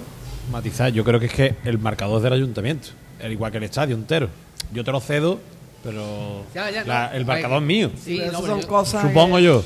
[0.52, 2.90] matizar, yo creo que es que el marcador del ayuntamiento,
[3.24, 4.30] al igual que el estadio entero.
[4.72, 5.40] Yo te lo cedo,
[5.84, 7.14] pero Ya, ya, la- no.
[7.16, 7.92] el marcador es mío.
[8.04, 9.02] Sí, no, son yo- cosas.
[9.02, 9.64] Supongo que- yo.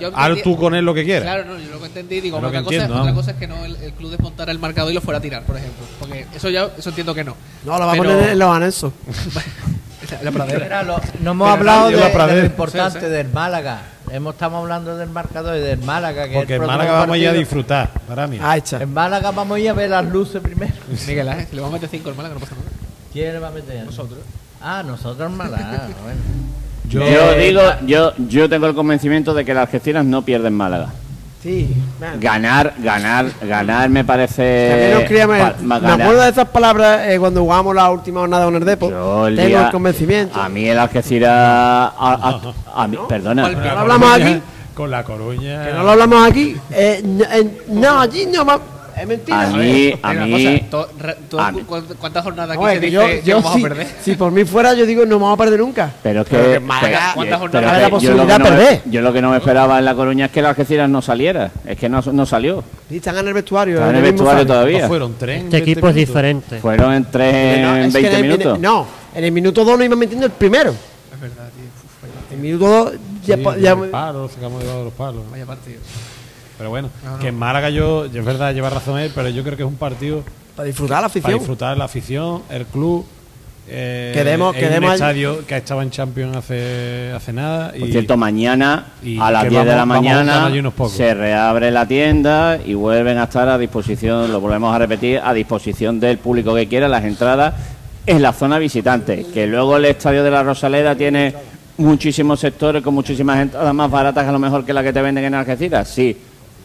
[0.00, 1.22] Yo Haz tú con él lo que quieras.
[1.22, 3.46] Claro, no, yo lo que entendí, digo, otra, que cosa, entiendo, otra cosa es que
[3.46, 5.84] no el, el club desmontara el marcador y lo fuera a tirar, por ejemplo.
[6.00, 7.36] Porque eso ya, eso entiendo que no.
[7.64, 8.92] No, lo va a poner en los anexos.
[10.12, 10.82] La, la pradera.
[10.82, 13.10] Lo- no hemos Pero hablado de, va a de lo importante Sí, sí.
[13.12, 13.82] del Málaga.
[14.10, 16.28] Hemos, estamos hablando del marcador y del Málaga.
[16.28, 18.38] Que Porque el en Málaga vamos a ir a partido- disfrutar, para mí.
[18.40, 18.56] Ah.
[18.80, 20.72] En Málaga vamos a ir a ver las luces primero.
[21.06, 22.68] Miguel Ángel, le vamos a meter 5 al Málaga, no pasa nada.
[23.12, 23.84] ¿Quién le va a meter?
[23.84, 24.18] Nosotros.
[24.60, 25.88] Ah, nosotros Málaga.
[26.02, 26.20] bueno.
[26.88, 30.88] Yo, Eh, digo, yo yo tengo el convencimiento de que las Algeciras no pierden Málaga.
[31.42, 31.68] Sí.
[32.00, 32.18] man.
[32.18, 35.02] Ganar, ganar, ganar me parece nos
[35.38, 36.00] pa- me ganar.
[36.02, 38.90] acuerdo de esas palabras eh, cuando jugamos la última jornada con el Depo.
[38.90, 40.40] Yo el Tengo día- el convencimiento.
[40.40, 41.30] A mí el Algeciras.
[41.30, 43.42] A, a- a mí- perdona.
[43.42, 43.54] ¿Cuál?
[43.58, 44.42] ¿No lo hablamos aquí?
[44.74, 45.64] Con la Coruña.
[45.66, 46.56] Que no lo hablamos aquí.
[46.70, 48.60] Eh, no, eh, no, allí no va.
[48.98, 49.42] Es mentira.
[49.42, 50.66] A mí, a mí.
[52.00, 53.86] ¿Cuántas jornadas aquí No, se dice yo, vamos sí, a perder?
[54.02, 55.92] si por mí fuera, yo digo no vamos a perder nunca.
[56.02, 56.60] Pero es que.
[57.14, 58.80] ¿cuántas jornadas la yo lo posibilidad que de no me- perder?
[58.86, 61.50] Yo lo que no me esperaba en La Coruña es que el Algeciras no saliera.
[61.66, 62.64] Es que no, no salió.
[62.88, 63.86] Sí, están en el vestuario.
[63.86, 64.72] En el vestuario todavía.
[64.78, 65.14] ¿Cuántos fueron?
[65.18, 66.08] ¿Tres Este 20 equipo es minutos?
[66.14, 66.58] diferente.
[66.60, 68.58] Fueron en tres No, en es que 20 en el- minutos.
[68.60, 70.70] no, en el minuto 2 nos iban metiendo el primero.
[70.70, 71.66] Es verdad, tío.
[72.30, 72.92] En el minuto 2
[73.26, 73.90] ya, sacamos
[74.62, 75.22] debajo de los palos.
[75.30, 75.80] vaya partido.
[76.58, 77.18] Pero bueno, No, no.
[77.18, 79.68] que en Málaga yo, yo es verdad, lleva razón él, pero yo creo que es
[79.68, 80.22] un partido
[80.54, 81.38] para disfrutar la para afición.
[81.38, 83.04] disfrutar la afición, el club.
[83.68, 87.72] Eh, Queremos- es queremos un estadio que estaba en Champions hace, hace nada.
[87.76, 90.48] Por y cierto, mañana y a las que 10 de la mañana
[90.88, 95.34] se reabre la tienda y vuelven a estar a disposición, lo volvemos a repetir, a
[95.34, 97.54] disposición del público que quiera las entradas
[98.06, 99.26] en la zona visitante.
[99.34, 101.34] Que luego el estadio de la Rosaleda tiene
[101.78, 105.02] muchísimos sectores con muchísimas entradas más baratas que a lo mejor que la que te
[105.02, 106.16] venden en Algeciras, sí,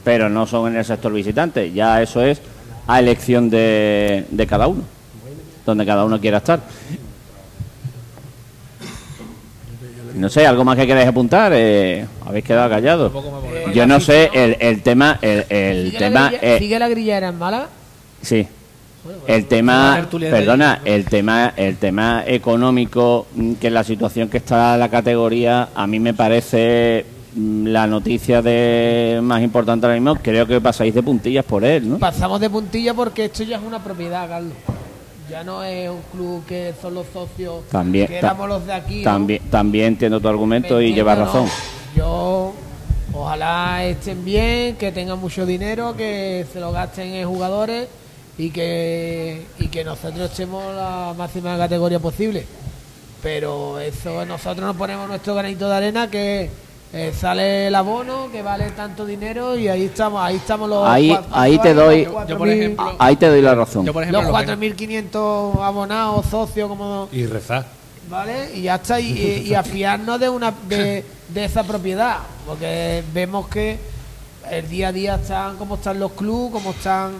[0.03, 1.71] pero no son en el sector visitante.
[1.71, 2.41] Ya eso es
[2.87, 4.81] a elección de, de cada uno,
[5.65, 6.59] donde cada uno quiera estar.
[10.15, 11.51] No sé, ¿algo más que queráis apuntar?
[11.55, 13.11] Eh, habéis quedado callados.
[13.73, 16.89] Yo no sé, el, el tema, el, el ¿Sigue, tema, la grilla- eh, sigue la
[16.89, 17.67] grillera en Málaga?
[18.21, 18.45] sí,
[19.25, 24.75] El tema, perdona, el tema, el tema económico, mm, que en la situación que está
[24.77, 27.05] la categoría, a mí me parece
[27.35, 30.15] la noticia de más importante ahora mismo.
[30.15, 31.97] Creo que pasáis de puntillas por él, ¿no?
[31.99, 34.53] Pasamos de puntilla porque esto ya es una propiedad, Carlos.
[35.29, 38.97] Ya no es un club que son los socios También, que éramos los de aquí.
[38.97, 39.03] ¿no?
[39.03, 41.47] También, también entiendo tu argumento ¿Me y llevas razón.
[41.95, 42.53] Yo,
[43.13, 47.87] ojalá estén bien, que tengan mucho dinero, que se lo gasten en jugadores
[48.37, 52.45] y que, y que nosotros estemos la máxima categoría posible.
[53.23, 56.49] Pero eso nosotros nos ponemos nuestro granito de arena que
[56.93, 61.09] eh, sale el abono, que vale tanto dinero y ahí estamos, ahí estamos los Ahí-
[61.09, 63.85] cua- ahí te doy- cuatro Yo, por mil- ejemplo, Ahí te doy la razón.
[63.85, 67.65] yo, por ejemplo, los lo que- 4.500 abonados, socios, como Y rezar.
[68.09, 68.51] ¿vale?
[68.55, 73.03] Y ya está, y, y- y a fiarnos de, una, de, de esa propiedad, porque
[73.13, 73.77] vemos que
[74.49, 77.13] el día a día están como están los clubes, como están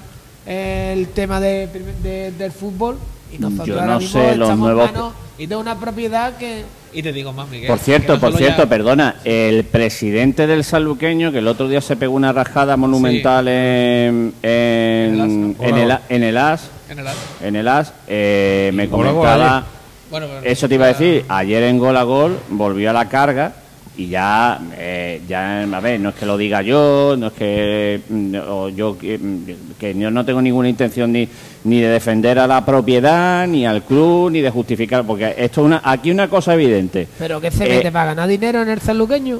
[0.45, 1.67] eh, el tema de,
[2.03, 2.97] de- del fútbol,
[3.33, 6.63] y nosotros Yo ahora no mismo sé, los nuevos- manos de una propiedad que...
[6.93, 7.67] Y te digo más, Miguel.
[7.67, 11.79] Por cierto, no por cierto, ya- perdona, el presidente del Sanluqueño, que el otro día
[11.81, 16.99] se pegó una rajada monumental en, en, En en el As, en el AS, En
[16.99, 17.15] el AS.
[17.41, 19.63] en el AS, eh, me comentaba, ayer.
[20.11, 23.07] Bueno, bueno, eso te iba a decir, ayer en gol a gol volvió a la
[23.07, 23.53] carga
[23.97, 27.99] y ya, eh, ya, a ver, no es que lo diga yo, no es que
[28.09, 31.27] mm, o yo que, mm, que yo no tengo ninguna intención ni,
[31.65, 35.65] ni de defender a la propiedad, ni al club, ni de justificar, porque esto es
[35.67, 37.07] una, aquí una cosa evidente.
[37.19, 39.39] Pero que se Eh, mete para ganar dinero en el sanluqueño,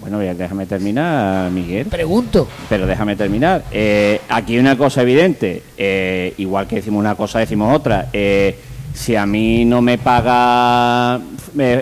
[0.00, 1.86] Bueno, déjame terminar, Miguel.
[1.86, 2.48] pregunto.
[2.68, 3.62] Pero déjame terminar.
[3.70, 5.62] Eh, aquí una cosa evidente.
[5.78, 8.08] eh, igual que decimos una cosa, decimos otra.
[8.12, 8.54] Eh,
[8.92, 11.18] si a mí no me paga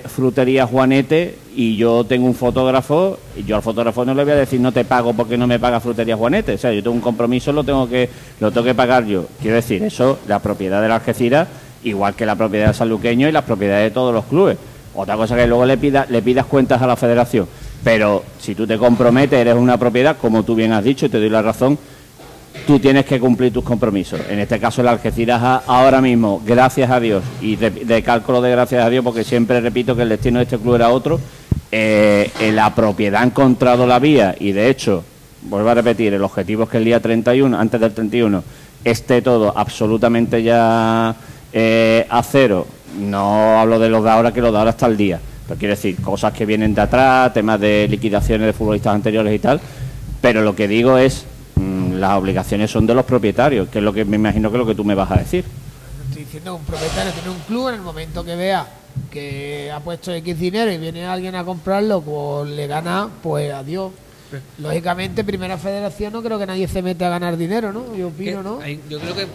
[0.06, 4.36] frutería Juanete y yo tengo un fotógrafo, y yo al fotógrafo no le voy a
[4.36, 6.54] decir no te pago porque no me paga frutería Juanete.
[6.54, 8.08] O sea, yo tengo un compromiso, lo tengo que
[8.38, 9.26] lo tengo que pagar yo.
[9.40, 11.48] Quiero decir, eso, la propiedad de la Algeciras,
[11.82, 14.58] igual que la propiedad del Sanluqueño y las propiedades de todos los clubes.
[14.94, 17.46] Otra cosa que luego le pidas le pidas cuentas a la federación.
[17.82, 21.18] Pero si tú te comprometes, eres una propiedad, como tú bien has dicho, y te
[21.18, 21.78] doy la razón,
[22.66, 24.20] tú tienes que cumplir tus compromisos.
[24.28, 28.50] En este caso, el Algeciras ahora mismo, gracias a Dios, y de, de cálculo de
[28.50, 31.18] gracias a Dios, porque siempre repito que el destino de este club era otro,
[31.72, 35.04] eh, eh, la propiedad ha encontrado la vía y de hecho,
[35.42, 38.42] vuelvo a repetir, el objetivo es que el día 31, antes del 31,
[38.84, 41.14] esté todo absolutamente ya
[41.52, 42.66] eh, a cero.
[42.98, 45.20] No hablo de los de ahora, que los de ahora está al día.
[45.46, 49.38] Pero quiero decir, cosas que vienen de atrás, temas de liquidaciones de futbolistas anteriores y
[49.38, 49.60] tal.
[50.20, 51.24] Pero lo que digo es,
[51.54, 54.58] mm, las obligaciones son de los propietarios, que es lo que me imagino que es
[54.58, 55.44] lo que tú me vas a decir.
[56.08, 58.66] Estoy diciendo un propietario tiene un club en el momento que vea
[59.10, 63.92] que ha puesto X dinero y viene alguien a comprarlo, pues le gana, pues adiós.
[64.58, 67.96] Lógicamente, Primera Federación no creo que nadie se mete a ganar dinero, ¿no?
[67.96, 68.60] Yo opino, ¿no?
[68.60, 69.26] hay- yo creo que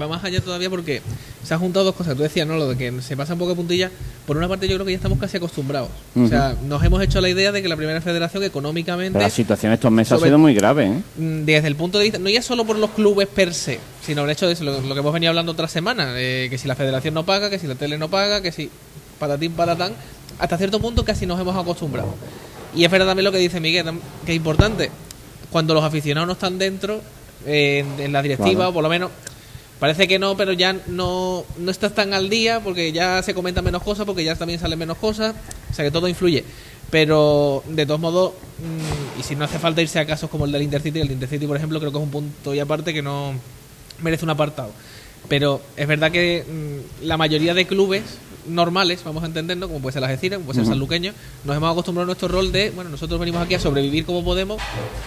[0.00, 1.02] va más allá todavía porque
[1.44, 2.16] se han juntado dos cosas.
[2.16, 2.56] Tú decías, ¿no?
[2.56, 3.90] Lo de que se pasa un poco de puntilla.
[4.26, 5.90] Por una parte, yo creo que ya estamos casi acostumbrados.
[6.16, 9.12] O sea, nos hemos hecho la idea de que la primera federación económicamente.
[9.12, 11.02] Pero la situación estos meses ha sobre- sido muy grave, ¿eh?
[11.18, 14.24] Mm, desde el punto de vista, no ya solo por los clubes per se, sino
[14.24, 16.68] el hecho de eso, lo, lo que hemos venido hablando otras semanas, eh, que si
[16.68, 18.70] la federación no paga, que si la tele no paga, que si
[19.22, 19.92] patatín patatán,
[20.40, 22.12] hasta cierto punto casi nos hemos acostumbrado.
[22.74, 23.86] Y es verdad también lo que dice Miguel,
[24.26, 24.90] que es importante,
[25.52, 27.00] cuando los aficionados no están dentro,
[27.46, 28.70] eh, en, en la directiva, Claro.
[28.70, 29.10] o por lo menos,
[29.78, 33.64] parece que no, pero ya no, no estás tan al día, porque ya se comentan
[33.64, 35.36] menos cosas, porque ya también salen menos cosas,
[35.70, 36.42] o sea que todo influye.
[36.90, 40.52] Pero de todos modos, mm, y si no hace falta irse a casos como el
[40.52, 43.34] del Intercity, el Intercity, por ejemplo, creo que es un punto y aparte que no
[44.02, 44.72] merece un apartado.
[45.28, 48.02] Pero es verdad que mm, la mayoría de clubes
[48.48, 51.12] normales, vamos a entenderlo, como puede ser la Algeciras, como puede ser el Sanluqueño,
[51.44, 54.60] nos hemos acostumbrado a nuestro rol de, bueno, nosotros venimos aquí a sobrevivir como podemos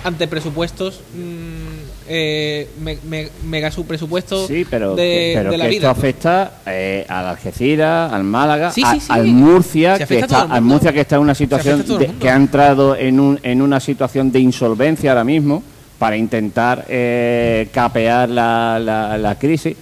[0.04, 1.76] ante presupuestos, mm,
[2.08, 5.90] eh, me- me- mega subpresupuestos Sí, pero, de, que, pero de la que vida.
[5.92, 9.08] esto afecta eh, al Algeciras, al Málaga, Sí, a- sí, sí.
[9.10, 10.62] al Murcia, que a está, al.
[10.62, 13.80] Murcia que está en una situación a de- que ha entrado en, un, en una
[13.80, 15.64] situación de insolvencia ahora mismo
[15.98, 19.76] para intentar eh, capear la, la, la crisis.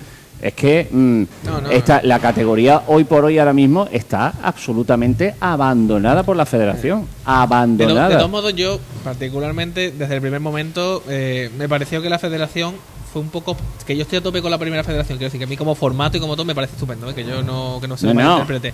[0.43, 5.35] Es que mm, No, no, esta, la categoría hoy por hoy ahora mismo está absolutamente
[5.39, 7.07] abandonada por la federación.
[7.23, 8.09] Abandonada.
[8.09, 12.75] de todos modos, yo particularmente, desde el primer momento, eh, me pareció que la federación
[13.13, 13.55] fue un poco...
[13.85, 15.75] Que yo estoy a tope con la primera federación, quiero decir que a mí como
[15.75, 17.15] formato y como todo me parece estupendo, ¿eh?
[17.15, 18.25] que yo no, que no se No, lo no.
[18.25, 18.73] malinterprete.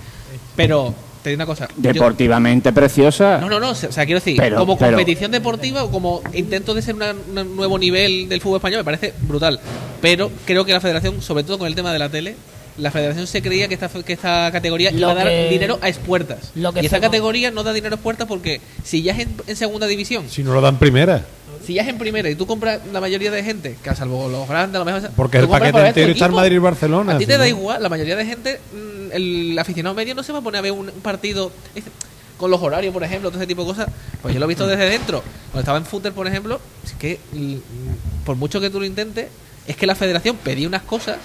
[0.56, 0.94] Pero,
[1.24, 1.68] te digo una cosa...
[1.68, 3.38] yo- Deportivamente preciosa.
[3.40, 6.74] no, no, no, o sea, quiero decir, Pero- como pero- competición deportiva o como intento
[6.74, 9.60] de ser una- un nuevo nivel del fútbol español, me parece brutal.
[10.02, 12.36] Pero creo que la federación, sobre todo con el tema de la tele,
[12.78, 15.78] la federación se creía que esta, que esta categoría Lo iba a dar que- dinero
[15.82, 16.52] a expuertas.
[16.56, 19.36] lo que y esta categoría no da dinero a expuertas porque si ya es en,
[19.48, 21.26] en segunda división, Si no lo dan primera.
[21.70, 24.28] Si ya es en primera y tú compras la mayoría de gente, que a salvo
[24.28, 25.12] los grandes, a lo mejor.
[25.16, 27.14] Porque el paquete entero está en Madrid y Barcelona.
[27.14, 30.32] A ti te da igual, la mayoría de gente, mm, el aficionado medio no se
[30.32, 31.92] va a poner a ver un partido este,
[32.40, 33.88] con los horarios, por ejemplo, todo ese tipo de cosas.
[34.20, 35.22] Pues yo lo he visto desde dentro.
[35.52, 39.28] Cuando estaba en footer, por ejemplo, es que mm, por mucho que tú lo intentes,
[39.68, 41.18] es que la federación pedía unas cosas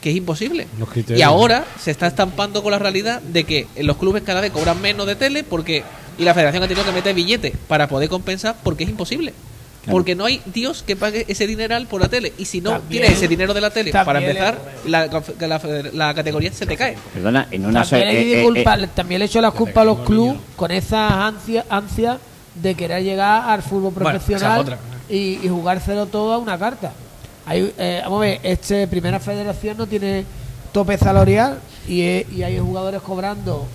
[0.00, 0.66] que es imposible.
[1.08, 4.80] Y ahora se está estampando con la realidad de que los clubes cada vez cobran
[4.80, 5.84] menos de tele porque
[6.18, 9.32] y la federación ha tenido que meter billete para poder compensar porque es imposible.
[9.88, 12.32] Porque no hay Dios que pague ese dineral por la tele.
[12.38, 16.12] Y si no También- tienes ese dinero de la tele para empezar, la, la- la
[16.14, 16.96] categoría se te cae.
[17.14, 17.84] Perdona, en una...
[17.84, 21.24] También, eh, eh, culpa- eh, también le echo la culpa a los clubes con esa
[21.28, 22.18] ansia, ansia
[22.56, 24.76] de querer llegar al fútbol profesional
[25.08, 26.92] y, y jugárselo todo a una carta.
[27.46, 30.24] Hay, eh, vamos a ver, este primera federación no tiene
[30.72, 32.00] tope salarial y,
[32.34, 33.68] y hay jugadores cobrando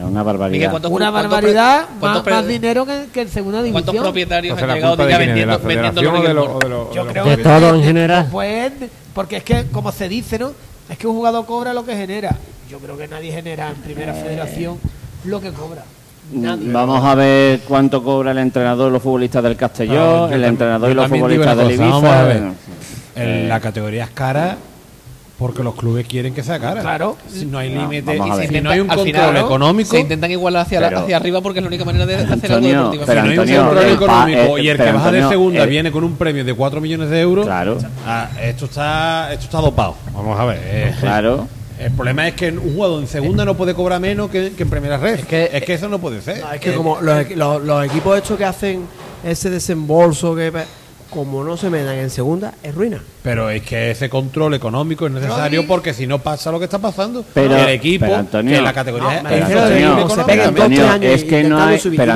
[0.00, 0.52] es una barbaridad.
[0.52, 4.02] Miguel, ¿cuántos- una cuántos barbaridad, cuántos más, dinero que, que en segunda ¿Cuántos división.
[4.04, 7.68] propietarios Entonces, han llegado ya es, de vendiendo, vendiendo lo de que Yo creo todo
[7.74, 8.26] en no general.
[8.30, 10.52] pueden, porque es que, como se dice, ¿no?
[10.88, 12.36] Es que un jugador cobra lo que genera.
[12.70, 14.78] Yo creo que nadie genera en primera federación
[15.24, 15.84] lo que cobra.
[16.32, 16.70] Nadie.
[16.72, 21.08] Vamos a ver cuánto cobra el entrenador, los futbolistas del Castellón, el entrenador y los
[21.08, 21.84] futbolistas del Ibiza.
[21.88, 22.42] vamos a ver.
[23.16, 24.56] Eh, la categoría es cara
[25.40, 26.82] porque los clubes quieren que sea cara.
[26.82, 27.16] Claro.
[27.32, 29.90] Si no hay No, límite y no hay un control económico.
[29.90, 32.28] Se intentan igualar hacia, la- Pero- hacia arriba porque es la única manera de hacer
[32.28, 33.04] algo Antonio, deportivo.
[33.06, 35.28] pero si no hay un control el pa- económico eh, y el que baja de
[35.28, 37.78] segunda el- viene con un premio de 4 millones de euros, Claro.
[38.06, 39.94] ah, esto está esto está dopado.
[40.12, 40.60] Vamos a ver.
[40.62, 41.48] eh, Claro.
[41.78, 44.68] El problema es que un jugador en segunda no puede cobrar menos que, que en
[44.68, 45.20] primera red.
[45.20, 45.24] Es
[45.64, 46.40] que, eso no puede ser.
[46.40, 48.82] No, es que como los, los- los equipos estos que hacen
[49.24, 50.52] ese desembolso, que
[51.10, 53.02] como no se metan en segunda, es ruina.
[53.22, 56.78] Pero es que ese control económico es necesario porque si no pasa lo que está
[56.78, 60.42] pasando, Pero- el equipo, pero, Antonio, que la categoría No, me es Antonio, se pero
[60.88, 62.12] años es que no hay- subir pero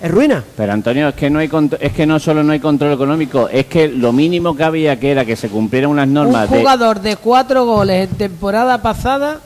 [0.00, 0.44] es ruina.
[0.56, 1.50] Pero Antonio, es que no hay
[1.80, 5.10] es que no solo no hay control económico, es que lo mínimo que había que
[5.10, 9.38] era que se cumplieran unas Un normas de jugador de cuatro goles en temporada pasada,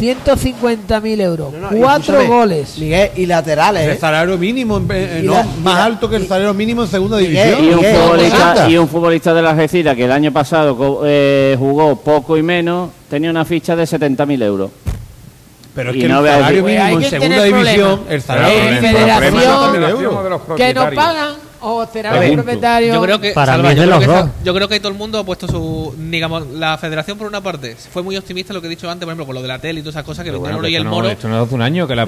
[0.00, 1.52] 150.000 euros.
[1.52, 2.78] No, no, y cuatro escúchame, goles.
[2.78, 3.98] Miguel, y laterales, el ¿eh?
[3.98, 7.16] salario mínimo en- eh, no, la- más la- alto que el salario mínimo en segunda
[7.18, 7.64] Miguel, división.
[7.64, 11.56] y un Miguel, futbolista y un futbolista de la Algeciras que el año pasado eh,
[11.58, 14.70] jugó poco y menos tenía una ficha de 70.000 euros.
[15.74, 18.80] Pero es Y que no el salario mínimo en segunda división, el salario En mínimo
[18.98, 20.24] federación, en segunda división.
[20.24, 21.04] de los Que no propietarios.
[21.04, 22.94] pagan o será el propietario.
[22.94, 24.30] Yo creo que, Para Salva, mí es yo, de creo los que dos.
[24.30, 25.94] esa- yo creo que ahí todo el mundo ha puesto su.
[25.98, 29.10] Digamos, la federación, por una parte, fue muy optimista lo que he dicho antes, por
[29.12, 30.76] ejemplo, con lo de la tele y todas esas cosas, que el bueno, oro y
[30.76, 31.08] el no- moro.
[31.08, 32.06] Esto no hace un año que la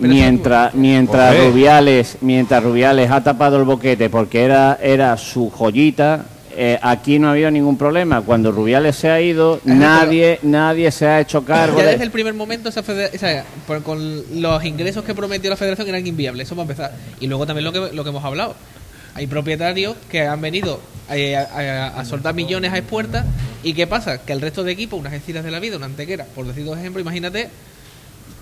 [0.00, 1.36] mientras, mientras.
[1.38, 6.24] Rubiales, mientras Rubiales ha tapado el boquete porque era, era su joyita,
[6.56, 8.20] eh, aquí no ha habido ningún problema.
[8.22, 12.10] Cuando Rubiales se ha ido, nadie, nadie se ha hecho cargo Ya de- desde el
[12.10, 13.44] primer momento, esa federa- esa-
[13.84, 16.92] con los ingresos que prometió la federación eran inviables, eso para empezar.
[17.20, 18.54] Y luego también lo que, lo que hemos hablado.
[19.14, 20.80] Hay propietarios que han venido
[21.10, 23.26] eh, a, a- a soltar millones a expuertas.
[23.62, 24.18] ¿Y qué pasa?
[24.18, 26.78] Que el resto de equipos, unas Algeciras de la vida, una antequera, por decir dos
[26.78, 27.48] ejemplos, imagínate,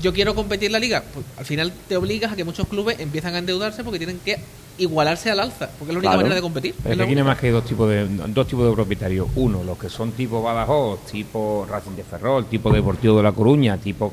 [0.01, 1.03] yo quiero competir en la liga.
[1.13, 4.39] Pues al final te obligas a que muchos clubes empiezan a endeudarse porque tienen que
[4.81, 6.17] igualarse al alza, porque es la única Claro.
[6.19, 6.75] manera de competir.
[6.83, 9.29] Pero Es que aquí no más que dos tipos de dos tipos de propietarios.
[9.37, 13.77] Uno, los que son tipo Badajoz, tipo Racing de Ferrol, tipo Deportivo de La Coruña,
[13.77, 14.13] tipo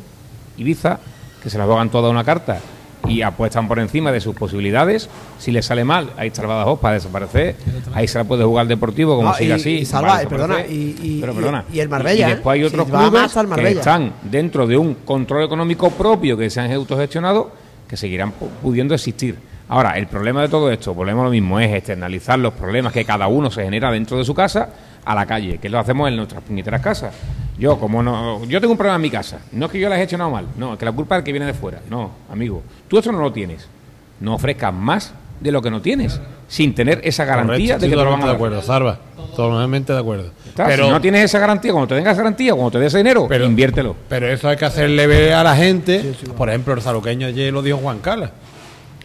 [0.58, 1.00] Ibiza,
[1.42, 2.60] que se las juegan toda una carta
[3.08, 5.08] y apuestan por encima de sus posibilidades.
[5.40, 7.56] Si les sale mal, ahí está el Badajoz para desaparecer.
[7.94, 9.70] Ahí se la puede jugar el Deportivo como No, siga y- así.
[9.78, 11.66] y Salva, y perdona, y- y- Pero y- perdona.
[11.72, 12.66] y el Marbella, Y, después hay ¿eh?
[12.66, 17.52] otros Si clubes que están dentro de un control económico propio que se han autogestionado
[17.88, 19.38] que seguirán pu- pudiendo existir.
[19.70, 23.04] Ahora, el problema de todo esto, volvemos a lo mismo, es externalizar los problemas que
[23.04, 24.70] cada uno se genera dentro de su casa
[25.04, 27.14] a la calle, que lo hacemos en nuestras puñeteras casas.
[27.60, 29.96] Yo, como no, yo tengo un problema en mi casa, no es que yo la
[29.96, 31.80] haya gestionado mal, no, es que la culpa es el que viene de fuera.
[31.90, 33.68] No, amigo, tú eso no lo tienes.
[34.20, 37.96] No ofrezcas más de lo que no tienes, sin tener esa garantía Correcto, de que
[37.98, 38.36] te lo van a de dar.
[38.36, 38.98] acuerdo, Salva.
[39.36, 40.32] Totalmente de acuerdo.
[40.48, 42.88] Está, Pero, si no tienes esa garantía, cuando te den esa garantía, cuando te des
[42.88, 43.96] ese dinero, Pero- inviértelo.
[44.10, 46.14] pero eso hay que hacerle ver a la gente.
[46.36, 48.30] Por ejemplo, el saluqueño ayer lo dijo Juan Carlos.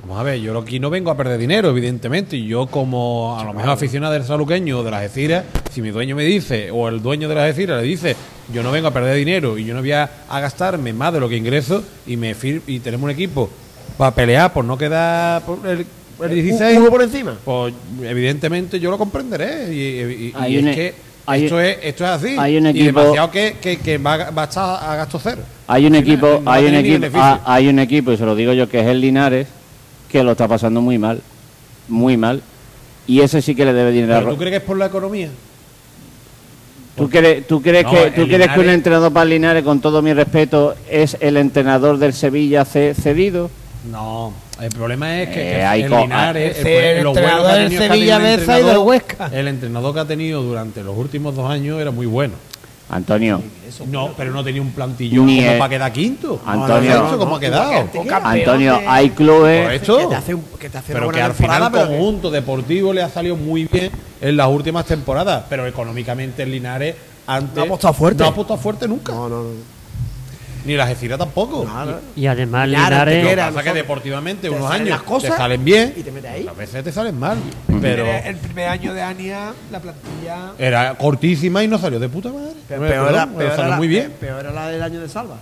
[0.03, 2.37] Vamos a ver, yo aquí no vengo a perder dinero, evidentemente.
[2.37, 5.91] Y yo, como a lo mejor aficionado del saluqueño o de las Algeciras, si mi
[5.91, 8.16] dueño me dice, o el dueño de las Algeciras le dice,
[8.53, 11.20] yo no vengo a perder dinero y yo no voy a, a gastarme más de
[11.20, 13.49] lo que ingreso y me fir- y tenemos un equipo
[13.97, 15.87] para pelear por no quedar por el,
[16.20, 17.37] el 16, Uno por encima.
[17.45, 17.73] pues
[18.03, 19.73] evidentemente yo lo comprenderé.
[19.73, 20.95] Y, y- y Hay es un- que
[21.27, 22.37] hay- esto, es, esto es así.
[22.41, 25.43] hay un y demasiado que, que, que va, a- va a estar a gasto cero.
[25.69, 28.53] Hay un equipo, no hay un equipo, ah, hay un equipo, y se lo digo
[28.53, 29.47] yo, que es el Linares,
[30.12, 31.20] que lo está pasando muy mal,
[31.89, 32.43] muy mal,
[33.06, 34.14] y ese sí que le debe dinero.
[34.14, 35.28] a ¿Pero Ro- tú crees que es por la economía?
[36.97, 39.64] ¿Tú crees, tú crees, No, que, el ¿tú crees que un entrenador para el Linares,
[39.64, 43.51] con todo mi respeto, es el entrenador del Sevilla ce- cedido?
[43.90, 47.56] No, el problema es que, Eh, que hay el Linares, el el, lo bueno entrenador
[47.70, 49.30] del Sevilla Beza y del Huesca.
[49.32, 52.34] El entrenador que ha tenido durante los últimos dos años era muy bueno.
[52.93, 53.40] Antonio,
[53.90, 56.40] No, pero no tenía un plantillón Ni como el- para quedar quinto.
[56.44, 56.93] Antonio.
[56.94, 57.89] ¿Has visto cómo ha quedado?
[58.23, 59.62] Antonio, hay clubes...
[59.64, 59.97] Correcto.
[59.98, 62.31] Que te hace, un- que te hace Pero que al final el pero que- conjunto
[62.31, 63.90] deportivo le ha salido muy bien
[64.20, 65.44] en las últimas temporadas.
[65.48, 66.94] Pero económicamente el Linares
[67.27, 68.23] antes No ha apostado fuerte.
[68.23, 69.12] No ha apostado fuerte nunca.
[69.12, 69.48] No, no, no.
[70.64, 71.64] Ni la Gecira tampoco.
[71.64, 72.01] Nada.
[72.14, 75.02] Y además Linares, Linares, Lo que pasa es que deportivamente te unos salen años las
[75.02, 76.47] cosas te salen bien, y te metes ahí.
[76.47, 77.39] a veces te salen mal.
[77.66, 80.52] Pero Pero el primer año de Ania, la plantilla.
[80.59, 82.52] era cortísima y no salió de puta madre.
[82.70, 84.12] No, peor, era, pero peor, salió era, muy bien.
[84.20, 85.36] peor era la del año de Salva.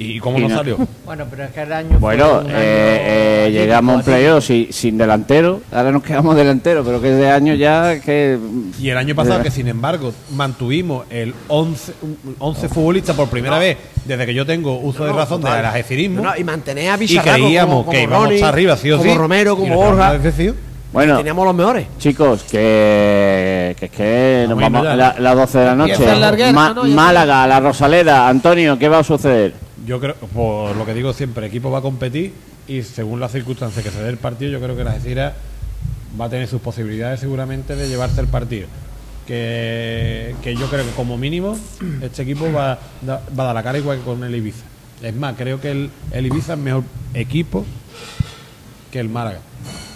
[0.00, 0.78] ¿Y cómo Y no no- salió?
[1.04, 1.98] Bueno, pero es que el año.
[1.98, 5.60] Bueno, fue un año eh, eh, llegamos a un playoff sin, sin delantero.
[5.72, 8.38] Ahora nos quedamos delantero, pero que de año ya que...
[8.80, 13.58] Y el año pasado, que sin embargo mantuvimos el 11, un- 11 futbolistas por primera
[13.58, 15.74] vez desde que yo tengo uso de No, razón total.
[15.74, 18.98] del no, y mantener a y creíamos como, como que íbamos Ronnie, arriba, sí o
[19.02, 19.08] sí.
[19.08, 20.18] como Romero, como Borja.
[20.92, 21.86] Bueno, Teníamos los mejores.
[21.98, 26.92] chicos, que, que es que nos vamos a la- las 12 de la noche.
[26.94, 28.28] Málaga, la Rosaleda.
[28.28, 29.67] Antonio, ¿qué va a suceder?
[29.88, 32.32] Yo creo, por lo que digo siempre, el equipo va a competir
[32.68, 35.32] y según las circunstancias que se dé el partido, yo creo que la Algeciras
[36.20, 38.66] va a tener sus posibilidades seguramente de llevarse el partido.
[39.26, 41.58] Que, que yo creo que como mínimo
[42.02, 44.64] este equipo va, da- va a dar la cara igual que con el Ibiza.
[45.02, 46.84] Es más, creo que el, el Ibiza es mejor
[47.14, 47.64] equipo
[48.92, 49.40] que el Málaga.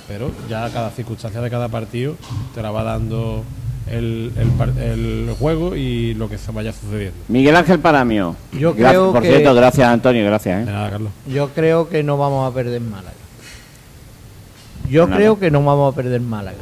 [0.09, 2.17] Pero ya cada circunstancia de cada partido
[2.55, 3.45] te la va dando
[3.91, 4.33] el,
[4.81, 7.17] el juego y lo que se vaya sucediendo.
[7.29, 8.37] Miguel Ángel Paramio.
[8.53, 10.65] Yo Gra- creo Por que- cierto, gracias Antonio, gracias.
[10.65, 10.75] De ¿eh?
[10.75, 11.11] nada, Carlos.
[11.27, 13.13] Yo creo que no vamos a perder Málaga.
[14.89, 15.17] Yo Nada.
[15.17, 16.57] creo que no vamos a perder Málaga.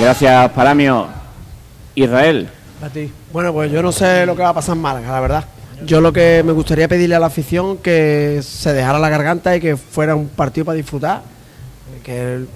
[0.00, 1.06] Gracias Paramio.
[1.94, 2.48] Israel.
[2.82, 3.10] A ti.
[3.32, 5.44] Bueno, pues yo no sé lo que va a pasar en Málaga, la verdad.
[5.84, 9.60] Yo lo que me gustaría pedirle a la afición que se dejara la garganta y
[9.60, 11.22] que fuera un partido para disfrutar.
[12.08, 12.46] Que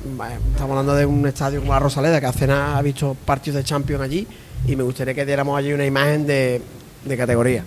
[0.51, 3.65] estamos hablando de un estadio como la Rosaleda, que hace nada ha visto partidos de
[3.65, 4.27] Champions allí,
[4.67, 6.63] y me gustaría que diéramos allí una imagen de,
[7.05, 7.63] de categoría.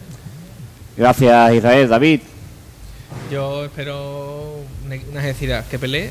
[0.97, 1.87] Gracias Israel.
[1.87, 2.21] David.
[3.31, 6.09] Yo espero una, Algeciras que pelee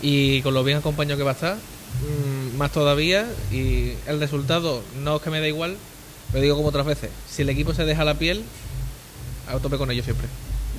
[0.00, 3.26] y con lo bien acompañado que va a estar, mm, más todavía.
[3.50, 5.76] Y el resultado no es que me da igual,
[6.32, 7.10] lo digo como otras veces.
[7.28, 8.44] Si el equipo se deja la piel,
[9.46, 10.26] a tope con ellos siempre.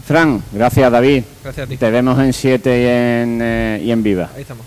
[0.05, 0.43] Fran.
[0.51, 1.23] Gracias David.
[1.43, 1.77] Gracias a ti.
[1.77, 4.29] Te vemos en 7 y en, eh, y en Viva.
[4.35, 4.65] Ahí estamos.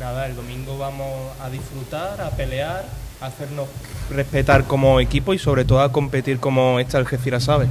[0.00, 1.06] Nada, el domingo vamos
[1.42, 2.84] a disfrutar, a pelear,
[3.20, 3.66] a hacernos
[4.10, 7.66] respetar como equipo y sobre todo a competir como esta Algeciras sabe.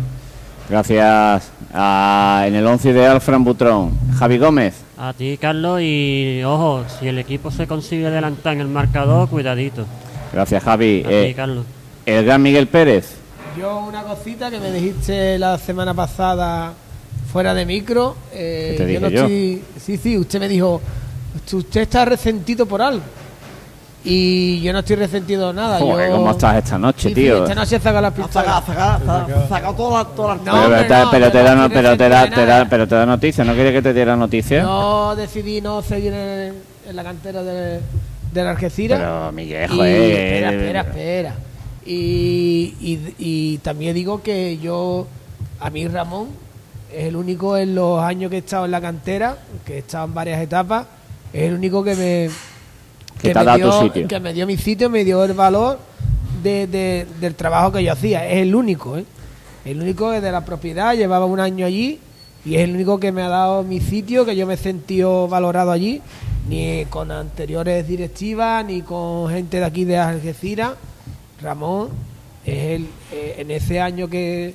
[0.69, 1.51] Gracias.
[1.73, 3.91] a- en el 11 ideal, Fran Butrón.
[4.17, 4.75] Javi Gómez.
[4.97, 9.85] a ti Carlos y ojo, si el equipo se consigue adelantar en el marcador, cuidadito.
[10.33, 11.03] Gracias Javi.
[11.05, 11.65] A Eh, ti Carlos.
[12.05, 13.15] el gran Miguel Pérez.
[13.59, 16.73] Yo una cosita que me dijiste la semana pasada
[17.37, 18.15] fuera de micro.
[18.33, 19.21] eh, ¿Qué te yo no yo?
[19.25, 20.81] estoy- sí, sí, usted me dijo,
[21.53, 23.03] usted está resentido por algo.
[24.03, 25.77] Y yo no estoy resentido de nada.
[25.77, 26.15] Joder, yo...
[26.15, 27.35] ¿cómo estás esta noche, Sí, tío?
[27.37, 28.63] sí, esta noche he sacado las pistolas.
[28.65, 31.69] sacado todas las todas las- No, pero, te, no, pero te pero da, no no-
[31.69, 32.23] pero te da,
[32.63, 33.45] te pero te da noticias.
[33.45, 34.63] ¿No quiere que te diera noticias?
[34.63, 36.55] Yo decidí no seguir en,
[36.89, 37.81] en la cantera de,
[38.33, 38.97] de la Algeciras.
[38.99, 40.01] Pero, Miguel, Y- joder.
[40.11, 41.35] espera, espera, espera.
[41.85, 45.05] Y, y- y también digo que yo,
[45.59, 46.46] a mí Ramón,
[46.93, 50.05] es el único en los años que he estado en la cantera, que he estado
[50.05, 50.85] en varias etapas,
[51.33, 52.29] es el único que me,
[53.21, 53.71] Que ha me dio,
[54.07, 55.79] que me dio mi sitio, me dio el valor
[56.43, 58.27] de, de- del trabajo que yo hacía.
[58.27, 59.05] Es el único, ¿eh?
[59.65, 61.99] El único es de la propiedad, llevaba un año allí
[62.45, 65.27] y es el único que me ha dado mi sitio, que yo me he sentido
[65.27, 66.01] valorado allí,
[66.47, 70.73] ni con anteriores directivas, ni con gente de aquí de Algeciras.
[71.41, 71.89] Ramón
[72.45, 74.53] es el, eh, en ese año que,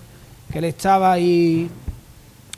[0.51, 1.69] que él estaba y,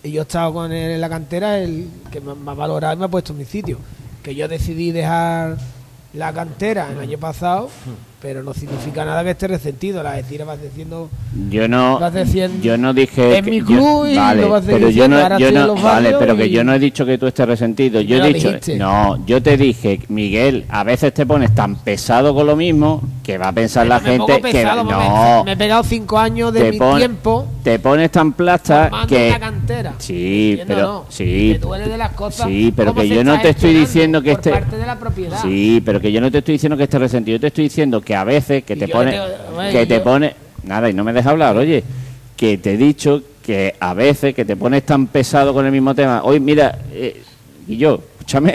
[0.04, 2.94] y yo he estado con él en la cantera, el que me, me ha valorado
[2.94, 3.78] y me ha puesto en mi sitio.
[4.22, 5.56] Que yo decidí dejar
[6.12, 7.70] la cantera el año pasado,
[8.24, 10.02] pero no significa nada que esté resentido.
[10.02, 11.10] La decir vas diciendo
[11.50, 13.36] Yo no, Vas diciendo, yo no dije.
[13.36, 15.74] "Es que- mi yo- club y vale, lo vas pero yo no, yo en no,
[15.74, 18.00] vale, pero que yo no he dicho que tú estés resentido.
[18.00, 18.76] Yo he dicho, dijiste.
[18.78, 23.36] no, yo te dije, Miguel, a veces te pones tan pesado con lo mismo que
[23.36, 26.50] va a pensar la gente pongo que pesado, no, me, me he pegado cinco años
[26.54, 29.94] de mi pon- tiempo te pones tan plasta en que la cantera.
[29.98, 31.04] sí, ¿Entiendes pero no?
[31.10, 34.32] sí, Te duele de las cosas sí, pero que yo no te estoy diciendo que
[34.98, 35.38] propiedad.
[35.42, 38.00] Sí, pero que yo no te estoy diciendo que esté resentido, yo te estoy diciendo
[38.00, 39.10] que a veces que te pone
[39.72, 40.34] que te yo- pone
[40.64, 41.82] nada y no me dejas hablar, oye,
[42.36, 45.94] que te he dicho que a veces que te pones tan pesado con el mismo
[45.94, 46.22] tema.
[46.24, 47.22] Hoy mira, eh,
[47.68, 48.54] y yo, escúchame,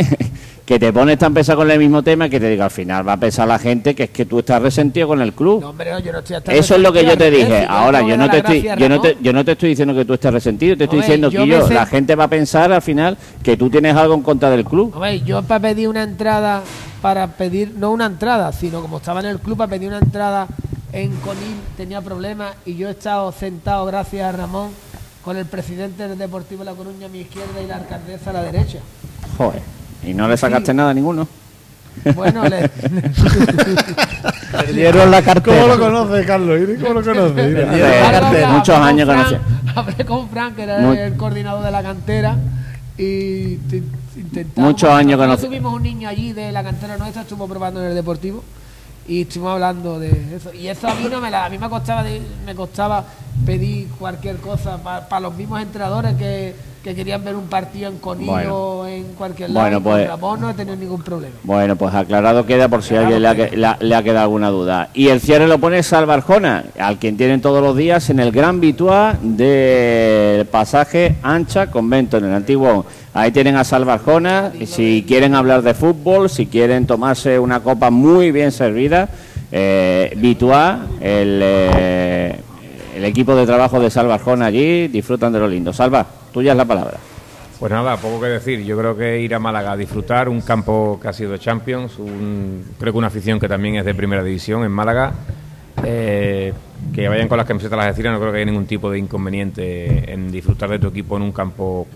[0.70, 3.14] que te pones tan pesado con el mismo tema que te digo, al final va
[3.14, 5.62] a pesar la gente que es que tú estás resentido con el club.
[5.62, 7.66] No, hombre, no, yo no estoy hasta Eso es lo que yo te dije.
[7.68, 10.14] Ahora, yo no te, estoy, yo, no te, yo no te estoy diciendo que tú
[10.14, 13.18] estés resentido, te estoy Hombre, diciendo que yo, la gente va a pensar al final
[13.42, 14.92] que tú tienes algo en contra del club.
[14.94, 16.62] Hombre, yo para pedir una entrada,
[17.02, 20.46] para pedir, no una entrada, sino como estaba en el club, para pedir una entrada
[20.94, 24.70] en Conil tenía problemas y yo he estado sentado, gracias a Ramón,
[25.24, 28.44] con el presidente del Deportivo La Coruña a mi izquierda y la alcaldesa a la
[28.44, 28.78] derecha.
[29.36, 29.79] Joder.
[30.04, 30.78] Y no le sacaste Sí.
[30.78, 31.28] nada a ninguno.
[32.16, 32.70] Bueno, le,
[34.52, 35.62] Perdieron la cartera.
[35.62, 36.60] ¿Cómo lo conoce, Carlos?
[36.82, 37.66] ¿Cómo lo conoce?
[38.52, 39.36] Muchos con años Fran, conocí.
[39.76, 42.38] Hablé con Frank, que era Muy- el coordinador de la cantera,
[42.98, 43.84] y te-
[44.16, 44.70] intentamos.
[44.72, 45.46] Muchos años nosotros conocí.
[45.48, 48.44] Tuvimos un niño allí de la cantera nuestra, estuvo probando en el deportivo
[49.08, 50.54] y estuvimos hablando de eso.
[50.54, 53.04] Y eso a mí no me la, a mí me costaba, de- me costaba
[53.46, 56.54] pedir cualquier cosa para los mismos entrenadores que,
[56.84, 58.88] que querían ver un partido en Conillo Bueno.
[58.88, 59.62] en cualquier lado.
[59.66, 61.36] Bueno, pues- Ramón no he tenido ningún problema.
[61.44, 64.24] Bueno, pues aclarado queda por si alguien le ha, que- le ha- le ha quedado
[64.24, 64.90] alguna duda.
[64.94, 68.60] Y el cierre lo pone Salvarjona, al quien tienen todos los días en el Gran
[68.62, 72.86] Vituá del pasaje Ancha Convento, en el antiguo.
[73.14, 78.32] Ahí tienen a Salvarjona, si quieren hablar de fútbol, si quieren tomarse una copa muy
[78.32, 79.10] bien servida,
[79.52, 82.40] eh, Vituá, el, eh,
[83.00, 85.72] el equipo de trabajo de Salvarjona allí, disfrutan de lo lindo.
[85.74, 86.98] Salva, tuya es la palabra.
[87.60, 88.64] Pues nada, poco que decir.
[88.64, 92.64] Yo creo que ir a Málaga a disfrutar, un campo que ha sido Champions, un-
[92.80, 95.14] creo que una afición que también es de primera división en Málaga.
[95.86, 96.52] eh,
[96.94, 100.12] que vayan con las camisetas las Algeciras, no creo que haya ningún tipo de inconveniente
[100.12, 101.88] en disfrutar de tu equipo en un campo,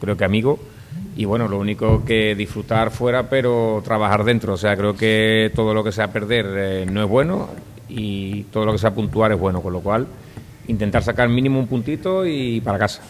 [0.00, 0.58] creo que amigo.
[1.16, 4.54] Y bueno, lo único que disfrutar fuera, pero trabajar dentro.
[4.54, 7.48] O sea, creo que todo lo que sea perder eh, no es bueno
[7.88, 9.60] y todo lo que sea puntuar es bueno.
[9.60, 10.06] Con lo cual,
[10.68, 13.02] intentar sacar mínimo un puntito y para casa.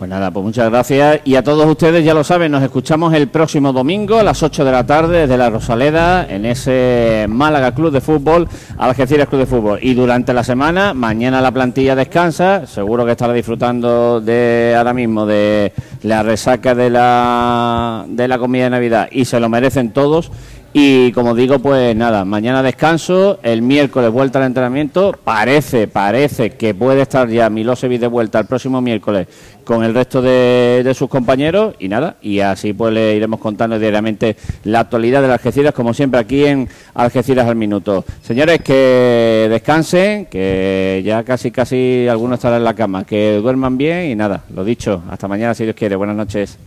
[0.00, 1.20] Pues nada, pues muchas gracias.
[1.26, 4.64] Y a todos ustedes, ya lo saben, nos escuchamos el próximo domingo a las 8
[4.64, 9.46] de la tarde desde la Rosaleda en ese Málaga Club de Fútbol, Algeciras Club de
[9.46, 9.78] Fútbol.
[9.82, 15.26] Y durante la semana, mañana la plantilla descansa, seguro que estará disfrutando de ahora mismo
[15.26, 20.32] de la resaca de la, de la comida de Navidad y se lo merecen todos.
[20.72, 25.18] Y como digo, pues nada, mañana descanso, el miércoles vuelta al entrenamiento.
[25.24, 29.26] Parece, parece que puede estar ya Milosevic de vuelta el próximo miércoles
[29.64, 31.74] con el resto de, sus compañeros.
[31.80, 35.92] Y nada, y así pues le iremos contando diariamente la actualidad de las Algeciras, como
[35.92, 38.04] siempre aquí en Algeciras al Minuto.
[38.22, 44.10] Señores, que descansen, que ya casi, casi algunos estarán en la cama, que duerman bien
[44.10, 45.96] y nada, lo dicho, hasta mañana si Dios quiere.
[45.96, 46.58] Buenas noches.